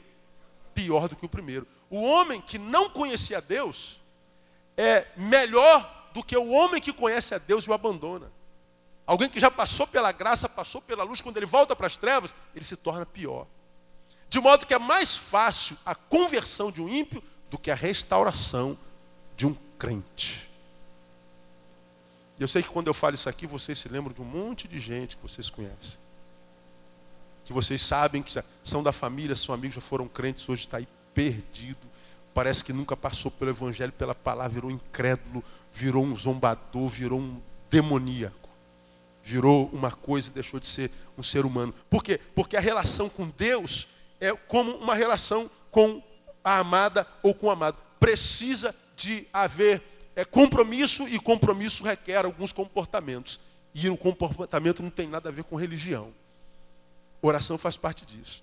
Pior 0.74 1.08
do 1.08 1.16
que 1.16 1.26
o 1.26 1.28
primeiro. 1.28 1.66
O 1.90 2.02
homem 2.02 2.40
que 2.40 2.58
não 2.58 2.90
conhecia 2.90 3.40
Deus 3.40 4.00
é 4.76 5.06
melhor 5.16 6.10
do 6.12 6.22
que 6.22 6.36
o 6.36 6.50
homem 6.50 6.80
que 6.80 6.92
conhece 6.92 7.34
a 7.34 7.38
Deus 7.38 7.64
e 7.64 7.70
o 7.70 7.72
abandona. 7.72 8.30
Alguém 9.06 9.28
que 9.28 9.40
já 9.40 9.50
passou 9.50 9.86
pela 9.86 10.12
graça, 10.12 10.48
passou 10.48 10.80
pela 10.80 11.04
luz, 11.04 11.20
quando 11.20 11.36
ele 11.36 11.46
volta 11.46 11.76
para 11.76 11.86
as 11.86 11.98
trevas, 11.98 12.34
ele 12.54 12.64
se 12.64 12.76
torna 12.76 13.04
pior. 13.04 13.46
De 14.28 14.40
modo 14.40 14.66
que 14.66 14.74
é 14.74 14.78
mais 14.78 15.16
fácil 15.16 15.76
a 15.84 15.94
conversão 15.94 16.70
de 16.72 16.80
um 16.80 16.88
ímpio 16.88 17.22
do 17.50 17.58
que 17.58 17.70
a 17.70 17.74
restauração 17.74 18.78
de 19.36 19.46
um 19.46 19.54
crente. 19.78 20.50
Eu 22.38 22.48
sei 22.48 22.62
que 22.62 22.68
quando 22.68 22.88
eu 22.88 22.94
falo 22.94 23.14
isso 23.14 23.28
aqui, 23.28 23.46
vocês 23.46 23.78
se 23.78 23.88
lembram 23.88 24.12
de 24.12 24.20
um 24.20 24.24
monte 24.24 24.66
de 24.66 24.78
gente 24.78 25.16
que 25.16 25.22
vocês 25.22 25.48
conhecem. 25.48 25.98
Que 27.44 27.52
vocês 27.52 27.80
sabem 27.80 28.22
que 28.22 28.32
são 28.62 28.82
da 28.82 28.92
família, 28.92 29.36
são 29.36 29.54
amigos, 29.54 29.76
já 29.76 29.80
foram 29.80 30.08
crentes, 30.08 30.48
hoje 30.48 30.62
está 30.62 30.78
aí 30.78 30.88
perdido, 31.12 31.86
parece 32.32 32.64
que 32.64 32.72
nunca 32.72 32.96
passou 32.96 33.30
pelo 33.30 33.50
Evangelho, 33.50 33.92
pela 33.92 34.14
palavra, 34.14 34.52
virou 34.52 34.70
incrédulo, 34.70 35.44
virou 35.72 36.04
um 36.04 36.16
zombador, 36.16 36.88
virou 36.88 37.20
um 37.20 37.40
demoníaco. 37.70 38.48
Virou 39.22 39.70
uma 39.72 39.90
coisa 39.90 40.28
e 40.28 40.32
deixou 40.32 40.60
de 40.60 40.66
ser 40.66 40.90
um 41.16 41.22
ser 41.22 41.46
humano. 41.46 41.72
Por 41.88 42.02
quê? 42.02 42.20
Porque 42.34 42.56
a 42.56 42.60
relação 42.60 43.08
com 43.08 43.28
Deus 43.28 43.88
é 44.20 44.32
como 44.32 44.76
uma 44.76 44.94
relação 44.94 45.50
com 45.70 46.02
a 46.42 46.58
amada 46.58 47.06
ou 47.22 47.34
com 47.34 47.46
o 47.46 47.50
amado. 47.50 47.78
Precisa 47.98 48.74
de 48.96 49.26
haver 49.32 49.82
é, 50.16 50.24
compromisso 50.24 51.08
e 51.08 51.18
compromisso 51.18 51.84
requer 51.84 52.24
alguns 52.24 52.52
comportamentos. 52.52 53.40
E 53.74 53.88
o 53.88 53.96
comportamento 53.96 54.82
não 54.82 54.90
tem 54.90 55.08
nada 55.08 55.28
a 55.28 55.32
ver 55.32 55.44
com 55.44 55.56
religião. 55.56 56.12
Oração 57.20 57.58
faz 57.58 57.76
parte 57.76 58.06
disso. 58.06 58.42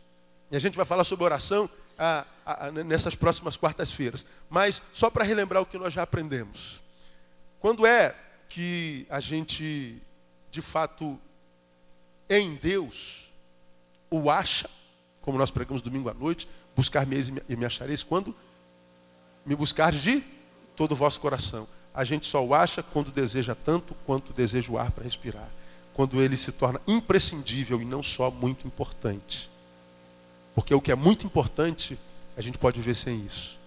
E 0.51 0.55
a 0.55 0.59
gente 0.59 0.75
vai 0.75 0.85
falar 0.85 1.05
sobre 1.05 1.23
oração 1.23 1.69
a, 1.97 2.25
a, 2.45 2.67
a, 2.67 2.71
nessas 2.71 3.15
próximas 3.15 3.55
quartas-feiras. 3.55 4.25
Mas 4.49 4.81
só 4.91 5.09
para 5.09 5.23
relembrar 5.23 5.61
o 5.61 5.65
que 5.65 5.77
nós 5.77 5.93
já 5.93 6.03
aprendemos. 6.03 6.81
Quando 7.59 7.85
é 7.85 8.13
que 8.49 9.05
a 9.09 9.21
gente, 9.21 10.01
de 10.49 10.61
fato, 10.61 11.17
em 12.29 12.55
Deus, 12.55 13.31
o 14.09 14.29
acha, 14.29 14.69
como 15.21 15.37
nós 15.37 15.51
pregamos 15.51 15.81
domingo 15.81 16.09
à 16.09 16.13
noite, 16.13 16.49
buscar-me 16.75 17.15
e 17.47 17.55
me 17.55 17.65
achareis 17.65 18.03
quando 18.03 18.35
me 19.45 19.55
buscar 19.55 19.91
de 19.93 20.23
todo 20.81 20.93
o 20.93 20.95
vosso 20.95 21.21
coração. 21.21 21.67
A 21.93 22.03
gente 22.03 22.25
só 22.25 22.43
o 22.43 22.55
acha 22.55 22.81
quando 22.81 23.11
deseja 23.11 23.53
tanto 23.53 23.93
quanto 24.03 24.33
deseja 24.33 24.71
o 24.71 24.79
ar 24.79 24.89
para 24.89 25.03
respirar. 25.03 25.47
Quando 25.93 26.19
ele 26.19 26.35
se 26.35 26.51
torna 26.51 26.81
imprescindível 26.87 27.79
e 27.79 27.85
não 27.85 28.01
só 28.01 28.31
muito 28.31 28.65
importante. 28.65 29.47
Porque 30.55 30.73
o 30.73 30.81
que 30.81 30.91
é 30.91 30.95
muito 30.95 31.23
importante, 31.23 31.99
a 32.35 32.41
gente 32.41 32.57
pode 32.57 32.79
viver 32.79 32.95
sem 32.95 33.23
isso. 33.23 33.59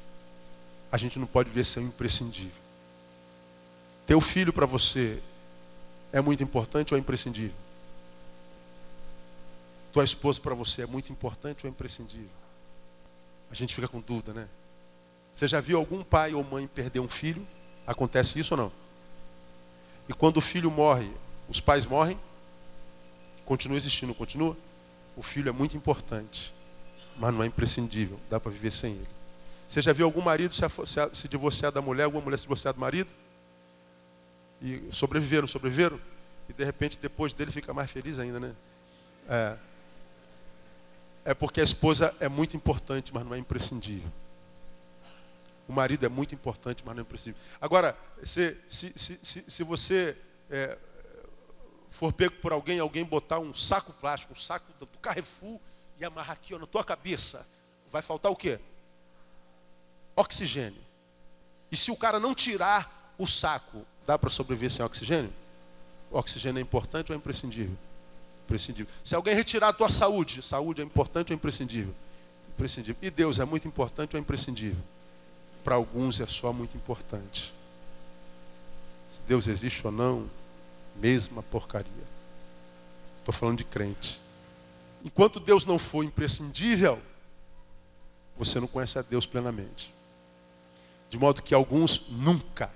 A 0.90 0.96
gente 0.96 1.16
não 1.16 1.26
pode 1.28 1.50
viver 1.50 1.64
sem 1.64 1.84
o 1.84 1.86
imprescindível. 1.86 2.50
Teu 4.08 4.20
filho 4.20 4.52
para 4.52 4.66
você 4.66 5.22
é 6.12 6.20
muito 6.20 6.42
importante 6.42 6.92
ou 6.92 6.98
é 6.98 7.00
imprescindível? 7.00 7.54
Tua 9.92 10.02
esposa 10.02 10.40
para 10.40 10.54
você 10.56 10.82
é 10.82 10.86
muito 10.86 11.12
importante 11.12 11.64
ou 11.64 11.68
é 11.68 11.70
imprescindível? 11.70 12.26
A 13.52 13.54
gente 13.54 13.72
fica 13.72 13.86
com 13.86 14.00
dúvida, 14.00 14.32
né? 14.32 14.48
Você 15.34 15.48
já 15.48 15.60
viu 15.60 15.78
algum 15.78 16.04
pai 16.04 16.32
ou 16.32 16.44
mãe 16.44 16.64
perder 16.68 17.00
um 17.00 17.08
filho? 17.08 17.44
Acontece 17.84 18.38
isso 18.38 18.54
ou 18.54 18.58
não? 18.58 18.72
E 20.08 20.12
quando 20.12 20.36
o 20.36 20.40
filho 20.40 20.70
morre, 20.70 21.10
os 21.48 21.60
pais 21.60 21.84
morrem? 21.84 22.16
Continua 23.44 23.76
existindo, 23.76 24.14
continua? 24.14 24.56
O 25.16 25.22
filho 25.24 25.48
é 25.48 25.52
muito 25.52 25.76
importante, 25.76 26.54
mas 27.16 27.34
não 27.34 27.42
é 27.42 27.46
imprescindível, 27.46 28.18
dá 28.30 28.38
para 28.38 28.52
viver 28.52 28.70
sem 28.70 28.92
ele. 28.92 29.08
Você 29.66 29.82
já 29.82 29.92
viu 29.92 30.06
algum 30.06 30.22
marido 30.22 30.54
se 30.54 31.28
divorciar 31.28 31.72
da 31.72 31.82
mulher, 31.82 32.04
alguma 32.04 32.22
mulher 32.22 32.36
se 32.36 32.44
divorciar 32.44 32.72
do 32.72 32.78
marido? 32.78 33.10
E 34.62 34.84
sobreviveram, 34.92 35.48
sobreviveram? 35.48 35.98
E 36.48 36.52
de 36.52 36.64
repente 36.64 36.96
depois 37.02 37.34
dele 37.34 37.50
fica 37.50 37.74
mais 37.74 37.90
feliz 37.90 38.20
ainda, 38.20 38.38
né? 38.38 38.54
É. 39.28 39.56
É 41.24 41.34
porque 41.34 41.60
a 41.60 41.64
esposa 41.64 42.14
é 42.20 42.28
muito 42.28 42.56
importante, 42.56 43.12
mas 43.12 43.24
não 43.24 43.34
é 43.34 43.38
imprescindível. 43.38 44.12
O 45.66 45.72
marido 45.72 46.04
é 46.04 46.08
muito 46.08 46.34
importante, 46.34 46.82
mas 46.84 46.94
não 46.94 47.00
é 47.00 47.04
imprescindível. 47.04 47.40
Agora, 47.60 47.96
se, 48.22 48.56
se, 48.68 48.92
se, 48.96 49.44
se 49.48 49.62
você 49.62 50.16
é, 50.50 50.76
for 51.90 52.12
pego 52.12 52.34
por 52.36 52.52
alguém, 52.52 52.80
alguém 52.80 53.04
botar 53.04 53.38
um 53.38 53.54
saco 53.54 53.92
plástico, 53.92 54.32
um 54.32 54.36
saco 54.36 54.66
do 54.78 54.86
Carrefour 54.98 55.60
e 55.98 56.04
amarrar 56.04 56.32
aqui 56.32 56.54
ó, 56.54 56.58
na 56.58 56.66
tua 56.66 56.84
cabeça, 56.84 57.46
vai 57.90 58.02
faltar 58.02 58.30
o 58.30 58.36
quê? 58.36 58.58
Oxigênio. 60.16 60.82
E 61.70 61.76
se 61.76 61.90
o 61.90 61.96
cara 61.96 62.20
não 62.20 62.34
tirar 62.34 63.14
o 63.18 63.26
saco, 63.26 63.86
dá 64.06 64.18
para 64.18 64.28
sobreviver 64.28 64.70
sem 64.70 64.84
oxigênio? 64.84 65.32
O 66.10 66.18
oxigênio 66.18 66.58
é 66.58 66.62
importante 66.62 67.10
ou 67.10 67.14
é 67.14 67.18
imprescindível? 67.18 67.76
Imprescindível. 68.44 68.92
Se 69.02 69.14
alguém 69.14 69.34
retirar 69.34 69.68
a 69.68 69.72
tua 69.72 69.88
saúde, 69.88 70.42
saúde 70.42 70.82
é 70.82 70.84
importante 70.84 71.32
ou 71.32 71.34
é 71.34 71.36
imprescindível? 71.36 71.94
Imprescindível. 72.54 72.96
E 73.00 73.10
Deus 73.10 73.38
é 73.38 73.44
muito 73.44 73.66
importante 73.66 74.14
ou 74.14 74.18
é 74.18 74.20
imprescindível? 74.20 74.82
Para 75.64 75.76
alguns 75.76 76.20
é 76.20 76.26
só 76.26 76.52
muito 76.52 76.76
importante. 76.76 77.52
Se 79.10 79.18
Deus 79.26 79.46
existe 79.46 79.84
ou 79.86 79.92
não, 79.92 80.28
mesma 80.96 81.42
porcaria. 81.42 81.90
Estou 83.20 83.32
falando 83.32 83.58
de 83.58 83.64
crente. 83.64 84.20
Enquanto 85.02 85.40
Deus 85.40 85.64
não 85.64 85.78
for 85.78 86.04
imprescindível, 86.04 87.00
você 88.36 88.60
não 88.60 88.68
conhece 88.68 88.98
a 88.98 89.02
Deus 89.02 89.24
plenamente. 89.24 89.94
De 91.08 91.18
modo 91.18 91.42
que 91.42 91.54
alguns 91.54 92.08
nunca 92.10 92.70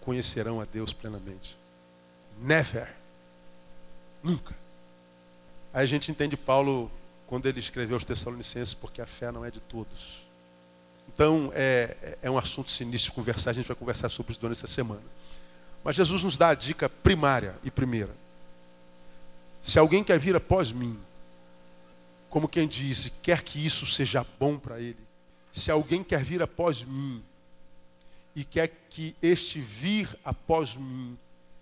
conhecerão 0.00 0.60
a 0.60 0.64
Deus 0.64 0.92
plenamente. 0.92 1.58
Never. 2.38 2.94
Nunca. 4.22 4.54
Aí 5.72 5.82
a 5.82 5.86
gente 5.86 6.10
entende 6.10 6.36
Paulo 6.36 6.90
quando 7.26 7.46
ele 7.46 7.58
escreveu 7.58 7.96
aos 7.96 8.04
Tessalonicenses, 8.04 8.74
porque 8.74 9.02
a 9.02 9.06
fé 9.06 9.32
não 9.32 9.44
é 9.44 9.50
de 9.50 9.60
todos. 9.60 10.27
Então, 11.12 11.50
é, 11.54 11.96
é, 12.02 12.18
é 12.22 12.30
um 12.30 12.38
assunto 12.38 12.70
sinistro 12.70 13.12
conversar, 13.12 13.50
a 13.50 13.52
gente 13.52 13.66
vai 13.66 13.76
conversar 13.76 14.08
sobre 14.08 14.32
isso 14.32 14.40
durante 14.40 14.58
essa 14.58 14.72
semana. 14.72 15.02
Mas 15.82 15.96
Jesus 15.96 16.22
nos 16.22 16.36
dá 16.36 16.50
a 16.50 16.54
dica 16.54 16.88
primária 16.88 17.54
e 17.64 17.70
primeira. 17.70 18.14
Se 19.62 19.78
alguém 19.78 20.04
quer 20.04 20.18
vir 20.18 20.36
após 20.36 20.70
mim, 20.70 20.98
como 22.28 22.48
quem 22.48 22.68
diz, 22.68 23.10
quer 23.22 23.42
que 23.42 23.64
isso 23.64 23.86
seja 23.86 24.24
bom 24.38 24.58
para 24.58 24.80
ele, 24.80 24.98
se 25.52 25.70
alguém 25.70 26.04
quer 26.04 26.22
vir 26.22 26.42
após 26.42 26.84
mim 26.84 27.22
e 28.34 28.44
quer 28.44 28.68
que 28.90 29.16
este 29.20 29.60
vir 29.60 30.08
após 30.24 30.76
mim 30.76 31.18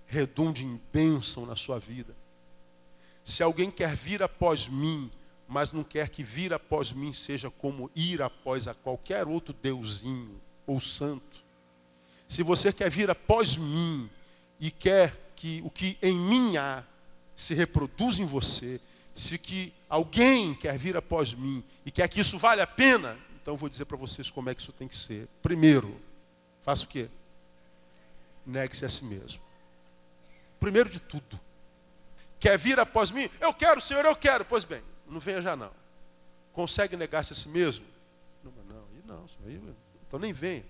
redunde 0.06 0.64
em 0.64 0.80
bênção 0.92 1.46
na 1.46 1.56
sua 1.56 1.78
vida, 1.78 2.14
se 3.24 3.42
alguém 3.42 3.70
quer 3.70 3.94
vir 3.94 4.22
após 4.22 4.68
mim, 4.68 5.10
mas 5.48 5.72
não 5.72 5.84
quer 5.84 6.08
que 6.08 6.24
vir 6.24 6.52
após 6.52 6.92
mim 6.92 7.12
seja 7.12 7.50
como 7.50 7.90
ir 7.94 8.20
após 8.20 8.66
a 8.66 8.74
qualquer 8.74 9.26
outro 9.26 9.54
deusinho 9.62 10.40
ou 10.66 10.80
santo, 10.80 11.44
se 12.26 12.42
você 12.42 12.72
quer 12.72 12.90
vir 12.90 13.08
após 13.08 13.56
mim 13.56 14.10
e 14.58 14.70
quer 14.70 15.32
que 15.36 15.60
o 15.64 15.70
que 15.70 15.96
em 16.02 16.16
mim 16.16 16.56
há 16.56 16.82
se 17.34 17.54
reproduza 17.54 18.22
em 18.22 18.24
você, 18.24 18.80
se 19.14 19.38
que 19.38 19.72
alguém 19.88 20.54
quer 20.54 20.76
vir 20.78 20.96
após 20.96 21.34
mim 21.34 21.62
e 21.84 21.90
quer 21.90 22.08
que 22.08 22.20
isso 22.20 22.38
vale 22.38 22.60
a 22.60 22.66
pena, 22.66 23.16
então 23.40 23.56
vou 23.56 23.68
dizer 23.68 23.84
para 23.84 23.96
vocês 23.96 24.30
como 24.30 24.50
é 24.50 24.54
que 24.54 24.60
isso 24.60 24.72
tem 24.72 24.88
que 24.88 24.96
ser. 24.96 25.28
Primeiro, 25.40 26.00
faça 26.62 26.84
o 26.84 26.88
quê? 26.88 27.08
Negue-se 28.44 28.84
a 28.84 28.88
si 28.88 29.04
mesmo. 29.04 29.42
Primeiro 30.58 30.88
de 30.90 30.98
tudo. 30.98 31.38
Quer 32.40 32.58
vir 32.58 32.78
após 32.78 33.10
mim? 33.10 33.28
Eu 33.40 33.52
quero, 33.52 33.80
Senhor, 33.80 34.04
eu 34.04 34.16
quero. 34.16 34.44
Pois 34.44 34.64
bem, 34.64 34.82
não 35.06 35.20
venha 35.20 35.40
já 35.40 35.56
não. 35.56 35.72
Consegue 36.52 36.96
negar-se 36.96 37.32
a 37.32 37.36
si 37.36 37.48
mesmo? 37.48 37.86
Não, 38.42 38.52
não, 38.52 38.86
não, 39.04 39.76
então 40.06 40.18
nem 40.18 40.32
venha. 40.32 40.64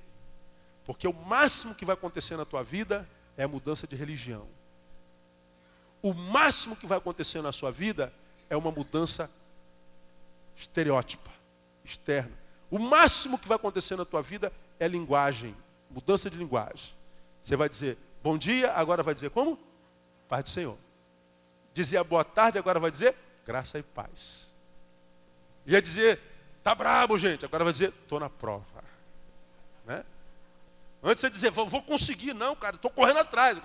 Porque 0.84 1.06
o 1.06 1.12
máximo 1.12 1.74
que 1.74 1.84
vai 1.84 1.94
acontecer 1.94 2.36
na 2.36 2.44
tua 2.44 2.62
vida 2.62 3.08
é 3.36 3.44
a 3.44 3.48
mudança 3.48 3.86
de 3.86 3.96
religião. 3.96 4.46
O 6.02 6.14
máximo 6.14 6.76
que 6.76 6.86
vai 6.86 6.98
acontecer 6.98 7.42
na 7.42 7.52
sua 7.52 7.70
vida 7.70 8.12
é 8.48 8.56
uma 8.56 8.70
mudança 8.70 9.30
estereótipa, 10.54 11.30
externa. 11.84 12.32
O 12.70 12.78
máximo 12.78 13.38
que 13.38 13.48
vai 13.48 13.56
acontecer 13.56 13.96
na 13.96 14.04
tua 14.04 14.22
vida 14.22 14.52
é 14.78 14.86
linguagem, 14.88 15.56
mudança 15.90 16.30
de 16.30 16.36
linguagem. 16.36 16.94
Você 17.42 17.56
vai 17.56 17.68
dizer 17.68 17.98
bom 18.22 18.36
dia, 18.36 18.72
agora 18.72 19.02
vai 19.02 19.14
dizer 19.14 19.30
como? 19.30 19.58
Paz 20.28 20.44
do 20.44 20.50
Senhor. 20.50 20.76
Dizia 21.72 22.02
boa 22.02 22.24
tarde, 22.24 22.58
agora 22.58 22.80
vai 22.80 22.90
dizer 22.90 23.14
graça 23.46 23.78
e 23.78 23.82
paz. 23.82 24.50
Ia 25.64 25.80
dizer, 25.80 26.20
tá 26.62 26.74
brabo, 26.74 27.16
gente, 27.16 27.44
agora 27.44 27.64
vai 27.64 27.72
dizer, 27.72 27.92
tô 28.08 28.18
na 28.18 28.28
prova. 28.28 28.84
Né? 29.86 30.04
Antes 31.02 31.20
você 31.20 31.30
dizer, 31.30 31.50
vou 31.50 31.82
conseguir, 31.82 32.34
não, 32.34 32.56
cara, 32.56 32.76
estou 32.76 32.90
correndo 32.90 33.20
atrás. 33.20 33.56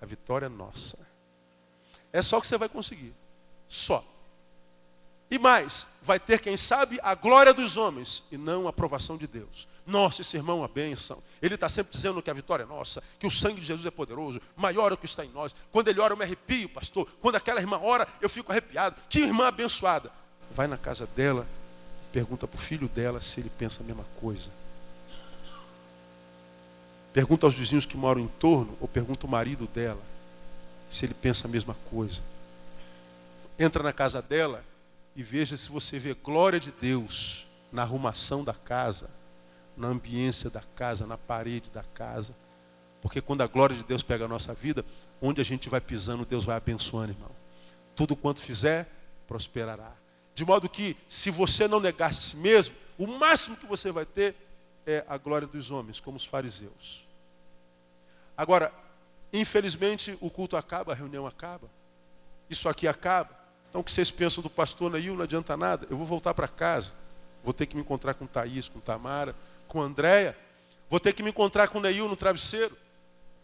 A 0.00 0.06
vitória 0.06 0.46
é 0.46 0.48
nossa. 0.48 0.98
É 2.12 2.22
só 2.22 2.40
que 2.40 2.46
você 2.46 2.56
vai 2.56 2.68
conseguir. 2.68 3.14
Só. 3.68 4.02
E 5.30 5.38
mais, 5.38 5.86
vai 6.02 6.18
ter, 6.18 6.40
quem 6.40 6.56
sabe, 6.56 6.98
a 7.02 7.14
glória 7.14 7.52
dos 7.52 7.76
homens 7.76 8.22
e 8.30 8.38
não 8.38 8.66
a 8.66 8.70
aprovação 8.70 9.18
de 9.18 9.26
Deus. 9.26 9.68
Nossa, 9.86 10.22
esse 10.22 10.36
irmão 10.36 10.58
é 10.58 10.60
uma 10.62 10.68
bênção. 10.68 11.22
Ele 11.40 11.54
está 11.54 11.68
sempre 11.68 11.92
dizendo 11.92 12.20
que 12.20 12.28
a 12.28 12.34
vitória 12.34 12.64
é 12.64 12.66
nossa, 12.66 13.02
que 13.18 13.26
o 13.26 13.30
sangue 13.30 13.60
de 13.60 13.66
Jesus 13.66 13.86
é 13.86 13.90
poderoso, 13.90 14.40
maior 14.56 14.90
é 14.90 14.94
o 14.94 14.98
que 14.98 15.06
está 15.06 15.24
em 15.24 15.30
nós. 15.30 15.54
Quando 15.70 15.88
ele 15.88 16.00
ora, 16.00 16.12
eu 16.12 16.16
me 16.16 16.24
arrepio, 16.24 16.68
pastor. 16.68 17.08
Quando 17.20 17.36
aquela 17.36 17.60
irmã 17.60 17.78
ora, 17.78 18.06
eu 18.20 18.28
fico 18.28 18.50
arrepiado. 18.50 18.96
Que 19.08 19.20
irmã 19.20 19.46
abençoada. 19.46 20.10
Vai 20.50 20.66
na 20.66 20.76
casa 20.76 21.06
dela, 21.06 21.46
pergunta 22.12 22.48
para 22.48 22.56
o 22.56 22.60
filho 22.60 22.88
dela 22.88 23.20
se 23.20 23.38
ele 23.38 23.50
pensa 23.50 23.82
a 23.82 23.86
mesma 23.86 24.04
coisa. 24.20 24.50
Pergunta 27.12 27.46
aos 27.46 27.54
vizinhos 27.54 27.86
que 27.86 27.96
moram 27.96 28.20
em 28.20 28.28
torno, 28.28 28.76
ou 28.80 28.88
pergunta 28.88 29.26
o 29.26 29.30
marido 29.30 29.66
dela, 29.68 30.02
se 30.90 31.06
ele 31.06 31.14
pensa 31.14 31.46
a 31.46 31.50
mesma 31.50 31.74
coisa. 31.88 32.20
Entra 33.58 33.82
na 33.82 33.92
casa 33.92 34.20
dela 34.20 34.62
e 35.14 35.22
veja 35.22 35.56
se 35.56 35.70
você 35.70 35.98
vê 35.98 36.12
glória 36.12 36.60
de 36.60 36.70
Deus 36.72 37.46
na 37.72 37.82
arrumação 37.82 38.44
da 38.44 38.52
casa, 38.52 39.08
na 39.76 39.88
ambiência 39.88 40.48
da 40.48 40.62
casa, 40.74 41.06
na 41.06 41.18
parede 41.18 41.70
da 41.70 41.82
casa. 41.82 42.34
Porque 43.00 43.20
quando 43.20 43.42
a 43.42 43.46
glória 43.46 43.76
de 43.76 43.84
Deus 43.84 44.02
pega 44.02 44.24
a 44.24 44.28
nossa 44.28 44.54
vida, 44.54 44.84
onde 45.20 45.40
a 45.40 45.44
gente 45.44 45.68
vai 45.68 45.80
pisando, 45.80 46.24
Deus 46.24 46.44
vai 46.44 46.56
abençoando, 46.56 47.12
irmão. 47.12 47.30
Tudo 47.94 48.16
quanto 48.16 48.40
fizer, 48.40 48.88
prosperará. 49.26 49.92
De 50.34 50.44
modo 50.44 50.68
que, 50.68 50.96
se 51.08 51.30
você 51.30 51.66
não 51.66 51.80
negar-se 51.80 52.18
a 52.18 52.22
si 52.22 52.36
mesmo, 52.36 52.74
o 52.98 53.06
máximo 53.06 53.56
que 53.56 53.66
você 53.66 53.90
vai 53.90 54.04
ter 54.04 54.34
é 54.86 55.04
a 55.08 55.16
glória 55.16 55.46
dos 55.46 55.70
homens, 55.70 56.00
como 56.00 56.16
os 56.16 56.24
fariseus. 56.24 57.06
Agora, 58.36 58.72
infelizmente, 59.32 60.16
o 60.20 60.30
culto 60.30 60.56
acaba, 60.56 60.92
a 60.92 60.94
reunião 60.94 61.26
acaba. 61.26 61.68
isso 62.48 62.68
aqui 62.68 62.86
acaba. 62.86 63.30
Então 63.68 63.80
o 63.80 63.84
que 63.84 63.90
vocês 63.90 64.10
pensam 64.10 64.42
do 64.42 64.50
pastor 64.50 64.90
Neil 64.90 65.14
não 65.14 65.22
adianta 65.22 65.56
nada. 65.56 65.86
Eu 65.90 65.96
vou 65.96 66.06
voltar 66.06 66.32
para 66.34 66.46
casa. 66.46 66.92
Vou 67.42 67.52
ter 67.52 67.66
que 67.66 67.74
me 67.74 67.82
encontrar 67.82 68.14
com 68.14 68.26
Thaís, 68.26 68.68
com 68.68 68.80
Tamara, 68.80 69.34
com 69.66 69.80
Andréia. 69.80 70.36
Vou 70.88 71.00
ter 71.00 71.12
que 71.12 71.22
me 71.22 71.30
encontrar 71.30 71.68
com 71.68 71.78
o 71.78 71.80
Neil 71.80 72.08
no 72.08 72.16
travesseiro. 72.16 72.76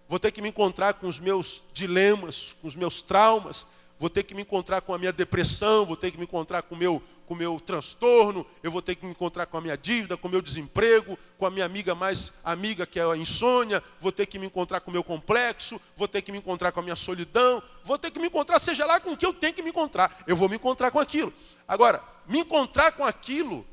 Vou 0.09 0.19
ter 0.19 0.31
que 0.31 0.43
me 0.43 0.49
encontrar 0.49 0.95
com 0.95 1.09
os 1.09 1.19
meus 1.19 1.63
dilemas, 1.73 2.55
com 2.61 2.69
os 2.69 2.77
meus 2.77 3.03
traumas. 3.03 3.67
Vou 4.03 4.11
ter 4.11 4.25
que 4.25 4.35
me 4.35 4.43
encontrar 4.43 4.81
com 4.81 4.93
a 4.93 4.99
minha 4.99 5.13
depressão, 5.13 5.87
vou 5.87 5.97
ter 5.97 6.11
que 6.11 6.19
me 6.19 6.25
encontrar 6.25 6.63
com 6.63 6.75
o 6.75 6.79
meu, 6.79 7.01
com 7.25 7.37
meu 7.37 7.61
transtorno, 7.61 8.45
eu 8.61 8.69
vou 8.69 8.83
ter 8.83 8.97
que 8.97 9.07
me 9.07 9.13
encontrar 9.13 9.47
com 9.47 9.57
a 9.57 9.61
minha 9.61 9.77
dívida, 9.77 10.17
com 10.17 10.27
o 10.27 10.31
meu 10.31 10.43
desemprego, 10.43 11.17
com 11.39 11.47
a 11.47 11.51
minha 11.51 11.65
amiga 11.65 11.95
mais 11.95 12.35
amiga 12.43 12.85
que 12.85 12.99
é 12.99 13.05
a 13.05 13.17
insônia, 13.17 13.81
vou 14.01 14.11
ter 14.11 14.27
que 14.27 14.41
me 14.41 14.47
encontrar 14.47 14.81
com 14.81 14.91
o 14.91 14.93
meu 14.93 15.05
complexo, 15.05 15.81
vou 15.97 16.09
ter 16.09 16.21
que 16.21 16.33
me 16.33 16.39
encontrar 16.39 16.73
com 16.73 16.81
a 16.81 16.83
minha 16.83 16.97
solidão, 16.97 17.63
vou 17.85 17.97
ter 17.97 18.11
que 18.11 18.19
me 18.19 18.27
encontrar, 18.27 18.59
seja 18.59 18.85
lá 18.85 18.99
com 18.99 19.13
o 19.13 19.17
que 19.17 19.25
eu 19.25 19.33
tenho 19.33 19.55
que 19.55 19.63
me 19.63 19.71
encontrar. 19.71 20.25
Eu 20.27 20.35
vou 20.35 20.49
me 20.49 20.57
encontrar 20.57 20.91
com 20.91 20.99
aquilo. 20.99 21.33
Agora, 21.69 22.03
me 22.29 22.41
encontrar 22.41 22.91
com 22.91 23.05
aquilo, 23.05 23.65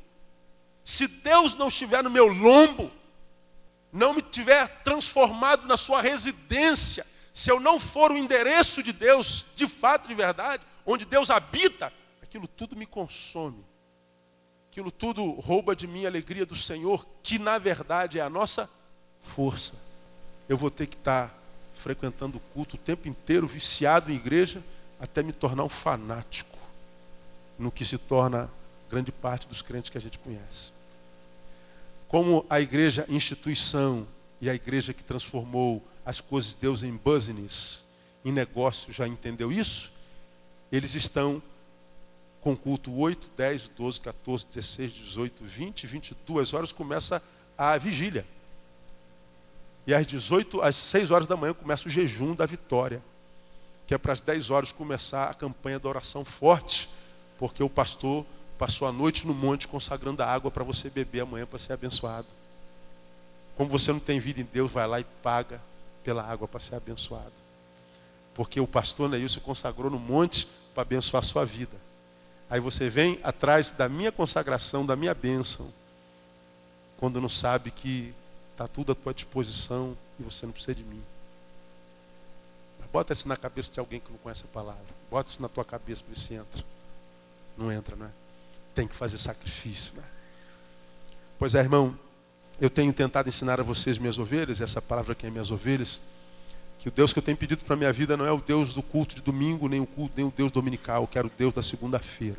se 0.90 1.06
Deus 1.06 1.54
não 1.54 1.68
estiver 1.68 2.02
no 2.02 2.10
meu 2.10 2.26
lombo, 2.26 2.90
não 3.92 4.12
me 4.12 4.20
tiver 4.20 4.66
transformado 4.82 5.66
na 5.68 5.76
sua 5.76 6.02
residência, 6.02 7.06
se 7.32 7.48
eu 7.48 7.60
não 7.60 7.78
for 7.78 8.10
o 8.10 8.18
endereço 8.18 8.82
de 8.82 8.92
Deus, 8.92 9.46
de 9.54 9.68
fato, 9.68 10.08
de 10.08 10.14
verdade, 10.14 10.66
onde 10.84 11.04
Deus 11.04 11.30
habita, 11.30 11.92
aquilo 12.20 12.48
tudo 12.48 12.76
me 12.76 12.86
consome. 12.86 13.64
Aquilo 14.68 14.90
tudo 14.90 15.30
rouba 15.30 15.76
de 15.76 15.86
mim 15.86 16.06
a 16.06 16.08
alegria 16.08 16.44
do 16.44 16.56
Senhor, 16.56 17.06
que 17.22 17.38
na 17.38 17.56
verdade 17.56 18.18
é 18.18 18.22
a 18.22 18.28
nossa 18.28 18.68
força. 19.22 19.74
Eu 20.48 20.56
vou 20.56 20.72
ter 20.72 20.88
que 20.88 20.96
estar 20.96 21.32
frequentando 21.76 22.38
o 22.38 22.40
culto 22.52 22.74
o 22.74 22.78
tempo 22.78 23.08
inteiro, 23.08 23.46
viciado 23.46 24.10
em 24.10 24.16
igreja, 24.16 24.60
até 24.98 25.22
me 25.22 25.32
tornar 25.32 25.62
um 25.62 25.68
fanático 25.68 26.58
no 27.56 27.70
que 27.70 27.84
se 27.84 27.96
torna 27.96 28.50
grande 28.90 29.12
parte 29.12 29.46
dos 29.46 29.62
crentes 29.62 29.88
que 29.88 29.96
a 29.96 30.00
gente 30.00 30.18
conhece 30.18 30.79
como 32.10 32.44
a 32.50 32.60
igreja 32.60 33.06
instituição 33.08 34.04
e 34.40 34.50
a 34.50 34.54
igreja 34.54 34.92
que 34.92 35.04
transformou 35.04 35.80
as 36.04 36.20
coisas 36.20 36.50
de 36.50 36.56
Deus 36.56 36.82
em 36.82 36.96
business, 36.96 37.84
em 38.24 38.32
negócio, 38.32 38.92
já 38.92 39.06
entendeu 39.06 39.52
isso? 39.52 39.92
Eles 40.72 40.96
estão 40.96 41.40
com 42.40 42.56
culto 42.56 42.92
8, 42.92 43.30
10, 43.36 43.68
12, 43.76 44.00
14, 44.00 44.46
16, 44.48 44.92
18, 44.92 45.44
20, 45.44 45.86
22 45.86 46.52
horas 46.52 46.72
começa 46.72 47.22
a 47.56 47.78
vigília. 47.78 48.26
E 49.86 49.94
às 49.94 50.04
18, 50.04 50.62
às 50.62 50.74
6 50.74 51.12
horas 51.12 51.28
da 51.28 51.36
manhã 51.36 51.54
começa 51.54 51.86
o 51.86 51.90
jejum 51.90 52.34
da 52.34 52.44
vitória. 52.44 53.00
Que 53.86 53.94
é 53.94 53.98
para 53.98 54.12
as 54.12 54.20
10 54.20 54.50
horas 54.50 54.72
começar 54.72 55.30
a 55.30 55.34
campanha 55.34 55.78
da 55.78 55.88
oração 55.88 56.24
forte, 56.24 56.90
porque 57.38 57.62
o 57.62 57.70
pastor 57.70 58.26
passou 58.60 58.86
a 58.86 58.92
noite 58.92 59.26
no 59.26 59.32
monte 59.32 59.66
consagrando 59.66 60.22
a 60.22 60.26
água 60.26 60.50
para 60.50 60.62
você 60.62 60.90
beber 60.90 61.20
amanhã 61.20 61.46
para 61.46 61.58
ser 61.58 61.72
abençoado. 61.72 62.26
Como 63.56 63.70
você 63.70 63.90
não 63.90 63.98
tem 63.98 64.20
vida 64.20 64.38
em 64.38 64.44
Deus, 64.44 64.70
vai 64.70 64.86
lá 64.86 65.00
e 65.00 65.04
paga 65.22 65.58
pela 66.04 66.22
água 66.22 66.46
para 66.46 66.60
ser 66.60 66.74
abençoado. 66.74 67.32
Porque 68.34 68.60
o 68.60 68.66
pastor 68.66 69.08
Neil 69.08 69.30
se 69.30 69.40
consagrou 69.40 69.90
no 69.90 69.98
monte 69.98 70.46
para 70.74 70.82
abençoar 70.82 71.22
a 71.22 71.26
sua 71.26 71.42
vida. 71.46 71.74
Aí 72.50 72.60
você 72.60 72.90
vem 72.90 73.18
atrás 73.22 73.70
da 73.70 73.88
minha 73.88 74.12
consagração, 74.12 74.84
da 74.84 74.94
minha 74.94 75.14
bênção, 75.14 75.72
quando 76.98 77.18
não 77.18 77.30
sabe 77.30 77.70
que 77.70 78.12
está 78.52 78.68
tudo 78.68 78.92
à 78.92 78.94
tua 78.94 79.14
disposição 79.14 79.96
e 80.18 80.22
você 80.22 80.44
não 80.44 80.52
precisa 80.52 80.74
de 80.74 80.84
mim. 80.84 81.02
Mas 82.78 82.90
bota 82.90 83.14
isso 83.14 83.26
na 83.26 83.38
cabeça 83.38 83.72
de 83.72 83.80
alguém 83.80 84.00
que 84.00 84.12
não 84.12 84.18
conhece 84.18 84.44
a 84.44 84.48
palavra. 84.48 84.84
Bota 85.10 85.30
isso 85.30 85.40
na 85.40 85.48
tua 85.48 85.64
cabeça 85.64 86.02
para 86.04 86.12
ver 86.12 86.20
se 86.20 86.34
entra. 86.34 86.62
Não 87.56 87.72
entra, 87.72 87.96
não 87.96 88.04
é? 88.04 88.19
Tem 88.80 88.88
que 88.88 88.96
fazer 88.96 89.18
sacrifício. 89.18 89.92
Né? 89.94 90.02
Pois 91.38 91.54
é, 91.54 91.58
irmão, 91.58 91.94
eu 92.58 92.70
tenho 92.70 92.90
tentado 92.94 93.28
ensinar 93.28 93.60
a 93.60 93.62
vocês, 93.62 93.98
minhas 93.98 94.18
ovelhas, 94.18 94.62
essa 94.62 94.80
palavra 94.80 95.12
aqui 95.12 95.26
é 95.26 95.30
minhas 95.30 95.50
ovelhas, 95.50 96.00
que 96.78 96.88
o 96.88 96.90
Deus 96.90 97.12
que 97.12 97.18
eu 97.18 97.22
tenho 97.22 97.36
pedido 97.36 97.62
para 97.62 97.74
a 97.74 97.76
minha 97.76 97.92
vida 97.92 98.16
não 98.16 98.24
é 98.24 98.32
o 98.32 98.40
Deus 98.40 98.72
do 98.72 98.82
culto 98.82 99.14
de 99.14 99.20
domingo, 99.20 99.68
nem 99.68 99.80
o, 99.80 99.86
culto, 99.86 100.14
nem 100.16 100.26
o 100.26 100.32
Deus 100.34 100.50
dominical, 100.50 101.02
eu 101.02 101.06
quero 101.06 101.28
o 101.28 101.30
Deus 101.30 101.52
da 101.52 101.62
segunda-feira. 101.62 102.38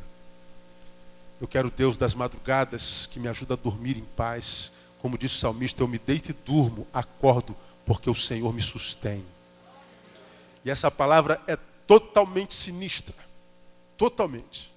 Eu 1.40 1.48
quero 1.48 1.68
o 1.68 1.72
Deus 1.72 1.96
das 1.96 2.16
madrugadas, 2.16 3.08
que 3.12 3.20
me 3.20 3.28
ajuda 3.28 3.54
a 3.54 3.58
dormir 3.58 3.98
em 3.98 4.06
paz. 4.16 4.72
Como 5.00 5.18
disse 5.20 5.36
o 5.36 5.40
salmista, 5.40 5.84
eu 5.84 5.88
me 5.88 6.00
deito 6.00 6.32
e 6.32 6.34
durmo, 6.34 6.88
acordo, 6.92 7.56
porque 7.86 8.10
o 8.10 8.16
Senhor 8.16 8.52
me 8.52 8.62
sustém. 8.64 9.24
E 10.66 10.72
essa 10.72 10.90
palavra 10.90 11.40
é 11.46 11.56
totalmente 11.86 12.56
sinistra. 12.56 13.16
Totalmente 13.96 14.71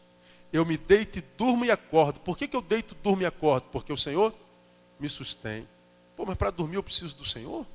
eu 0.55 0.64
me 0.64 0.76
deito 0.76 1.18
e 1.18 1.24
durmo 1.36 1.64
e 1.64 1.70
acordo. 1.72 2.20
Por 2.20 2.38
que, 2.38 2.46
que 2.46 2.55
eu 2.55 2.62
deito, 2.62 2.94
durmo 3.02 3.22
e 3.22 3.26
acordo? 3.26 3.64
Porque 3.72 3.92
o 3.92 3.96
Senhor 3.96 4.32
me 5.00 5.09
sustém. 5.09 5.68
Pô, 6.14 6.24
mas 6.24 6.36
para 6.36 6.50
dormir 6.50 6.76
eu 6.76 6.82
preciso 6.82 7.16
do 7.16 7.24
Senhor? 7.24 7.66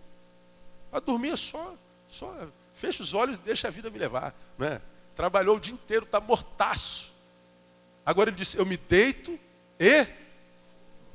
Para 0.90 1.02
dormir 1.02 1.32
é 1.32 1.36
só, 1.36 1.76
só 2.08 2.34
fecha 2.74 3.04
os 3.04 3.14
olhos 3.14 3.36
e 3.36 3.42
deixa 3.42 3.68
a 3.68 3.72
vida 3.72 3.90
me 3.90 4.00
levar. 4.00 4.34
Né? 4.58 4.82
Trabalhou 5.14 5.58
o 5.58 5.60
dia 5.60 5.74
inteiro, 5.74 6.06
está 6.06 6.22
mortaço. 6.22 7.12
Agora 8.06 8.30
ele 8.30 8.38
disse, 8.38 8.56
eu 8.56 8.66
me 8.66 8.78
deito 8.78 9.38
e 9.78 10.08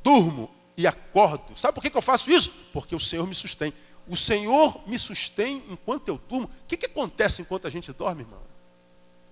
durmo 0.03 0.55
e 0.77 0.87
acordo. 0.87 1.59
Sabe 1.59 1.73
por 1.73 1.81
que, 1.81 1.89
que 1.89 1.97
eu 1.97 2.03
faço 2.03 2.31
isso? 2.31 2.51
Porque 2.75 2.95
o 2.95 3.01
Senhor 3.01 3.27
me 3.27 3.35
sustém. 3.35 3.73
O 4.07 4.19
Senhor 4.19 4.87
me 4.87 4.99
sustém 4.99 5.65
enquanto 5.71 6.09
eu 6.09 6.21
durmo. 6.29 6.47
O 6.47 6.67
que, 6.69 6.77
que 6.77 6.85
acontece 6.85 7.41
enquanto 7.41 7.67
a 7.67 7.71
gente 7.71 7.91
dorme, 7.91 8.21
irmão? 8.21 8.43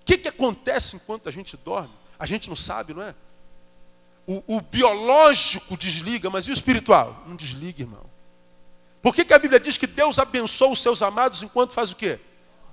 O 0.01 0.05
que, 0.07 0.17
que 0.17 0.29
acontece 0.29 0.97
enquanto 0.97 1.29
a 1.29 1.31
gente 1.31 1.59
dorme? 1.59 2.02
A 2.23 2.27
gente 2.27 2.49
não 2.49 2.55
sabe, 2.55 2.95
não 2.95 3.03
é? 3.03 3.17
O, 4.25 4.45
o 4.47 4.61
biológico 4.61 5.77
desliga, 5.77 6.31
mas 6.31 6.47
e 6.47 6.53
o 6.53 6.55
espiritual? 6.55 7.25
Não 7.27 7.35
desliga, 7.35 7.83
irmão. 7.83 8.09
Por 9.03 9.13
que, 9.13 9.25
que 9.25 9.35
a 9.35 9.39
Bíblia 9.41 9.59
diz 9.59 9.77
que 9.77 9.89
Deus 9.89 10.21
abençoa 10.21 10.71
os 10.71 10.81
seus 10.81 11.03
amados 11.03 11.43
enquanto 11.43 11.73
faz 11.73 11.91
o 11.91 11.97
quê? 11.97 12.21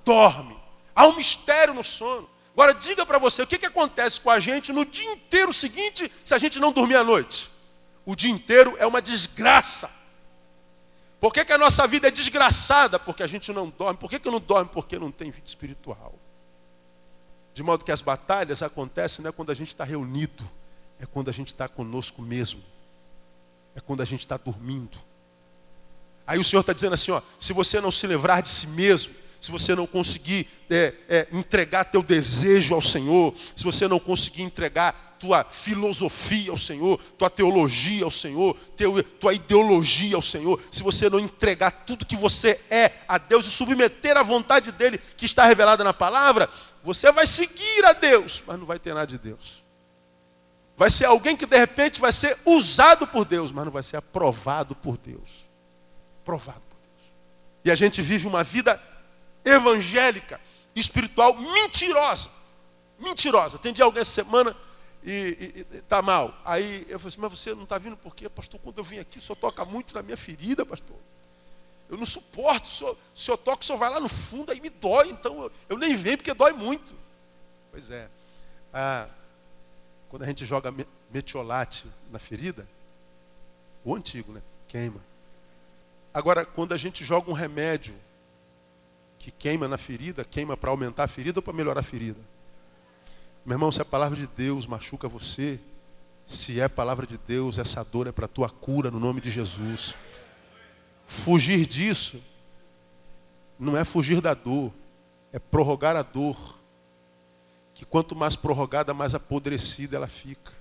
Dorme. 0.04 0.56
Há 0.94 1.04
um 1.08 1.16
mistério 1.16 1.74
no 1.74 1.82
sono. 1.82 2.30
Agora 2.52 2.72
diga 2.72 3.04
para 3.04 3.18
você, 3.18 3.42
o 3.42 3.46
que, 3.48 3.58
que 3.58 3.66
acontece 3.66 4.20
com 4.20 4.30
a 4.30 4.38
gente 4.38 4.72
no 4.72 4.84
dia 4.84 5.10
inteiro 5.10 5.52
seguinte 5.52 6.12
se 6.24 6.32
a 6.32 6.38
gente 6.38 6.60
não 6.60 6.70
dormir 6.70 6.94
à 6.94 7.02
noite? 7.02 7.50
O 8.06 8.14
dia 8.14 8.30
inteiro 8.30 8.76
é 8.78 8.86
uma 8.86 9.02
desgraça. 9.02 9.90
Por 11.18 11.32
que, 11.32 11.44
que 11.44 11.52
a 11.52 11.58
nossa 11.58 11.88
vida 11.88 12.06
é 12.06 12.10
desgraçada? 12.12 13.00
Porque 13.00 13.24
a 13.24 13.26
gente 13.26 13.52
não 13.52 13.68
dorme. 13.68 13.98
Por 13.98 14.08
que, 14.08 14.20
que 14.20 14.30
não 14.30 14.38
dorme? 14.38 14.70
Porque 14.72 14.96
não 14.96 15.10
tem 15.10 15.32
vida 15.32 15.48
espiritual. 15.48 16.19
De 17.54 17.62
modo 17.62 17.84
que 17.84 17.92
as 17.92 18.00
batalhas 18.00 18.62
acontecem 18.62 19.22
não 19.22 19.30
é 19.30 19.32
quando 19.32 19.50
a 19.50 19.54
gente 19.54 19.68
está 19.68 19.84
reunido, 19.84 20.48
é 20.98 21.06
quando 21.06 21.28
a 21.28 21.32
gente 21.32 21.48
está 21.48 21.68
conosco 21.68 22.22
mesmo. 22.22 22.62
É 23.74 23.80
quando 23.80 24.00
a 24.00 24.04
gente 24.04 24.20
está 24.20 24.36
dormindo. 24.36 24.98
Aí 26.26 26.38
o 26.38 26.44
Senhor 26.44 26.60
está 26.60 26.72
dizendo 26.72 26.94
assim: 26.94 27.10
ó, 27.10 27.20
se 27.38 27.52
você 27.52 27.80
não 27.80 27.90
se 27.90 28.06
livrar 28.06 28.42
de 28.42 28.50
si 28.50 28.66
mesmo, 28.66 29.14
se 29.40 29.50
você 29.50 29.74
não 29.74 29.86
conseguir 29.86 30.46
é, 30.68 30.94
é, 31.08 31.28
entregar 31.32 31.84
teu 31.84 32.02
desejo 32.02 32.74
ao 32.74 32.82
Senhor, 32.82 33.34
se 33.56 33.64
você 33.64 33.88
não 33.88 33.98
conseguir 33.98 34.42
entregar 34.42 35.16
tua 35.18 35.44
filosofia 35.44 36.50
ao 36.50 36.56
Senhor, 36.56 37.00
tua 37.18 37.30
teologia 37.30 38.04
ao 38.04 38.10
Senhor, 38.10 38.56
teu, 38.76 39.02
tua 39.02 39.32
ideologia 39.32 40.14
ao 40.16 40.22
Senhor, 40.22 40.60
se 40.70 40.82
você 40.82 41.08
não 41.08 41.18
entregar 41.18 41.70
tudo 41.70 42.06
que 42.06 42.16
você 42.16 42.60
é 42.70 42.92
a 43.08 43.18
Deus 43.18 43.46
e 43.46 43.50
submeter 43.50 44.16
à 44.16 44.22
vontade 44.22 44.72
dele 44.72 45.00
que 45.16 45.26
está 45.26 45.44
revelada 45.44 45.82
na 45.82 45.94
palavra, 45.94 46.48
você 46.82 47.10
vai 47.10 47.26
seguir 47.26 47.84
a 47.84 47.92
Deus, 47.92 48.42
mas 48.46 48.58
não 48.58 48.66
vai 48.66 48.78
ter 48.78 48.92
nada 48.92 49.06
de 49.06 49.18
Deus. 49.18 49.64
Vai 50.76 50.88
ser 50.88 51.04
alguém 51.04 51.36
que 51.36 51.44
de 51.44 51.58
repente 51.58 52.00
vai 52.00 52.12
ser 52.12 52.38
usado 52.44 53.06
por 53.06 53.26
Deus, 53.26 53.52
mas 53.52 53.64
não 53.64 53.72
vai 53.72 53.82
ser 53.82 53.98
aprovado 53.98 54.74
por 54.74 54.96
Deus. 54.96 55.48
Provado 56.24 56.62
por 56.70 56.78
Deus. 56.78 57.12
E 57.64 57.70
a 57.70 57.74
gente 57.74 58.00
vive 58.00 58.26
uma 58.26 58.42
vida 58.42 58.80
evangélica, 59.44 60.40
espiritual 60.74 61.36
mentirosa. 61.36 62.30
Mentirosa. 62.98 63.56
Atendi 63.56 63.82
alguém 63.82 64.02
essa 64.02 64.10
semana 64.10 64.56
e 65.04 65.66
está 65.72 66.02
mal. 66.02 66.34
Aí 66.44 66.86
eu 66.88 66.98
falei 66.98 67.12
assim, 67.12 67.20
mas 67.20 67.38
você 67.38 67.54
não 67.54 67.64
está 67.64 67.78
vindo 67.78 67.96
por 67.96 68.14
quê, 68.14 68.28
pastor? 68.28 68.60
Quando 68.60 68.78
eu 68.78 68.84
vim 68.84 68.98
aqui, 68.98 69.18
o 69.18 69.22
senhor 69.22 69.36
toca 69.36 69.64
muito 69.64 69.94
na 69.94 70.02
minha 70.02 70.16
ferida, 70.16 70.64
pastor. 70.64 70.96
Eu 71.88 71.96
não 71.96 72.06
suporto, 72.06 72.66
o 72.66 72.70
senhor, 72.70 72.98
o 73.14 73.18
senhor 73.18 73.36
toca, 73.38 73.62
o 73.62 73.64
senhor 73.64 73.78
vai 73.78 73.90
lá 73.90 73.98
no 73.98 74.08
fundo, 74.08 74.52
aí 74.52 74.60
me 74.60 74.70
dói, 74.70 75.10
então 75.10 75.42
eu, 75.42 75.52
eu 75.70 75.78
nem 75.78 75.96
venho 75.96 76.18
porque 76.18 76.32
dói 76.32 76.52
muito. 76.52 76.94
Pois 77.70 77.90
é. 77.90 78.08
Ah, 78.72 79.08
quando 80.08 80.22
a 80.22 80.26
gente 80.26 80.44
joga 80.44 80.72
metiolate 81.10 81.86
na 82.10 82.18
ferida, 82.18 82.68
o 83.84 83.94
antigo, 83.94 84.32
né? 84.32 84.42
Queima. 84.68 85.00
Agora, 86.12 86.44
quando 86.44 86.72
a 86.72 86.76
gente 86.76 87.04
joga 87.04 87.30
um 87.30 87.34
remédio 87.34 87.94
que 89.20 89.30
queima 89.30 89.68
na 89.68 89.76
ferida, 89.76 90.24
queima 90.24 90.56
para 90.56 90.70
aumentar 90.70 91.04
a 91.04 91.08
ferida 91.08 91.38
ou 91.38 91.42
para 91.42 91.52
melhorar 91.52 91.80
a 91.80 91.84
ferida? 91.84 92.18
Meu 93.44 93.54
irmão, 93.54 93.70
se 93.70 93.80
a 93.80 93.84
palavra 93.84 94.16
de 94.16 94.26
Deus 94.26 94.66
machuca 94.66 95.06
você, 95.08 95.60
se 96.26 96.58
é 96.58 96.68
palavra 96.68 97.06
de 97.06 97.18
Deus, 97.18 97.58
essa 97.58 97.84
dor 97.84 98.06
é 98.06 98.12
para 98.12 98.26
tua 98.26 98.48
cura 98.48 98.90
no 98.90 98.98
nome 98.98 99.20
de 99.20 99.30
Jesus. 99.30 99.94
Fugir 101.06 101.66
disso 101.66 102.20
não 103.58 103.76
é 103.76 103.84
fugir 103.84 104.22
da 104.22 104.32
dor, 104.32 104.72
é 105.32 105.38
prorrogar 105.38 105.96
a 105.96 106.02
dor. 106.02 106.58
que 107.74 107.84
quanto 107.84 108.14
mais 108.14 108.36
prorrogada, 108.36 108.92
mais 108.92 109.14
apodrecida 109.14 109.96
ela 109.96 110.08
fica. 110.08 110.52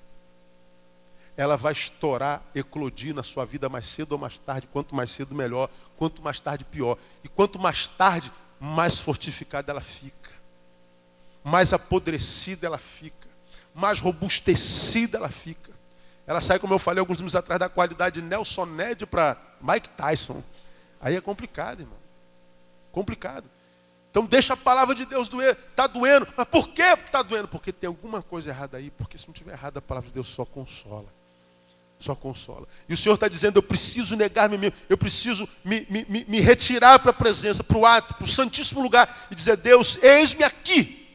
Ela 1.36 1.58
vai 1.58 1.74
estourar, 1.74 2.42
eclodir 2.56 3.14
na 3.14 3.24
sua 3.24 3.46
vida 3.46 3.68
mais 3.68 3.86
cedo 3.86 4.14
ou 4.14 4.18
mais 4.18 4.40
tarde. 4.40 4.68
Quanto 4.68 4.96
mais 4.96 5.12
cedo, 5.12 5.36
melhor. 5.36 5.70
Quanto 5.98 6.22
mais 6.22 6.40
tarde, 6.40 6.64
pior. 6.66 6.98
E 7.24 7.28
quanto 7.28 7.60
mais 7.60 7.88
tarde, 7.90 8.32
mais 8.60 9.00
fortificada 9.00 9.72
ela 9.72 9.82
fica. 9.82 10.32
Mais 11.44 11.74
apodrecida 11.74 12.68
ela 12.68 12.78
fica. 12.78 13.28
Mais 13.74 14.00
robustecida 14.00 15.18
ela 15.18 15.30
fica. 15.30 15.72
Ela 16.28 16.42
sai, 16.42 16.60
como 16.60 16.74
eu 16.74 16.80
falei 16.80 17.00
alguns 17.00 17.18
dias 17.18 17.36
atrás, 17.36 17.60
da 17.60 17.70
qualidade 17.70 18.22
de 18.22 18.28
Nelson 18.28 18.66
Ned 18.66 19.06
para 19.06 19.38
Mike 19.62 19.90
Tyson. 19.90 20.44
Aí 21.02 21.16
é 21.16 21.22
complicado, 21.22 21.82
irmão. 21.82 21.98
Complicado. 22.92 23.50
Então 24.12 24.26
deixa 24.26 24.54
a 24.54 24.58
palavra 24.58 24.94
de 24.94 25.06
Deus 25.06 25.28
doer. 25.28 25.58
Está 25.70 25.88
doendo. 25.88 26.28
Mas 26.36 26.48
por 26.48 26.70
que 26.70 26.82
está 26.82 27.22
doendo? 27.22 27.48
Porque 27.48 27.72
tem 27.72 27.88
alguma 27.88 28.22
coisa 28.22 28.50
errada 28.50 28.78
aí. 28.78 28.92
Porque 28.92 29.18
se 29.18 29.28
não 29.28 29.34
tiver 29.34 29.54
errada, 29.54 29.80
a 29.80 29.82
palavra 29.82 30.10
de 30.10 30.14
Deus 30.14 30.28
só 30.28 30.46
consola. 30.46 31.08
Só 32.00 32.16
consola. 32.16 32.66
E 32.88 32.94
o 32.94 32.98
Senhor 32.98 33.16
está 33.16 33.28
dizendo, 33.28 33.58
eu 33.58 33.64
preciso 33.64 34.16
negar-me 34.16 34.58
mesmo. 34.58 34.76
Eu 34.88 34.98
preciso 34.98 35.48
me, 35.66 35.86
me, 35.90 36.26
me 36.28 36.40
retirar 36.40 36.98
para 37.00 37.12
a 37.12 37.14
presença, 37.14 37.64
para 37.64 37.78
o 37.78 37.86
ato, 37.86 38.14
para 38.16 38.24
o 38.24 38.28
santíssimo 38.28 38.82
lugar. 38.82 39.28
E 39.30 39.36
dizer, 39.36 39.58
Deus, 39.58 40.00
eis-me 40.02 40.44
aqui. 40.44 41.08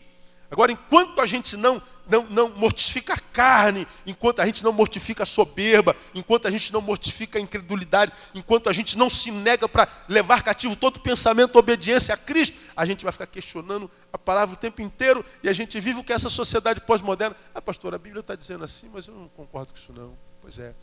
Agora, 0.51 0.70
enquanto 0.70 1.20
a 1.20 1.26
gente 1.26 1.57
não 1.57 1.82
não, 2.07 2.24
não 2.24 2.51
mortifica 2.51 3.14
a 3.14 3.18
carne, 3.18 3.87
enquanto 4.07 4.41
a 4.41 4.47
gente 4.47 4.62
não 4.62 4.72
mortifica 4.72 5.22
a 5.22 5.26
soberba, 5.26 5.97
enquanto 6.14 6.47
a 6.47 6.51
gente 6.51 6.72
não 6.72 6.80
mortifica 6.80 7.39
a 7.39 7.43
incredulidade, 7.43 8.12
enquanto 8.35 8.68
a 8.68 8.72
gente 8.72 8.97
não 8.97 9.09
se 9.09 9.30
nega 9.30 9.68
para 9.68 9.89
levar 10.09 10.43
cativo 10.43 10.76
todo 10.76 11.01
pensamento, 11.01 11.59
obediência 11.59 12.14
a 12.14 12.18
Cristo, 12.18 12.57
a 12.76 12.85
gente 12.85 13.03
vai 13.03 13.12
ficar 13.12 13.26
questionando 13.26 13.91
a 14.12 14.18
palavra 14.18 14.55
o 14.55 14.59
tempo 14.59 14.82
inteiro 14.82 15.24
e 15.43 15.49
a 15.49 15.53
gente 15.53 15.80
vive 15.80 16.01
o 16.01 16.05
que 16.05 16.12
essa 16.12 16.30
sociedade 16.30 16.80
pós-moderna. 16.80 17.37
Ah, 17.55 17.62
pastor, 17.62 17.95
a 17.95 17.99
Bíblia 17.99 18.20
está 18.20 18.35
dizendo 18.35 18.64
assim, 18.64 18.91
mas 18.93 19.07
eu 19.07 19.14
não 19.14 19.28
concordo 19.28 19.72
com 19.72 19.78
isso 19.78 19.93
não. 19.93 20.34
Pois 20.45 20.59
é. 20.59 20.75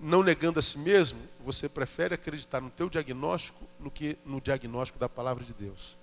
Não 0.00 0.22
negando 0.22 0.60
a 0.60 0.62
si 0.62 0.78
mesmo, 0.78 1.18
você 1.44 1.68
prefere 1.68 2.14
acreditar 2.14 2.60
no 2.60 2.70
teu 2.70 2.88
diagnóstico 2.88 3.66
do 3.76 3.90
que 3.90 4.16
no 4.24 4.40
diagnóstico 4.40 5.00
da 5.00 5.08
palavra 5.08 5.42
de 5.42 5.52
Deus. 5.52 5.96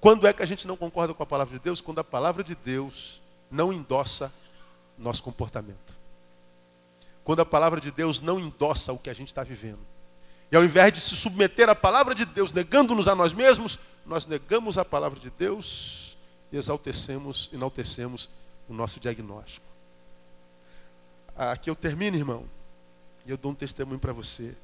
Quando 0.00 0.26
é 0.26 0.32
que 0.32 0.42
a 0.42 0.46
gente 0.46 0.66
não 0.66 0.76
concorda 0.76 1.14
com 1.14 1.22
a 1.22 1.26
palavra 1.26 1.56
de 1.56 1.62
Deus? 1.62 1.80
Quando 1.80 2.00
a 2.00 2.04
palavra 2.04 2.42
de 2.42 2.56
Deus 2.56 3.22
não 3.48 3.72
endossa 3.72 4.32
nosso 4.98 5.22
comportamento. 5.22 5.96
Quando 7.22 7.40
a 7.40 7.46
palavra 7.46 7.80
de 7.80 7.92
Deus 7.92 8.20
não 8.20 8.40
endossa 8.40 8.92
o 8.92 8.98
que 8.98 9.08
a 9.08 9.14
gente 9.14 9.28
está 9.28 9.44
vivendo. 9.44 9.86
E 10.50 10.56
ao 10.56 10.64
invés 10.64 10.92
de 10.92 11.00
se 11.00 11.14
submeter 11.14 11.68
à 11.68 11.76
palavra 11.76 12.12
de 12.12 12.24
Deus, 12.24 12.50
negando-nos 12.50 13.06
a 13.06 13.14
nós 13.14 13.32
mesmos, 13.32 13.78
nós 14.04 14.26
negamos 14.26 14.78
a 14.78 14.84
palavra 14.84 15.20
de 15.20 15.30
Deus 15.30 16.16
e 16.50 16.56
exaltecemos, 16.56 17.48
enaltecemos 17.52 18.28
o 18.68 18.74
nosso 18.74 18.98
diagnóstico. 18.98 19.69
Aqui 21.42 21.70
eu 21.70 21.74
termino, 21.74 22.18
irmão, 22.18 22.46
e 23.24 23.30
eu 23.30 23.38
dou 23.38 23.52
um 23.52 23.54
testemunho 23.54 23.98
para 23.98 24.12
você. 24.12 24.54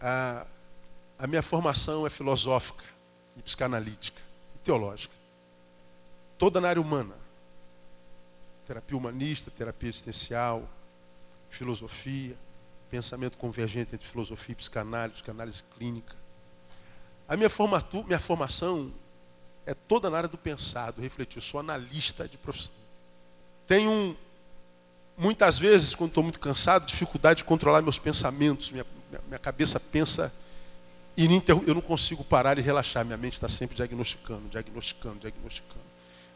A, 0.00 0.46
a 1.18 1.26
minha 1.26 1.42
formação 1.42 2.06
é 2.06 2.10
filosófica 2.10 2.84
e 3.36 3.42
psicanalítica 3.42 4.22
e 4.54 4.58
teológica. 4.60 5.12
Toda 6.38 6.60
na 6.60 6.68
área 6.68 6.80
humana. 6.80 7.16
Terapia 8.64 8.96
humanista, 8.96 9.50
terapia 9.50 9.88
existencial, 9.88 10.68
filosofia, 11.48 12.36
pensamento 12.88 13.36
convergente 13.38 13.92
entre 13.92 14.06
filosofia 14.06 14.52
e 14.52 14.56
psicanálise, 14.56 15.14
psicanálise 15.14 15.64
clínica. 15.76 16.14
A 17.26 17.36
minha, 17.36 17.50
formatu, 17.50 18.04
minha 18.04 18.20
formação 18.20 18.94
é 19.66 19.74
toda 19.74 20.08
na 20.08 20.18
área 20.18 20.28
do 20.28 20.38
pensar, 20.38 20.92
do 20.92 21.02
refletir. 21.02 21.38
Eu 21.38 21.42
sou 21.42 21.58
analista 21.58 22.28
de 22.28 22.38
profissão. 22.38 22.72
Tenho, 23.66 24.16
muitas 25.16 25.58
vezes, 25.58 25.94
quando 25.94 26.10
estou 26.10 26.22
muito 26.22 26.40
cansado, 26.40 26.86
dificuldade 26.86 27.38
de 27.38 27.44
controlar 27.44 27.82
meus 27.82 27.98
pensamentos. 27.98 28.70
Minha, 28.70 28.86
minha 29.26 29.38
cabeça 29.38 29.80
pensa 29.80 30.32
e 31.16 31.26
eu 31.66 31.74
não 31.74 31.80
consigo 31.80 32.22
parar 32.22 32.58
e 32.58 32.60
relaxar. 32.60 33.04
Minha 33.04 33.16
mente 33.16 33.34
está 33.34 33.48
sempre 33.48 33.74
diagnosticando, 33.74 34.48
diagnosticando, 34.50 35.18
diagnosticando. 35.18 35.86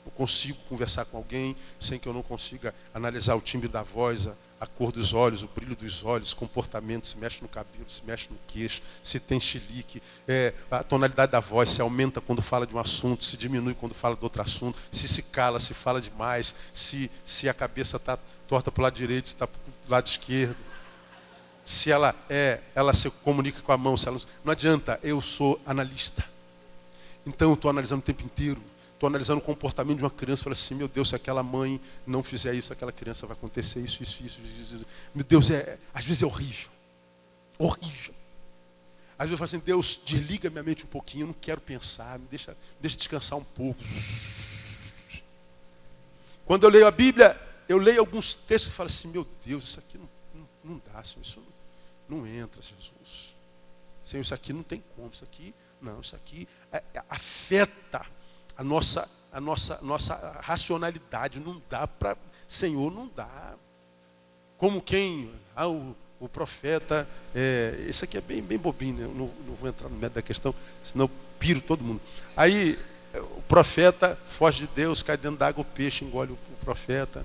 Não 0.05 0.13
consigo 0.13 0.59
conversar 0.69 1.05
com 1.05 1.19
alguém 1.19 1.55
sem 1.79 1.99
que 1.99 2.09
eu 2.09 2.15
não 2.15 2.23
consiga 2.23 2.75
analisar 2.95 3.35
o 3.35 3.41
timbre 3.43 3.69
da 3.69 3.83
voz, 3.83 4.27
a, 4.27 4.33
a 4.59 4.67
cor 4.67 4.91
dos 4.91 5.13
olhos, 5.13 5.43
o 5.43 5.49
brilho 5.49 5.77
dos 5.77 6.03
olhos, 6.03 6.33
comportamento, 6.33 7.07
se 7.07 7.19
mexe 7.19 7.43
no 7.43 7.49
cabelo, 7.49 7.85
se 7.91 8.03
mexe 8.07 8.29
no 8.31 8.39
queixo, 8.49 8.81
se 9.03 9.21
tem 9.21 9.39
chilique, 9.39 10.03
é, 10.27 10.55
a 10.71 10.83
tonalidade 10.83 11.33
da 11.33 11.41
voz, 11.41 11.69
se 11.69 11.83
aumenta 11.83 12.19
quando 12.19 12.41
fala 12.41 12.67
de 12.67 12.75
um 12.75 12.79
assunto, 12.79 13.25
se 13.25 13.37
diminui 13.37 13.75
quando 13.75 13.95
fala 13.95 14.17
de 14.17 14.25
outro 14.25 14.41
assunto, 14.41 14.79
se 14.91 15.07
se 15.07 15.23
cala, 15.25 15.61
se 15.61 15.75
fala 15.75 16.01
demais, 16.01 16.55
se, 16.73 17.11
se 17.23 17.47
a 17.51 17.55
cabeça 17.55 17.99
está 17.99 18.19
torta 18.51 18.71
para 18.71 18.81
o 18.81 18.83
lado 18.83 18.95
direito, 18.95 19.29
se 19.29 19.35
está 19.35 19.47
para 19.47 19.59
o 19.59 19.91
lado 19.91 20.07
esquerdo 20.09 20.57
se 21.71 21.91
ela 21.91 22.15
é, 22.29 22.61
ela 22.75 22.93
se 22.93 23.09
comunica 23.09 23.61
com 23.61 23.71
a 23.71 23.77
mão, 23.77 23.97
se 23.97 24.09
ela 24.09 24.21
não 24.45 24.51
adianta, 24.51 24.99
eu 25.05 25.21
sou 25.21 25.61
analista. 25.65 26.25
Então 27.25 27.51
eu 27.51 27.55
estou 27.55 27.71
analisando 27.71 28.01
o 28.01 28.05
tempo 28.05 28.25
inteiro, 28.25 28.61
estou 28.93 29.07
analisando 29.07 29.39
o 29.39 29.45
comportamento 29.45 29.99
de 29.99 30.03
uma 30.03 30.11
criança, 30.11 30.43
falo 30.43 30.55
assim, 30.55 30.75
meu 30.75 30.89
Deus, 30.89 31.11
se 31.11 31.15
aquela 31.15 31.45
mãe 31.45 31.81
não 32.05 32.25
fizer 32.25 32.55
isso, 32.55 32.73
aquela 32.73 32.91
criança 32.91 33.25
vai 33.25 33.37
acontecer 33.37 33.79
isso, 33.79 34.03
isso, 34.03 34.21
isso, 34.25 34.41
isso. 34.41 34.75
isso. 34.77 34.87
Meu 35.15 35.25
Deus, 35.25 35.49
é, 35.51 35.79
às 35.95 36.05
vezes 36.05 36.23
é 36.25 36.27
horrível. 36.27 36.71
Horrível. 37.57 38.15
Às 39.17 39.29
vezes 39.29 39.33
eu 39.33 39.37
falo 39.37 39.45
assim, 39.45 39.59
Deus, 39.61 40.01
desliga 40.05 40.51
minha 40.51 40.65
mente 40.65 40.85
um 40.85 40.89
pouquinho, 40.89 41.23
eu 41.23 41.27
não 41.29 41.35
quero 41.35 41.61
pensar, 41.61 42.19
me 42.19 42.27
deixa, 42.29 42.57
deixa 42.81 42.97
descansar 42.97 43.39
um 43.39 43.45
pouco. 43.45 43.81
Quando 46.47 46.65
eu 46.65 46.71
leio 46.71 46.87
a 46.87 46.91
Bíblia, 46.91 47.39
eu 47.71 47.79
leio 47.79 48.01
alguns 48.01 48.35
textos 48.35 48.73
e 48.73 48.77
falo 48.77 48.89
assim, 48.89 49.09
meu 49.09 49.27
Deus, 49.45 49.65
isso 49.65 49.79
aqui 49.79 49.99
não, 49.99 50.09
não, 50.35 50.49
não 50.65 50.83
dá, 50.93 51.03
Senhor, 51.05 51.23
isso 51.23 51.41
não 51.41 51.61
não 52.11 52.27
entra, 52.27 52.61
Jesus. 52.61 53.37
Senhor, 54.03 54.23
isso 54.23 54.35
aqui 54.35 54.53
não 54.53 54.63
tem 54.63 54.83
como, 54.97 55.11
isso 55.13 55.25
aqui, 55.25 55.55
não, 55.81 56.01
isso 56.01 56.17
aqui 56.17 56.49
é, 56.73 56.83
é, 56.93 57.03
afeta 57.09 58.05
a 58.57 58.65
nossa, 58.65 59.09
a 59.33 59.41
nossa, 59.41 59.79
nossa 59.81 60.41
racionalidade. 60.43 61.39
Não 61.39 61.63
dá 61.71 61.87
para. 61.87 62.17
Senhor, 62.49 62.91
não 62.91 63.09
dá. 63.15 63.55
Como 64.59 64.83
quem, 64.83 65.31
ah, 65.55 65.69
o, 65.69 65.97
o 66.19 66.29
profeta, 66.29 67.09
é, 67.35 67.89
aqui 68.03 68.19
é 68.19 68.21
bem, 68.21 68.43
bem 68.43 68.59
bobinho, 68.59 68.97
né? 68.97 69.05
não, 69.07 69.31
não 69.47 69.55
vou 69.55 69.69
entrar 69.69 69.89
no 69.89 69.97
meio 69.97 70.11
da 70.11 70.21
questão, 70.21 70.55
senão 70.85 71.05
eu 71.05 71.11
piro 71.39 71.61
todo 71.61 71.85
mundo. 71.85 72.01
Aí 72.37 72.79
o 73.15 73.43
profeta 73.43 74.19
foge 74.27 74.67
de 74.67 74.75
Deus, 74.75 75.03
cai 75.03 75.17
dentro 75.17 75.39
d'água, 75.39 75.63
o 75.63 75.65
peixe 75.65 76.05
engole 76.05 76.33
o, 76.33 76.35
o 76.35 76.57
profeta 76.65 77.25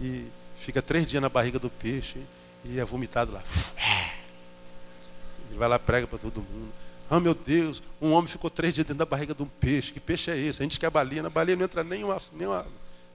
e 0.00 0.26
fica 0.58 0.82
três 0.82 1.06
dias 1.06 1.22
na 1.22 1.28
barriga 1.28 1.58
do 1.58 1.70
peixe 1.70 2.20
e 2.64 2.78
é 2.78 2.84
vomitado 2.84 3.32
lá. 3.32 3.42
Ele 5.48 5.58
vai 5.58 5.68
lá 5.68 5.78
prega 5.78 6.06
para 6.06 6.18
todo 6.18 6.40
mundo. 6.40 6.72
Ah, 7.08 7.20
meu 7.20 7.34
Deus, 7.34 7.82
um 8.02 8.12
homem 8.12 8.28
ficou 8.28 8.50
três 8.50 8.74
dias 8.74 8.84
dentro 8.84 8.98
da 8.98 9.06
barriga 9.06 9.34
de 9.34 9.42
um 9.42 9.46
peixe. 9.46 9.92
Que 9.92 10.00
peixe 10.00 10.30
é 10.30 10.36
esse? 10.36 10.60
A 10.60 10.64
gente 10.64 10.78
quer 10.78 10.90
balinha, 10.90 11.22
na 11.22 11.30
balinha 11.30 11.56
não 11.56 11.64
entra 11.64 11.84
nem 11.84 12.02
uma, 12.02 12.20
nem 12.32 12.48
uma, 12.48 12.62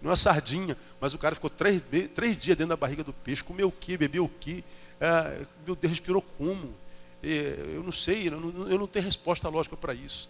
nem 0.01 0.09
uma 0.09 0.15
sardinha. 0.15 0.77
Mas 0.99 1.13
o 1.13 1.17
cara 1.17 1.35
ficou 1.35 1.49
três, 1.49 1.81
três 2.15 2.37
dias 2.37 2.57
dentro 2.57 2.69
da 2.69 2.77
barriga 2.77 3.03
do 3.03 3.11
peixe. 3.11 3.43
Comeu 3.43 3.67
o 3.67 3.71
que? 3.71 3.97
Bebeu 3.97 4.25
o 4.25 4.29
que? 4.29 4.63
Ah, 4.99 5.45
meu 5.65 5.75
Deus, 5.75 5.91
respirou 5.91 6.21
como? 6.21 6.73
Eu 7.21 7.83
não 7.83 7.91
sei, 7.91 8.29
eu 8.29 8.39
não, 8.39 8.67
eu 8.67 8.79
não 8.79 8.87
tenho 8.87 9.05
resposta 9.05 9.49
lógica 9.49 9.75
para 9.75 9.93
isso. 9.93 10.29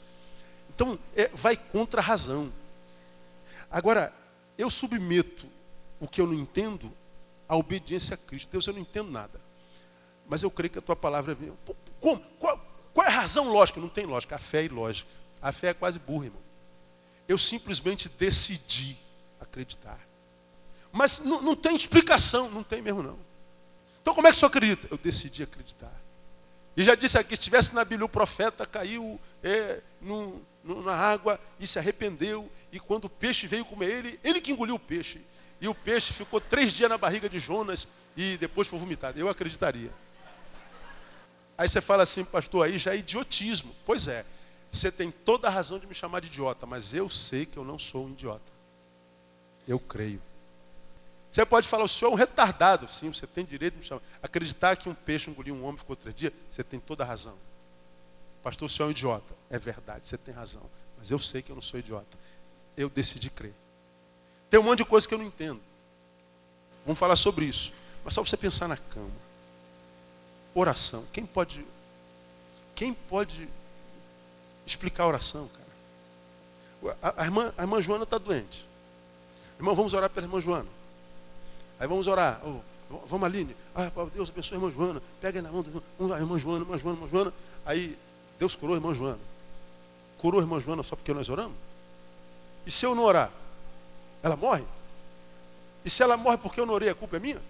Então, 0.74 0.98
é, 1.16 1.30
vai 1.34 1.56
contra 1.56 2.02
a 2.02 2.04
razão. 2.04 2.52
Agora, 3.70 4.12
eu 4.58 4.70
submeto 4.70 5.46
o 6.02 6.08
que 6.08 6.20
eu 6.20 6.28
não 6.28 6.34
entendo 6.34 6.92
à 7.48 7.56
obediência 7.56 8.16
a 8.16 8.18
Cristo. 8.18 8.50
Deus, 8.52 8.66
eu 8.66 8.74
não 8.74 8.82
entendo 8.82 9.12
nada. 9.12 9.40
Mas 10.28 10.42
eu 10.42 10.50
creio 10.50 10.72
que 10.72 10.80
a 10.80 10.82
tua 10.82 10.96
palavra 10.96 11.34
é 11.34 11.52
como? 12.00 12.20
Qual, 12.40 12.60
qual, 12.92 13.06
é 13.06 13.10
a 13.10 13.14
razão 13.14 13.54
lógica? 13.54 13.80
Não 13.80 13.88
tem 13.88 14.06
lógica. 14.06 14.36
A 14.36 14.40
fé 14.40 14.62
é 14.62 14.66
ilógica. 14.66 15.10
A 15.40 15.52
fé 15.52 15.68
é 15.68 15.74
quase 15.74 16.00
burra, 16.00 16.26
irmão. 16.26 16.42
Eu 17.28 17.38
simplesmente 17.38 18.10
decidi 18.10 18.98
acreditar. 19.40 20.00
Mas 20.92 21.20
não, 21.20 21.42
não 21.42 21.56
tem 21.56 21.76
explicação, 21.76 22.50
não 22.50 22.64
tem 22.64 22.82
mesmo 22.82 23.04
não. 23.04 23.18
Então 24.02 24.16
como 24.16 24.28
é 24.28 24.32
que 24.32 24.38
você 24.38 24.46
acredita? 24.46 24.88
Eu 24.90 24.98
decidi 24.98 25.44
acreditar. 25.44 25.94
E 26.76 26.84
já 26.84 26.96
disse 26.96 27.18
aqui, 27.18 27.36
se 27.36 27.42
estivesse 27.42 27.76
na 27.76 27.86
Bíblia, 27.86 28.06
o 28.06 28.10
profeta 28.10 28.66
caiu 28.66 29.20
é, 29.44 29.82
no, 30.02 30.42
no, 30.64 30.82
na 30.82 30.96
água 30.96 31.40
e 31.60 31.68
se 31.68 31.78
arrependeu. 31.78 32.50
E 32.72 32.80
quando 32.80 33.06
o 33.06 33.10
peixe 33.10 33.46
veio 33.46 33.66
comer 33.66 33.92
ele, 33.92 34.20
ele 34.24 34.42
que 34.42 34.52
engoliu 34.52 34.76
o 34.76 34.80
peixe. 34.80 35.22
E 35.62 35.68
o 35.68 35.76
peixe 35.76 36.12
ficou 36.12 36.42
três 36.42 36.74
dias 36.74 36.90
na 36.90 36.98
barriga 36.98 37.30
de 37.30 37.38
Jonas 37.38 37.88
e 38.18 38.36
depois 38.38 38.68
foi 38.68 38.80
vomitado. 38.80 39.20
Eu 39.20 39.30
acreditaria. 39.30 39.92
Aí 41.56 41.70
você 41.70 41.80
fala 41.80 42.02
assim, 42.02 42.26
pastor, 42.26 42.66
aí 42.66 42.80
já 42.80 42.96
é 42.96 42.98
idiotismo. 42.98 43.76
Pois 43.86 44.08
é, 44.08 44.26
você 44.72 44.92
tem 44.92 45.12
toda 45.12 45.48
a 45.48 45.52
razão 45.52 45.78
de 45.78 45.86
me 45.86 45.94
chamar 45.94 46.20
de 46.22 46.28
idiota, 46.28 46.66
mas 46.66 46.96
eu 46.96 47.08
sei 47.08 47.46
que 47.46 47.58
eu 47.58 47.64
não 47.64 47.78
sou 47.78 48.08
um 48.08 48.10
idiota. 48.10 48.52
Eu 49.68 49.80
creio. 49.80 50.20
Você 51.30 51.46
pode 51.46 51.68
falar, 51.68 51.84
o 51.84 51.88
senhor 51.88 52.10
é 52.10 52.14
um 52.16 52.18
retardado. 52.18 52.92
Sim, 52.92 53.14
você 53.14 53.28
tem 53.28 53.46
direito 53.46 53.76
de 53.76 53.82
me 53.82 53.86
chamar. 53.86 54.02
Acreditar 54.24 54.76
que 54.76 54.90
um 54.90 54.96
peixe 54.96 55.30
engoliu 55.30 55.54
um 55.54 55.64
homem 55.64 55.78
ficou 55.78 55.96
três 55.96 56.16
dias, 56.16 56.34
você 56.50 56.64
tem 56.64 56.80
toda 56.80 57.04
a 57.04 57.08
razão. 57.08 57.38
Pastor, 58.42 58.66
o 58.66 58.70
senhor 58.70 58.88
é 58.88 58.90
um 58.90 58.92
idiota. 58.92 59.36
É 59.48 59.60
verdade, 59.60 60.08
você 60.08 60.18
tem 60.18 60.34
razão. 60.34 60.64
Mas 60.98 61.12
eu 61.12 61.20
sei 61.20 61.44
que 61.44 61.52
eu 61.52 61.56
não 61.56 61.62
sou 61.62 61.80
idiota. 61.80 62.18
eu 62.76 62.90
decidi 62.90 63.30
crer. 63.30 63.54
Tem 64.52 64.60
um 64.60 64.64
monte 64.64 64.80
de 64.80 64.86
coisa 64.86 65.08
que 65.08 65.14
eu 65.14 65.18
não 65.18 65.24
entendo. 65.26 65.62
Vamos 66.86 67.00
falar 67.00 67.16
sobre 67.16 67.46
isso. 67.46 67.72
Mas 68.04 68.14
só 68.14 68.22
você 68.22 68.36
pensar 68.36 68.68
na 68.68 68.76
cama. 68.76 69.10
Oração. 70.54 71.06
Quem 71.14 71.26
pode. 71.26 71.66
Quem 72.76 72.94
pode 72.94 73.48
explicar 74.68 75.06
a 75.06 75.08
oração, 75.08 75.48
cara? 75.48 76.98
A, 77.02 77.22
a 77.22 77.26
irmã, 77.26 77.54
a 77.58 77.62
irmã 77.62 77.82
Joana 77.82 78.04
está 78.04 78.18
doente. 78.18 78.68
Irmão, 79.58 79.74
vamos 79.74 79.94
orar 79.94 80.10
pela 80.10 80.28
irmã 80.28 80.42
Joana. 80.42 80.68
Aí 81.80 81.88
vamos 81.88 82.08
orar. 82.08 82.42
Oh, 82.46 82.60
vamos, 83.08 83.26
Aline. 83.26 83.56
Ah, 83.74 83.90
Deus 84.14 84.30
abençoe 84.30 84.58
a 84.58 84.60
irmã 84.60 84.70
Joana. 84.70 85.02
Pega 85.22 85.40
aí 85.40 85.44
na 85.44 85.50
mão. 85.50 85.64
Vamos 85.98 86.12
lá, 86.12 86.20
irmã 86.20 86.38
Joana, 86.38 86.66
irmã 86.66 86.78
Joana, 86.78 86.98
irmã 86.98 87.08
Joana. 87.08 87.34
Aí 87.66 87.98
Deus 88.38 88.54
curou 88.54 88.76
a 88.76 88.80
irmã 88.80 88.94
Joana. 88.94 89.20
Curou 90.18 90.42
a 90.42 90.44
irmã 90.44 90.60
Joana 90.60 90.84
só 90.84 90.98
porque 90.98 91.14
nós 91.14 91.30
oramos? 91.30 91.56
E 92.66 92.72
se 92.72 92.86
eu 92.86 92.94
não 92.94 93.04
orar? 93.04 93.32
Ela 94.24 94.36
morre? 94.36 94.64
E 95.84 95.90
se 95.90 96.04
ela 96.04 96.16
morre 96.16 96.38
porque 96.38 96.60
eu 96.60 96.66
não 96.66 96.74
orei, 96.74 96.90
a 96.90 96.96
culpa 96.96 97.18
é 97.18 97.20
minha? 97.20 97.42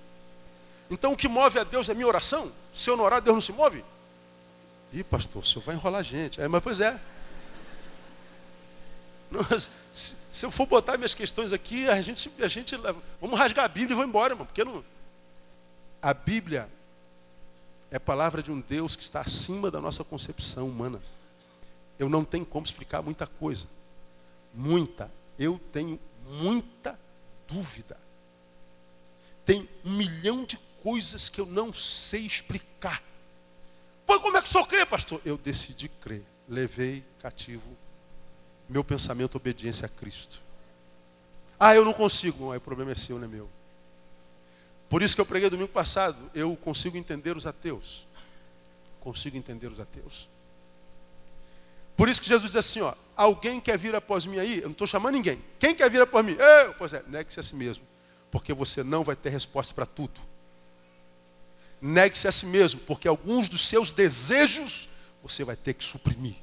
Então 0.89 1.13
o 1.13 1.17
que 1.17 1.27
move 1.27 1.59
a 1.59 1.63
Deus 1.63 1.89
é 1.89 1.93
minha 1.93 2.07
oração? 2.07 2.51
Se 2.73 2.89
eu 2.89 2.97
não 2.97 3.03
orar, 3.03 3.21
Deus 3.21 3.33
não 3.33 3.41
se 3.41 3.51
move? 3.51 3.83
Ih, 4.91 5.03
pastor, 5.03 5.41
o 5.41 5.45
senhor 5.45 5.63
vai 5.63 5.75
enrolar 5.75 6.01
a 6.01 6.03
gente. 6.03 6.41
É, 6.41 6.47
mas 6.47 6.61
pois 6.61 6.79
é. 6.79 6.99
Não, 9.31 9.39
se, 9.93 10.17
se, 10.29 10.45
eu 10.45 10.51
for 10.51 10.65
botar 10.65 10.97
minhas 10.97 11.13
questões 11.13 11.53
aqui, 11.53 11.87
a 11.87 12.01
gente, 12.01 12.29
a 12.41 12.49
gente 12.49 12.75
vamos 13.21 13.39
rasgar 13.39 13.63
a 13.63 13.67
Bíblia 13.69 13.93
e 13.93 13.95
vou 13.95 14.03
embora, 14.03 14.33
irmão, 14.33 14.45
porque 14.45 14.61
não. 14.61 14.83
A 16.01 16.13
Bíblia 16.13 16.67
é 17.89 17.97
palavra 17.97 18.43
de 18.43 18.51
um 18.51 18.59
Deus 18.59 18.93
que 18.93 19.03
está 19.03 19.21
acima 19.21 19.71
da 19.71 19.79
nossa 19.79 20.03
concepção 20.03 20.67
humana. 20.67 20.99
Eu 21.97 22.09
não 22.09 22.25
tenho 22.25 22.45
como 22.45 22.65
explicar 22.65 23.01
muita 23.01 23.25
coisa. 23.25 23.67
Muita. 24.53 25.09
Eu 25.39 25.57
tenho 25.71 25.97
muita 26.31 26.99
dúvida. 27.47 27.99
Tem 29.45 29.67
um 29.83 29.91
milhão 29.91 30.43
de 30.45 30.57
coisas 30.83 31.29
que 31.29 31.41
eu 31.41 31.45
não 31.45 31.73
sei 31.73 32.25
explicar. 32.25 33.03
Pois 34.05 34.21
como 34.21 34.37
é 34.37 34.41
que 34.41 34.49
senhor 34.49 34.65
crê, 34.65 34.85
pastor? 34.85 35.21
Eu 35.25 35.37
decidi 35.37 35.89
crer. 35.89 36.23
Levei 36.47 37.03
cativo 37.19 37.77
meu 38.71 38.83
pensamento 38.85 39.35
obediência 39.35 39.85
a 39.85 39.89
Cristo. 39.89 40.41
Ah, 41.59 41.75
eu 41.75 41.83
não 41.83 41.93
consigo. 41.93 42.51
Aí 42.51 42.57
o 42.57 42.61
problema 42.61 42.91
é 42.91 42.95
seu, 42.95 43.17
não 43.17 43.25
é 43.25 43.27
meu. 43.27 43.49
Por 44.89 45.01
isso 45.01 45.13
que 45.13 45.21
eu 45.21 45.25
preguei 45.25 45.49
domingo 45.49 45.71
passado. 45.71 46.17
Eu 46.33 46.55
consigo 46.55 46.97
entender 46.97 47.35
os 47.35 47.45
ateus. 47.45 48.07
Consigo 49.01 49.35
entender 49.35 49.67
os 49.67 49.79
ateus. 49.79 50.29
Por 52.01 52.09
isso 52.09 52.19
que 52.19 52.27
Jesus 52.27 52.53
diz 52.53 52.55
assim, 52.55 52.81
ó, 52.81 52.95
alguém 53.15 53.59
quer 53.59 53.77
vir 53.77 53.93
após 53.93 54.25
mim 54.25 54.39
aí? 54.39 54.57
Eu 54.57 54.63
não 54.63 54.71
estou 54.71 54.87
chamando 54.87 55.13
ninguém. 55.13 55.39
Quem 55.59 55.75
quer 55.75 55.87
vir 55.87 56.01
após 56.01 56.25
mim? 56.25 56.35
Eu, 56.35 56.73
pois 56.73 56.93
é, 56.93 57.03
negue-se 57.05 57.39
a 57.39 57.43
si 57.43 57.55
mesmo. 57.55 57.85
Porque 58.31 58.55
você 58.55 58.83
não 58.83 59.03
vai 59.03 59.15
ter 59.15 59.29
resposta 59.29 59.71
para 59.71 59.85
tudo. 59.85 60.19
Negue-se 61.79 62.27
a 62.27 62.31
si 62.31 62.47
mesmo, 62.47 62.79
porque 62.87 63.07
alguns 63.07 63.47
dos 63.47 63.67
seus 63.67 63.91
desejos 63.91 64.89
você 65.21 65.43
vai 65.43 65.55
ter 65.55 65.75
que 65.75 65.83
suprimir. 65.83 66.37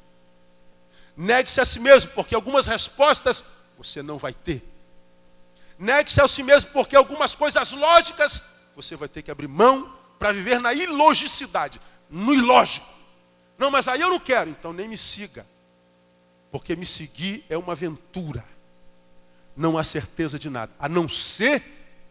Negue-se 1.17 1.61
a 1.61 1.65
si 1.65 1.81
mesmo, 1.81 2.13
porque 2.13 2.37
algumas 2.37 2.69
respostas 2.69 3.45
você 3.77 4.01
não 4.01 4.17
vai 4.17 4.33
ter. 4.33 4.63
Negue-se 5.77 6.21
a 6.21 6.29
si 6.29 6.45
mesmo, 6.45 6.71
porque 6.71 6.95
algumas 6.95 7.35
coisas 7.35 7.73
lógicas 7.73 8.45
você 8.77 8.95
vai 8.95 9.09
ter 9.09 9.23
que 9.23 9.31
abrir 9.33 9.49
mão 9.49 9.93
para 10.21 10.31
viver 10.31 10.61
na 10.61 10.73
ilogicidade, 10.73 11.81
no 12.09 12.33
ilógico. 12.33 12.98
Não, 13.59 13.71
mas 13.71 13.89
aí 13.89 14.01
eu 14.01 14.09
não 14.09 14.21
quero, 14.21 14.49
então 14.49 14.73
nem 14.73 14.89
me 14.89 14.97
siga. 14.97 15.45
Porque 16.51 16.77
me 16.77 16.87
seguir 16.87 17.45
é 17.51 17.59
uma 17.59 17.73
aventura. 17.73 18.45
Não 19.57 19.77
há 19.77 19.83
certeza 19.83 20.39
de 20.39 20.49
nada, 20.49 20.73
a 20.79 20.89
não 20.89 21.09
ser 21.09 21.63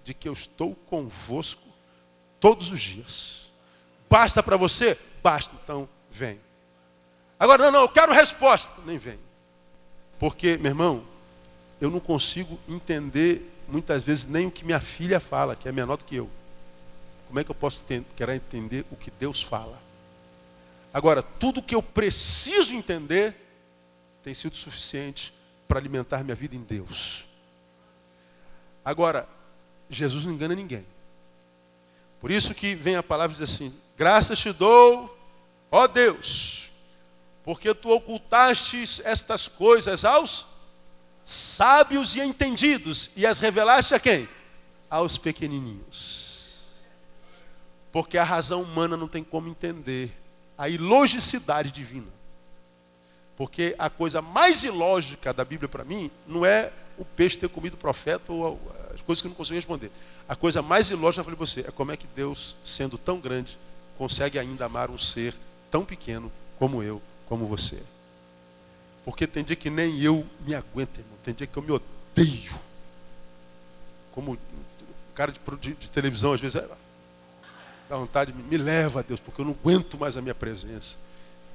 de 0.03 0.13
que 0.13 0.27
eu 0.27 0.33
estou 0.33 0.75
convosco 0.89 1.63
todos 2.39 2.69
os 2.69 2.81
dias. 2.81 3.49
Basta 4.09 4.43
para 4.43 4.57
você? 4.57 4.97
Basta, 5.23 5.55
então 5.63 5.87
vem. 6.11 6.39
Agora, 7.39 7.63
não, 7.63 7.71
não, 7.71 7.81
eu 7.81 7.89
quero 7.89 8.11
resposta. 8.11 8.81
Nem 8.85 8.97
vem. 8.97 9.19
Porque, 10.19 10.57
meu 10.57 10.71
irmão, 10.71 11.03
eu 11.79 11.89
não 11.89 11.99
consigo 11.99 12.59
entender 12.67 13.53
muitas 13.67 14.01
vezes 14.03 14.25
nem 14.25 14.47
o 14.47 14.51
que 14.51 14.65
minha 14.65 14.79
filha 14.79 15.19
fala, 15.19 15.55
que 15.55 15.69
é 15.69 15.71
menor 15.71 15.97
do 15.97 16.05
que 16.05 16.15
eu. 16.15 16.29
Como 17.27 17.39
é 17.39 17.43
que 17.43 17.51
eu 17.51 17.55
posso 17.55 17.85
querer 18.15 18.35
entender 18.35 18.85
o 18.89 18.95
que 18.95 19.11
Deus 19.11 19.41
fala? 19.41 19.86
Agora, 20.93 21.21
tudo 21.21 21.61
que 21.61 21.75
eu 21.75 21.83
preciso 21.83 22.73
entender 22.73 23.35
tem 24.23 24.33
sido 24.33 24.55
suficiente 24.55 25.33
para 25.67 25.79
alimentar 25.79 26.23
minha 26.23 26.35
vida 26.35 26.55
em 26.55 26.61
Deus. 26.61 27.27
Agora, 28.83 29.27
Jesus 29.89 30.25
não 30.25 30.33
engana 30.33 30.55
ninguém. 30.55 30.85
Por 32.19 32.31
isso 32.31 32.53
que 32.53 32.73
vem 32.73 32.95
a 32.95 33.03
palavra 33.03 33.35
e 33.35 33.39
diz 33.39 33.53
assim: 33.53 33.73
Graças 33.95 34.39
te 34.39 34.51
dou, 34.51 35.17
ó 35.71 35.87
Deus, 35.87 36.71
porque 37.43 37.73
tu 37.73 37.91
ocultastes 37.91 39.01
estas 39.03 39.47
coisas 39.47 40.03
aos 40.03 40.47
sábios 41.23 42.15
e 42.15 42.21
entendidos 42.21 43.11
e 43.15 43.25
as 43.25 43.39
revelaste 43.39 43.93
a 43.93 43.99
quem? 43.99 44.27
Aos 44.89 45.17
pequenininhos. 45.17 46.67
Porque 47.91 48.17
a 48.17 48.23
razão 48.23 48.61
humana 48.61 48.95
não 48.95 49.07
tem 49.07 49.23
como 49.23 49.49
entender 49.49 50.15
a 50.57 50.67
ilogicidade 50.67 51.71
divina. 51.71 52.07
Porque 53.35 53.75
a 53.77 53.89
coisa 53.89 54.21
mais 54.21 54.63
ilógica 54.63 55.31
da 55.31 55.45
Bíblia 55.45 55.69
para 55.69 55.83
mim 55.83 56.09
não 56.25 56.45
é 56.45 56.71
o 56.97 57.05
peixe 57.05 57.37
ter 57.37 57.47
comido 57.47 57.75
o 57.75 57.77
profeta 57.77 58.33
ou 58.33 58.59
as 58.93 59.01
coisas 59.01 59.21
que 59.21 59.27
eu 59.27 59.29
não 59.29 59.35
consigo 59.35 59.55
responder. 59.55 59.91
A 60.27 60.35
coisa 60.35 60.61
mais 60.61 60.89
ilógica, 60.89 61.21
eu 61.21 61.25
falei 61.25 61.37
para 61.37 61.45
você, 61.45 61.59
é 61.61 61.71
como 61.71 61.91
é 61.91 61.97
que 61.97 62.07
Deus, 62.15 62.55
sendo 62.63 62.97
tão 62.97 63.19
grande, 63.19 63.57
consegue 63.97 64.39
ainda 64.39 64.65
amar 64.65 64.89
um 64.89 64.97
ser 64.97 65.35
tão 65.69 65.85
pequeno 65.85 66.31
como 66.57 66.81
eu, 66.81 67.01
como 67.27 67.45
você. 67.45 67.81
Porque 69.05 69.27
tem 69.27 69.43
dia 69.43 69.55
que 69.55 69.69
nem 69.69 70.01
eu 70.01 70.25
me 70.45 70.55
aguento, 70.55 70.97
irmão. 70.97 71.17
Tem 71.23 71.33
dia 71.33 71.47
que 71.47 71.55
eu 71.55 71.63
me 71.63 71.71
odeio. 71.71 72.59
Como 74.11 74.33
o 74.33 74.37
cara 75.13 75.31
de, 75.31 75.39
de, 75.61 75.73
de 75.75 75.91
televisão, 75.91 76.33
às 76.33 76.41
vezes, 76.41 76.55
é, 76.55 76.67
dá 77.89 77.95
vontade, 77.95 78.33
me 78.33 78.57
leva 78.57 78.99
a 78.99 79.03
Deus, 79.03 79.19
porque 79.19 79.41
eu 79.41 79.45
não 79.45 79.53
aguento 79.53 79.97
mais 79.97 80.17
a 80.17 80.21
minha 80.21 80.35
presença. 80.35 80.97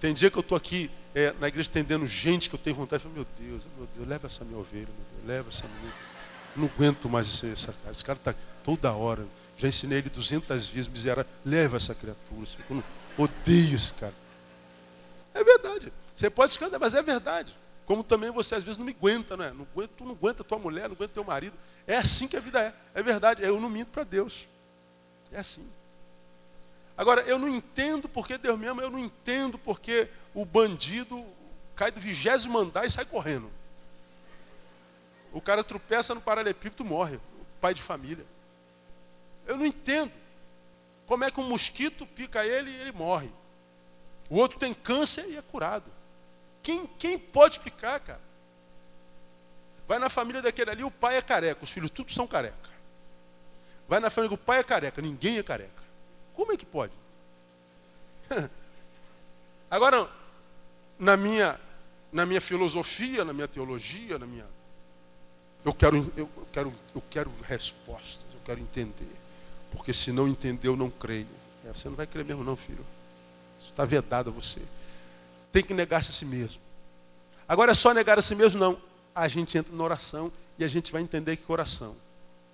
Tem 0.01 0.13
dia 0.13 0.31
que 0.31 0.37
eu 0.37 0.41
estou 0.41 0.57
aqui 0.57 0.91
é, 1.15 1.33
na 1.39 1.49
igreja 1.49 1.69
atendendo 1.71 2.09
gente 2.09 2.49
que 2.49 2.57
eu 2.57 2.59
tenho 2.59 2.75
vontade, 2.75 3.03
de 3.03 3.09
falar, 3.09 3.15
meu 3.15 3.27
Deus, 3.39 3.63
meu 3.77 3.89
Deus, 3.95 4.09
leva 4.09 4.27
essa 4.27 4.45
minha 4.45 4.59
ovelha, 4.59 4.87
Deus, 4.87 5.27
leva 5.27 5.49
essa 5.49 5.65
minha. 5.81 5.93
Não 6.57 6.67
aguento 6.67 7.09
mais 7.09 7.29
esse, 7.29 7.51
essa 7.51 7.73
cara. 7.73 7.93
Esse 7.93 8.05
cara 8.05 8.19
está 8.19 8.35
toda 8.65 8.93
hora. 8.93 9.25
Já 9.57 9.69
ensinei 9.69 9.99
ele 9.99 10.11
200 10.11 10.67
vezes, 10.67 10.89
miserável, 10.89 11.31
leva 11.45 11.77
essa 11.77 11.95
criatura. 11.95 12.47
Eu 12.69 12.77
não, 12.77 12.85
odeio 13.17 13.77
esse 13.77 13.93
cara. 13.93 14.15
É 15.35 15.45
verdade. 15.45 15.93
Você 16.17 16.29
pode 16.29 16.53
escandar, 16.53 16.81
mas 16.81 16.95
é 16.95 17.03
verdade. 17.03 17.57
Como 17.87 18.03
também 18.03 18.31
você 18.31 18.55
às 18.55 18.63
vezes 18.63 18.79
não 18.79 18.85
me 18.85 18.93
aguenta, 18.93 19.37
não 19.37 19.45
é? 19.45 19.53
Não 19.53 19.67
aguenta, 19.73 19.93
tu 19.97 20.05
não 20.05 20.13
aguenta 20.13 20.45
tua 20.45 20.59
mulher, 20.59 20.89
não 20.89 20.97
aguenta 20.97 21.15
teu 21.15 21.25
marido. 21.25 21.57
É 21.87 21.97
assim 21.97 22.29
que 22.29 22.37
a 22.37 22.41
vida 22.41 22.61
é. 22.61 22.75
É 22.95 23.03
verdade. 23.03 23.43
Eu 23.43 23.61
não 23.61 23.69
minto 23.69 23.91
para 23.91 24.05
Deus. 24.05 24.49
É 25.31 25.39
assim. 25.39 25.69
Agora, 27.03 27.23
eu 27.23 27.37
não 27.37 27.49
entendo 27.49 28.09
porque 28.09 28.39
Deus 28.39 28.57
me 28.57 28.65
ama, 28.65 28.81
eu 28.81 28.89
não 28.89 28.97
entendo 28.97 29.59
porque 29.59 30.09
o 30.33 30.45
bandido 30.45 31.27
cai 31.75 31.91
do 31.91 32.01
vigésimo 32.01 32.57
andar 32.57 32.87
e 32.87 32.91
sai 32.91 33.05
correndo. 33.05 33.51
O 35.33 35.41
cara 35.41 35.65
tropeça 35.65 36.15
no 36.15 36.21
paralelepípedo 36.21 36.85
morre, 36.85 37.19
pai 37.61 37.75
de 37.75 37.83
família. 37.83 38.25
Eu 39.49 39.57
não 39.57 39.67
entendo. 39.67 40.13
Como 41.05 41.25
é 41.25 41.31
que 41.33 41.41
um 41.41 41.49
mosquito 41.49 42.07
pica 42.07 42.47
ele 42.47 42.71
e 42.71 42.81
ele 42.83 42.93
morre? 42.93 43.33
O 44.31 44.37
outro 44.37 44.57
tem 44.57 44.73
câncer 44.73 45.27
e 45.29 45.37
é 45.37 45.43
curado. 45.43 45.91
Quem, 46.63 46.87
quem 46.87 47.19
pode 47.19 47.57
explicar, 47.57 47.99
cara? 47.99 48.21
Vai 49.89 49.99
na 49.99 50.09
família 50.09 50.41
daquele 50.41 50.71
ali, 50.71 50.85
o 50.85 50.91
pai 50.91 51.17
é 51.17 51.21
careca, 51.21 51.65
os 51.65 51.71
filhos 51.71 51.91
tudo 51.91 52.13
são 52.13 52.29
careca. 52.29 52.71
Vai 53.89 53.99
na 53.99 54.09
família, 54.09 54.33
o 54.37 54.39
pai 54.39 54.61
é 54.61 54.63
careca, 54.63 55.03
ninguém 55.03 55.39
é 55.39 55.43
careca. 55.43 55.82
Como 56.35 56.53
é 56.53 56.57
que 56.57 56.67
pode? 56.67 56.93
Agora, 59.71 60.09
na 60.99 61.17
minha, 61.17 61.59
na 62.13 62.27
minha 62.27 62.41
filosofia, 62.41 63.25
na 63.25 63.33
minha 63.33 63.49
teologia, 63.49 64.19
na 64.19 64.27
minha. 64.27 64.47
Eu 65.65 65.73
quero, 65.73 66.13
eu, 66.17 66.29
quero, 66.53 66.75
eu 66.95 67.03
quero 67.09 67.33
respostas, 67.43 68.27
eu 68.35 68.41
quero 68.45 68.61
entender. 68.61 69.11
Porque 69.71 69.93
se 69.93 70.13
não 70.13 70.29
entender, 70.29 70.69
eu 70.69 70.77
não 70.77 70.91
creio. 70.91 71.27
É, 71.65 71.69
você 71.69 71.89
não 71.89 71.97
vai 71.97 72.07
crer 72.07 72.25
mesmo, 72.25 72.45
não, 72.45 72.57
filho. 72.57 72.85
Isso 73.61 73.71
está 73.71 73.85
vedado 73.85 74.31
a 74.31 74.33
você. 74.33 74.61
Tem 75.53 75.63
que 75.63 75.73
negar-se 75.73 76.11
a 76.11 76.13
si 76.13 76.25
mesmo. 76.25 76.61
Agora 77.47 77.73
é 77.73 77.75
só 77.75 77.95
negar 77.95 78.19
a 78.19 78.23
si 78.23 78.35
mesmo, 78.35 78.59
não. 78.59 78.79
A 79.15 79.29
gente 79.29 79.57
entra 79.57 79.75
na 79.75 79.85
oração 79.85 80.33
e 80.59 80.65
a 80.65 80.69
gente 80.69 80.91
vai 80.93 81.03
entender 81.03 81.37
que 81.37 81.51
oração. 81.51 81.97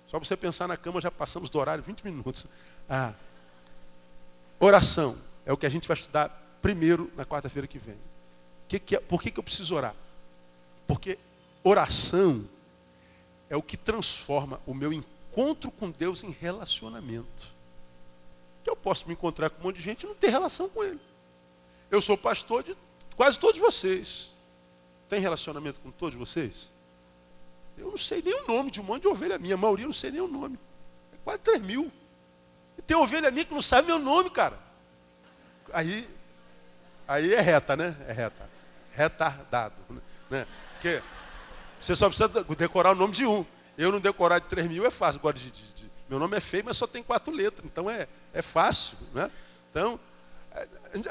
Só 0.07 0.17
você 0.19 0.35
pensar 0.35 0.67
na 0.67 0.77
cama, 0.77 0.99
já 1.01 1.11
passamos 1.11 1.49
do 1.49 1.59
horário 1.59 1.83
20 1.83 2.03
minutos. 2.03 2.45
Ah, 2.89 3.13
Oração 4.59 5.17
é 5.45 5.53
o 5.53 5.57
que 5.57 5.65
a 5.65 5.69
gente 5.69 5.87
vai 5.87 5.95
estudar 5.95 6.29
primeiro 6.61 7.11
na 7.15 7.25
quarta-feira 7.25 7.67
que 7.67 7.79
vem. 7.79 7.97
Que 8.67 8.79
que 8.79 8.95
é, 8.95 8.99
por 8.99 9.21
que, 9.21 9.31
que 9.31 9.39
eu 9.39 9.43
preciso 9.43 9.73
orar? 9.75 9.95
Porque 10.85 11.17
oração 11.63 12.47
é 13.49 13.55
o 13.55 13.63
que 13.63 13.77
transforma 13.77 14.61
o 14.65 14.73
meu 14.73 14.91
encontro 14.91 15.71
com 15.71 15.89
Deus 15.89 16.23
em 16.23 16.31
relacionamento. 16.31 17.47
Que 18.63 18.69
eu 18.69 18.75
posso 18.75 19.07
me 19.07 19.13
encontrar 19.13 19.49
com 19.49 19.61
um 19.61 19.63
monte 19.65 19.77
de 19.77 19.81
gente 19.81 20.03
e 20.03 20.07
não 20.07 20.15
ter 20.15 20.29
relação 20.29 20.67
com 20.67 20.83
ele. 20.83 20.99
Eu 21.89 22.01
sou 22.01 22.17
pastor 22.17 22.61
de 22.61 22.75
quase 23.15 23.39
todos 23.39 23.59
vocês. 23.59 24.31
Tem 25.07 25.19
relacionamento 25.19 25.79
com 25.79 25.89
todos 25.89 26.15
vocês? 26.15 26.69
Eu 27.77 27.91
não 27.91 27.97
sei 27.97 28.21
nem 28.21 28.35
o 28.43 28.47
nome 28.47 28.69
de 28.69 28.81
um 28.81 28.83
monte 28.83 29.03
de 29.03 29.07
ovelha 29.07 29.39
minha. 29.39 29.55
A 29.55 29.57
maioria 29.57 29.85
não 29.85 29.93
sei 29.93 30.11
nem 30.11 30.21
o 30.21 30.27
nome. 30.27 30.59
É 31.13 31.17
quase 31.23 31.39
3 31.39 31.65
mil. 31.65 31.91
Tem 32.89 32.97
ovelha 32.97 33.29
minha 33.29 33.45
que 33.45 33.53
não 33.53 33.61
sabe 33.61 33.85
meu 33.85 33.99
nome, 33.99 34.31
cara. 34.31 34.57
Aí, 35.71 36.09
aí 37.07 37.35
é 37.35 37.39
reta, 37.39 37.77
né? 37.77 37.95
É 38.07 38.11
reta. 38.11 38.49
Retardado. 38.91 39.75
Né? 40.27 40.47
Porque 40.73 40.99
você 41.79 41.95
só 41.95 42.09
precisa 42.09 42.27
decorar 42.57 42.93
o 42.93 42.95
nome 42.95 43.13
de 43.13 43.27
um. 43.27 43.45
Eu 43.77 43.91
não 43.91 43.99
decorar 43.99 44.39
de 44.39 44.47
3 44.47 44.67
mil 44.67 44.87
é 44.87 44.89
fácil. 44.89 45.19
Agora, 45.19 45.37
de, 45.37 45.51
de, 45.51 45.73
de, 45.73 45.91
meu 46.09 46.17
nome 46.17 46.35
é 46.35 46.39
feio, 46.39 46.65
mas 46.65 46.77
só 46.77 46.87
tem 46.87 47.03
quatro 47.03 47.31
letras. 47.31 47.63
Então 47.63 47.87
é, 47.87 48.07
é 48.33 48.41
fácil. 48.41 48.97
Né? 49.13 49.29
Então, 49.69 49.99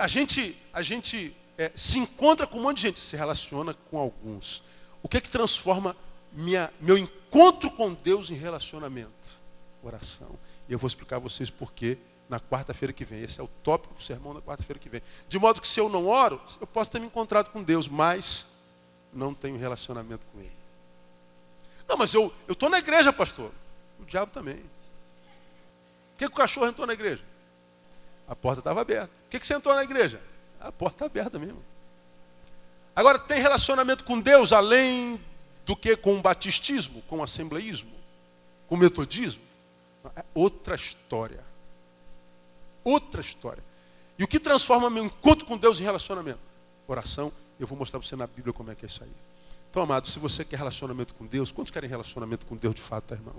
a 0.01 0.09
gente, 0.09 0.61
a 0.73 0.83
gente 0.83 1.33
é, 1.57 1.71
se 1.77 2.01
encontra 2.01 2.45
com 2.45 2.59
um 2.59 2.63
monte 2.63 2.79
de 2.79 2.83
gente, 2.83 2.99
se 2.99 3.17
relaciona 3.17 3.73
com 3.89 3.99
alguns. 3.99 4.65
O 5.01 5.09
que 5.09 5.19
é 5.19 5.21
que 5.21 5.29
transforma 5.29 5.97
minha, 6.33 6.73
meu 6.81 6.99
encontro 6.99 7.71
com 7.71 7.95
Deus 7.95 8.33
em 8.33 8.35
relacionamento? 8.35 9.39
Oração. 9.81 10.37
E 10.69 10.73
eu 10.73 10.79
vou 10.79 10.87
explicar 10.87 11.17
a 11.17 11.21
vocês 11.21 11.51
por 11.51 11.73
quê 11.73 11.99
na 12.29 12.39
quarta-feira 12.39 12.93
que 12.93 13.05
vem. 13.05 13.23
Esse 13.23 13.41
é 13.41 13.43
o 13.43 13.49
tópico 13.63 13.95
do 13.95 14.03
sermão 14.03 14.35
da 14.35 14.41
quarta-feira 14.41 14.79
que 14.79 14.89
vem. 14.89 15.01
De 15.29 15.39
modo 15.39 15.61
que 15.61 15.69
se 15.69 15.81
eu 15.81 15.89
não 15.89 16.07
oro, 16.07 16.41
eu 16.61 16.67
posso 16.67 16.91
ter 16.91 17.01
me 17.01 17.07
encontrado 17.07 17.51
com 17.51 17.63
Deus, 17.63 17.89
mas 17.89 18.47
não 19.13 19.33
tenho 19.33 19.59
relacionamento 19.59 20.27
com 20.33 20.41
Ele. 20.41 20.53
Não, 21.89 21.97
mas 21.97 22.13
eu 22.13 22.33
estou 22.47 22.69
na 22.69 22.79
igreja, 22.79 23.13
pastor. 23.13 23.51
O 23.99 24.05
diabo 24.05 24.31
também. 24.33 24.57
Por 24.57 26.19
que, 26.19 26.27
que 26.27 26.33
o 26.33 26.37
cachorro 26.37 26.67
entrou 26.67 26.87
na 26.87 26.93
igreja? 26.93 27.25
A 28.29 28.37
porta 28.37 28.61
estava 28.61 28.83
aberta. 28.83 29.09
Por 29.09 29.31
que, 29.31 29.41
que 29.41 29.47
você 29.47 29.55
entrou 29.55 29.75
na 29.75 29.83
igreja? 29.83 30.21
A 30.61 30.71
porta 30.71 30.97
está 30.97 31.07
aberta 31.07 31.39
mesmo. 31.39 31.65
Agora, 32.95 33.19
tem 33.19 33.41
relacionamento 33.41 34.05
com 34.05 34.21
Deus 34.21 34.53
além 34.53 35.19
do 35.65 35.77
que 35.77 35.97
com 35.97 36.19
o 36.19 36.21
batistismo, 36.21 37.01
com 37.03 37.19
o 37.19 37.23
assembleísmo, 37.23 37.93
com 38.69 38.75
o 38.75 38.79
metodismo? 38.79 39.48
É 40.17 40.25
outra 40.35 40.75
história. 40.75 41.45
Outra 42.85 43.21
história. 43.21 43.63
E 44.19 44.25
o 44.25 44.29
que 44.29 44.41
transforma 44.41 44.91
meu 44.91 45.05
encontro 45.05 45.47
com 45.47 45.57
Deus 45.57 45.79
em 45.79 45.85
relacionamento? 45.85 46.41
Oração. 46.87 47.33
Eu 47.59 47.67
vou 47.67 47.77
mostrar 47.77 47.99
para 47.99 48.09
você 48.09 48.17
na 48.17 48.27
Bíblia 48.27 48.53
como 48.53 48.71
é 48.71 48.75
que 48.75 48.85
é 48.85 48.89
isso 48.89 49.03
aí. 49.03 49.13
Então, 49.71 49.83
amado, 49.83 50.09
se 50.09 50.19
você 50.19 50.45
quer 50.45 50.57
relacionamento 50.57 51.15
com 51.15 51.27
Deus, 51.27 51.53
quantos 51.53 51.71
querem 51.71 51.89
relacionamento 51.89 52.47
com 52.47 52.57
Deus 52.57 52.75
de 52.75 52.81
fato, 52.81 53.05
tá, 53.05 53.15
irmão? 53.15 53.35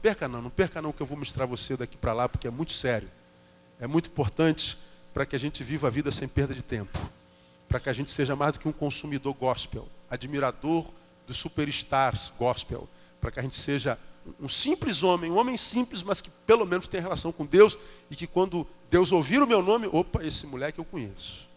Perca 0.00 0.28
não, 0.28 0.40
não 0.40 0.50
perca 0.50 0.80
não 0.80 0.92
que 0.92 1.02
eu 1.02 1.06
vou 1.06 1.18
mostrar 1.18 1.44
você 1.46 1.76
daqui 1.76 1.96
para 1.96 2.12
lá, 2.12 2.28
porque 2.28 2.46
é 2.46 2.50
muito 2.50 2.72
sério. 2.72 3.10
É 3.80 3.86
muito 3.86 4.08
importante 4.08 4.78
para 5.12 5.26
que 5.26 5.34
a 5.34 5.38
gente 5.38 5.64
viva 5.64 5.88
a 5.88 5.90
vida 5.90 6.12
sem 6.12 6.28
perda 6.28 6.54
de 6.54 6.62
tempo. 6.62 6.98
Para 7.68 7.80
que 7.80 7.88
a 7.88 7.92
gente 7.92 8.12
seja 8.12 8.36
mais 8.36 8.52
do 8.52 8.60
que 8.60 8.68
um 8.68 8.72
consumidor 8.72 9.34
gospel, 9.34 9.88
admirador 10.08 10.86
dos 11.26 11.36
superstars 11.36 12.32
gospel. 12.38 12.88
Para 13.20 13.32
que 13.32 13.40
a 13.40 13.42
gente 13.42 13.56
seja 13.56 13.98
um 14.40 14.48
simples 14.48 15.02
homem, 15.02 15.30
um 15.30 15.38
homem 15.38 15.56
simples, 15.56 16.02
mas 16.02 16.20
que 16.20 16.30
pelo 16.46 16.64
menos 16.66 16.86
tem 16.86 17.00
relação 17.00 17.32
com 17.32 17.44
Deus 17.44 17.78
e 18.10 18.16
que 18.16 18.26
quando 18.26 18.66
Deus 18.90 19.12
ouvir 19.12 19.42
o 19.42 19.46
meu 19.46 19.62
nome, 19.62 19.88
opa, 19.92 20.24
esse 20.24 20.46
moleque 20.46 20.78
eu 20.78 20.84
conheço. 20.84 21.48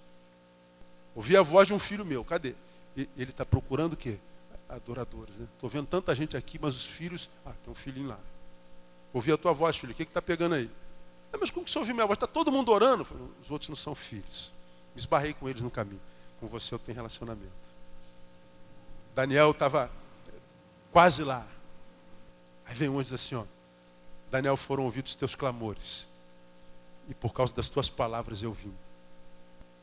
Ouvi 1.15 1.35
a 1.35 1.41
voz 1.41 1.67
de 1.67 1.73
um 1.73 1.79
filho 1.79 2.05
meu, 2.05 2.23
cadê? 2.23 2.55
Ele 2.95 3.09
está 3.17 3.45
procurando 3.45 3.93
o 3.93 3.97
quê? 3.97 4.17
Adoradores. 4.69 5.35
Estou 5.35 5.69
né? 5.69 5.73
vendo 5.73 5.87
tanta 5.87 6.13
gente 6.15 6.37
aqui, 6.37 6.57
mas 6.61 6.75
os 6.75 6.85
filhos. 6.85 7.29
Ah, 7.45 7.53
tem 7.63 7.71
um 7.71 7.75
filhinho 7.75 8.09
lá. 8.09 8.19
Ouvi 9.13 9.31
a 9.31 9.37
tua 9.37 9.53
voz, 9.53 9.77
filho, 9.77 9.91
o 9.91 9.95
que 9.95 10.03
está 10.03 10.21
pegando 10.21 10.55
aí? 10.55 10.69
Ah, 11.33 11.37
mas 11.39 11.49
como 11.51 11.65
que 11.65 11.71
você 11.71 11.79
ouviu 11.79 11.93
minha 11.93 12.07
voz? 12.07 12.15
Está 12.15 12.27
todo 12.27 12.51
mundo 12.51 12.71
orando? 12.71 13.03
Falei, 13.03 13.25
os 13.41 13.51
outros 13.51 13.69
não 13.69 13.75
são 13.75 13.93
filhos. 13.93 14.53
Me 14.95 14.99
esbarrei 14.99 15.33
com 15.33 15.49
eles 15.49 15.61
no 15.61 15.69
caminho. 15.69 16.01
Com 16.39 16.47
você 16.47 16.73
eu 16.73 16.79
tenho 16.79 16.95
relacionamento. 16.95 17.51
Daniel 19.13 19.51
estava 19.51 19.91
quase 20.91 21.23
lá. 21.23 21.45
Aí 22.71 22.77
vem 22.77 22.87
um 22.87 23.01
e 23.01 23.03
diz 23.03 23.11
assim, 23.11 23.35
ó. 23.35 23.43
Daniel, 24.31 24.55
foram 24.55 24.85
ouvidos 24.85 25.11
os 25.11 25.15
teus 25.17 25.35
clamores. 25.35 26.07
E 27.09 27.13
por 27.13 27.33
causa 27.33 27.53
das 27.53 27.67
tuas 27.67 27.89
palavras 27.89 28.41
eu 28.41 28.53
vim. 28.53 28.73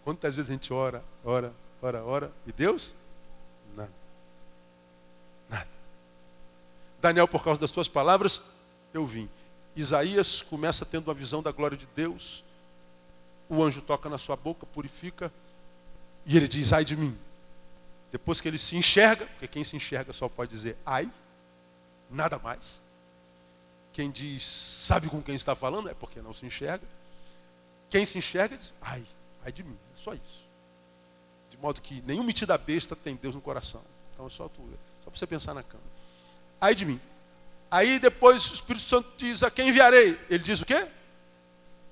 Quantas 0.05 0.35
vezes 0.35 0.49
a 0.49 0.55
gente 0.55 0.73
ora, 0.73 1.05
ora, 1.23 1.53
ora, 1.83 2.03
ora, 2.03 2.33
e 2.47 2.53
Deus? 2.53 2.95
Nada. 3.77 3.93
Nada. 5.51 5.69
Daniel, 6.99 7.29
por 7.29 7.45
causa 7.45 7.61
das 7.61 7.71
tuas 7.71 7.89
palavras, 7.89 8.41
eu 8.95 9.05
vim. 9.05 9.29
Isaías 9.77 10.41
começa 10.41 10.87
tendo 10.87 11.09
uma 11.09 11.15
visão 11.15 11.43
da 11.43 11.53
glória 11.53 11.77
de 11.77 11.87
Deus. 11.95 12.43
O 13.51 13.63
anjo 13.63 13.83
toca 13.83 14.09
na 14.09 14.17
sua 14.17 14.35
boca, 14.35 14.65
purifica. 14.65 15.31
E 16.25 16.39
ele 16.39 16.49
diz, 16.49 16.73
ai 16.73 16.87
de 16.87 16.97
mim. 16.97 17.15
Depois 18.11 18.41
que 18.41 18.49
ele 18.49 18.57
se 18.57 18.77
enxerga, 18.77 19.27
porque 19.27 19.47
quem 19.47 19.63
se 19.63 19.77
enxerga 19.77 20.15
só 20.15 20.27
pode 20.27 20.51
dizer 20.51 20.79
ai, 20.87 21.13
nada 22.11 22.39
mais. 22.39 22.81
Quem 23.93 24.11
diz, 24.11 24.45
sabe 24.45 25.09
com 25.09 25.23
quem 25.23 25.35
está 25.35 25.55
falando, 25.57 25.89
é 25.89 25.95
porque 25.95 26.23
não 26.23 26.33
se 26.33 26.47
enxerga. 26.47 26.87
Quem 27.91 28.05
se 28.05 28.19
enxerga 28.19 28.57
diz, 28.57 28.73
ai, 28.81 29.05
ai 29.45 29.51
de 29.51 29.65
mim. 29.65 29.77
Só 29.95 30.15
isso. 30.15 30.47
De 31.51 31.57
modo 31.57 31.83
que 31.83 32.03
nenhum 32.07 32.23
metida 32.23 32.57
besta 32.57 32.95
tem 32.95 33.17
Deus 33.17 33.35
no 33.35 33.41
coração. 33.41 33.83
Então 34.15 34.27
é 34.27 34.31
só, 34.31 34.49
tu, 34.49 34.63
só 35.05 35.11
para 35.11 35.19
você 35.19 35.27
pensar 35.27 35.55
na 35.55 35.63
cama. 35.63 35.83
Aí 36.61 36.75
de 36.75 36.85
mim. 36.85 37.01
Aí 37.71 37.99
depois 37.99 38.51
o 38.51 38.55
Espírito 38.55 38.85
Santo 38.85 39.11
diz: 39.17 39.43
A 39.43 39.51
quem 39.51 39.69
enviarei? 39.69 40.19
Ele 40.31 40.43
diz 40.43 40.61
o 40.61 40.67
quê? 40.67 40.87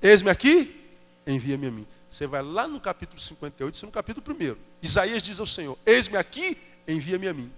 Eis-me 0.01 0.31
aqui, 0.31 0.89
envia-me 1.27 1.67
a 1.67 1.71
mim. 1.71 1.87
Você 2.09 2.27
vai 2.27 2.43
lá 2.43 2.67
no 2.67 2.81
capítulo 2.81 3.21
58, 3.21 3.75
isso 3.75 3.85
é 3.85 3.87
no 3.87 3.93
capítulo 3.93 4.25
1. 4.35 4.57
Isaías 4.83 5.23
diz 5.23 5.39
ao 5.41 5.47
Senhor: 5.47 5.79
Eis-me 5.85 6.17
aqui, 6.17 6.57
envia-me 6.87 7.29
a 7.29 7.35
mim. 7.35 7.53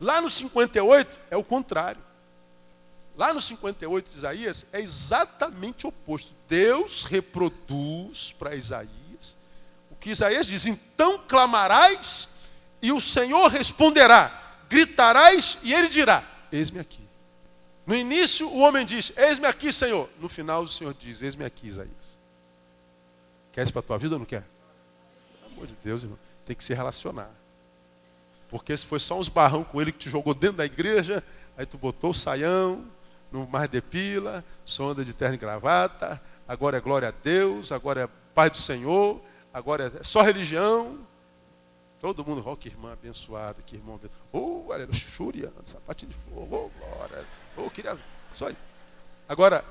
Lá 0.00 0.20
no 0.20 0.30
58 0.30 1.20
é 1.30 1.36
o 1.36 1.44
contrário. 1.44 2.00
Lá 3.16 3.34
no 3.34 3.40
58 3.40 4.10
de 4.10 4.18
Isaías 4.18 4.66
é 4.72 4.80
exatamente 4.80 5.86
o 5.86 5.88
oposto. 5.88 6.32
Deus 6.48 7.02
reproduz 7.02 8.32
para 8.38 8.54
Isaías 8.54 8.98
que 10.00 10.10
Isaías 10.10 10.46
diz: 10.46 10.66
Então 10.66 11.18
clamarás 11.26 12.28
e 12.80 12.92
o 12.92 13.00
Senhor 13.00 13.48
responderá, 13.48 14.42
gritarás 14.68 15.58
e 15.62 15.74
ele 15.74 15.88
dirá: 15.88 16.24
Eis-me 16.50 16.80
aqui. 16.80 17.06
No 17.86 17.94
início 17.94 18.48
o 18.48 18.58
homem 18.58 18.84
diz: 18.84 19.12
Eis-me 19.16 19.46
aqui, 19.46 19.72
Senhor. 19.72 20.08
No 20.18 20.28
final 20.28 20.62
o 20.62 20.68
Senhor 20.68 20.94
diz: 20.94 21.22
Eis-me 21.22 21.44
aqui, 21.44 21.66
Isaías. 21.66 22.18
Quer 23.52 23.64
isso 23.64 23.72
para 23.72 23.80
a 23.80 23.84
tua 23.84 23.98
vida 23.98 24.14
ou 24.14 24.18
não 24.20 24.26
quer? 24.26 24.44
Pelo 25.40 25.52
amor 25.52 25.66
de 25.66 25.76
Deus, 25.82 26.02
irmão, 26.02 26.18
tem 26.46 26.54
que 26.54 26.62
se 26.62 26.74
relacionar. 26.74 27.30
Porque 28.48 28.76
se 28.76 28.86
foi 28.86 28.98
só 28.98 29.18
uns 29.18 29.28
barrão 29.28 29.62
com 29.62 29.80
ele 29.80 29.92
que 29.92 29.98
te 29.98 30.10
jogou 30.10 30.34
dentro 30.34 30.58
da 30.58 30.64
igreja, 30.64 31.22
aí 31.56 31.66
tu 31.66 31.76
botou 31.76 32.10
o 32.10 32.14
saião, 32.14 32.84
no 33.30 33.46
mar 33.46 33.68
de 33.68 33.80
pila, 33.80 34.44
sonda 34.64 35.04
de 35.04 35.12
terno 35.12 35.34
e 35.34 35.38
gravata, 35.38 36.20
agora 36.46 36.78
é 36.78 36.80
glória 36.80 37.08
a 37.08 37.10
Deus, 37.10 37.72
agora 37.72 38.02
é 38.02 38.08
paz 38.34 38.50
do 38.50 38.58
Senhor, 38.58 39.20
agora 39.52 39.92
é 40.00 40.04
só 40.04 40.22
religião. 40.22 40.98
Todo 42.00 42.24
mundo, 42.24 42.42
oh, 42.46 42.56
que 42.56 42.68
irmã 42.68 42.92
abençoada, 42.92 43.60
que 43.60 43.74
irmão 43.74 43.96
abençoado. 43.96 44.22
Oh, 44.32 44.68
olha, 44.68 44.86
luxúria, 44.86 45.52
sapatinho 45.64 46.12
de 46.12 46.16
fogo, 46.16 46.70
oh, 46.72 46.78
glória. 46.78 47.26
Oh, 47.56 47.68
queria. 47.68 47.98
Só 48.32 48.46
aí. 48.46 48.56
Agora, 49.28 49.64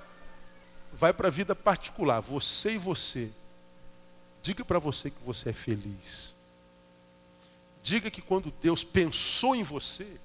vai 0.92 1.14
para 1.14 1.30
a 1.30 1.32
vida 1.32 1.56
particular, 1.56 2.20
você 2.20 2.74
e 2.74 2.78
você. 2.78 3.32
Diga 4.42 4.64
para 4.64 4.78
você 4.78 5.10
que 5.10 5.24
você 5.26 5.50
é 5.50 5.54
feliz. 5.54 6.37
Diga 7.88 8.12
que 8.12 8.22
quando 8.22 8.52
Deus 8.62 8.84
pensou 8.84 9.56
em 9.56 9.64
você, 9.64 10.20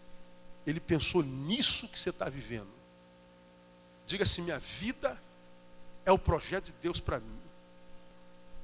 Ele 0.67 0.81
pensou 0.81 1.23
nisso 1.23 1.87
que 1.87 1.97
você 1.97 2.11
está 2.11 2.29
vivendo. 2.29 2.67
Diga 4.05 4.25
assim: 4.25 4.43
minha 4.43 4.59
vida 4.59 5.17
é 6.05 6.11
o 6.11 6.19
projeto 6.19 6.65
de 6.65 6.75
Deus 6.83 6.99
para 6.99 7.21
mim. 7.21 7.41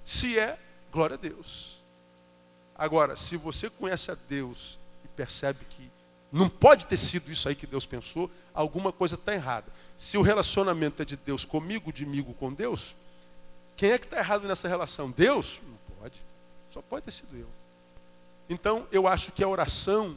Se 0.04 0.36
é, 0.36 0.58
Glória 0.90 1.14
a 1.14 1.16
Deus. 1.16 1.78
Agora, 2.74 3.14
se 3.14 3.36
você 3.36 3.70
conhece 3.70 4.10
a 4.10 4.16
Deus 4.28 4.80
e 5.04 5.08
percebe 5.08 5.64
que 5.66 5.88
não 6.32 6.48
pode 6.48 6.84
ter 6.86 6.96
sido 6.96 7.30
isso 7.30 7.48
aí 7.48 7.54
que 7.54 7.68
Deus 7.68 7.86
pensou, 7.86 8.28
alguma 8.52 8.90
coisa 8.90 9.14
está 9.14 9.32
errada. 9.32 9.72
Se 9.96 10.18
o 10.18 10.22
relacionamento 10.22 11.02
é 11.02 11.04
de 11.04 11.16
Deus 11.16 11.44
comigo, 11.44 11.92
de 11.92 12.04
mim 12.04 12.24
com 12.36 12.52
Deus, 12.52 12.96
quem 13.76 13.92
é 13.92 13.98
que 13.98 14.06
está 14.06 14.18
errado 14.18 14.48
nessa 14.48 14.66
relação? 14.66 15.08
Deus? 15.08 15.60
Não 15.62 15.96
pode. 16.00 16.20
Só 16.72 16.82
pode 16.82 17.04
ter 17.04 17.12
sido 17.12 17.36
eu. 17.36 17.57
Então, 18.48 18.86
eu 18.90 19.06
acho 19.06 19.32
que 19.32 19.44
a 19.44 19.48
oração, 19.48 20.16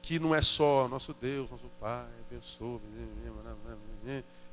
que 0.00 0.18
não 0.18 0.34
é 0.34 0.42
só 0.42 0.88
nosso 0.88 1.14
Deus, 1.14 1.50
nosso 1.50 1.70
Pai, 1.80 2.06
abençoe, 2.28 2.80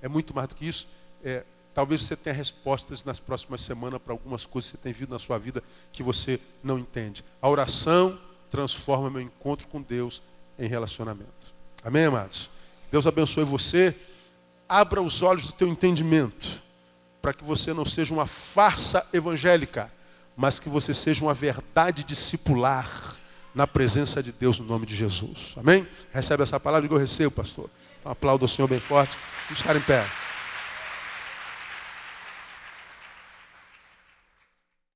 é 0.01 0.07
muito 0.07 0.35
mais 0.35 0.47
do 0.47 0.55
que 0.55 0.67
isso. 0.67 0.87
É, 1.23 1.43
Talvez 1.77 2.05
você 2.05 2.15
tenha 2.15 2.33
respostas 2.35 3.03
nas 3.03 3.19
próximas 3.19 3.61
semanas 3.61 4.01
para 4.01 4.11
algumas 4.11 4.47
coisas 4.47 4.71
que 4.71 4.77
você 4.77 4.83
tem 4.83 4.91
visto 4.91 5.11
na 5.11 5.19
sua 5.19 5.37
vida 5.37 5.61
que 5.93 6.01
você 6.01 6.39
não 6.63 6.79
entende. 6.79 7.23
A 7.39 7.47
oração 7.47 8.19
transforma 8.49 9.11
meu 9.11 9.21
encontro 9.21 9.67
com 9.67 9.79
Deus 9.79 10.23
em 10.57 10.67
relacionamento. 10.67 11.53
Amém, 11.83 12.05
amados? 12.05 12.49
Deus 12.91 13.05
abençoe 13.05 13.43
você. 13.43 13.95
Abra 14.67 15.03
os 15.03 15.21
olhos 15.21 15.45
do 15.45 15.51
teu 15.51 15.67
entendimento, 15.67 16.63
para 17.21 17.31
que 17.31 17.43
você 17.43 17.71
não 17.75 17.85
seja 17.85 18.11
uma 18.11 18.25
farsa 18.25 19.07
evangélica, 19.13 19.91
mas 20.37 20.59
que 20.59 20.69
você 20.69 20.93
seja 20.93 21.25
uma 21.25 21.33
verdade 21.33 22.03
discipular 22.03 23.15
na 23.55 23.65
presença 23.65 24.21
de 24.21 24.31
Deus 24.31 24.59
no 24.59 24.65
nome 24.67 24.85
de 24.85 24.95
Jesus. 24.95 25.55
Amém? 25.57 25.85
Recebe 26.13 26.43
essa 26.43 26.59
palavra 26.59 26.87
e 26.87 26.93
eu 26.93 26.97
recebo, 26.97 27.31
pastor. 27.31 27.67
Então 27.99 28.11
aplauda 28.11 28.45
o 28.45 28.47
Senhor 28.47 28.67
bem 28.67 28.79
forte. 28.79 29.17
Vamos 29.47 29.61
ficar 29.61 29.75
em 29.75 29.81
pé. 29.81 30.05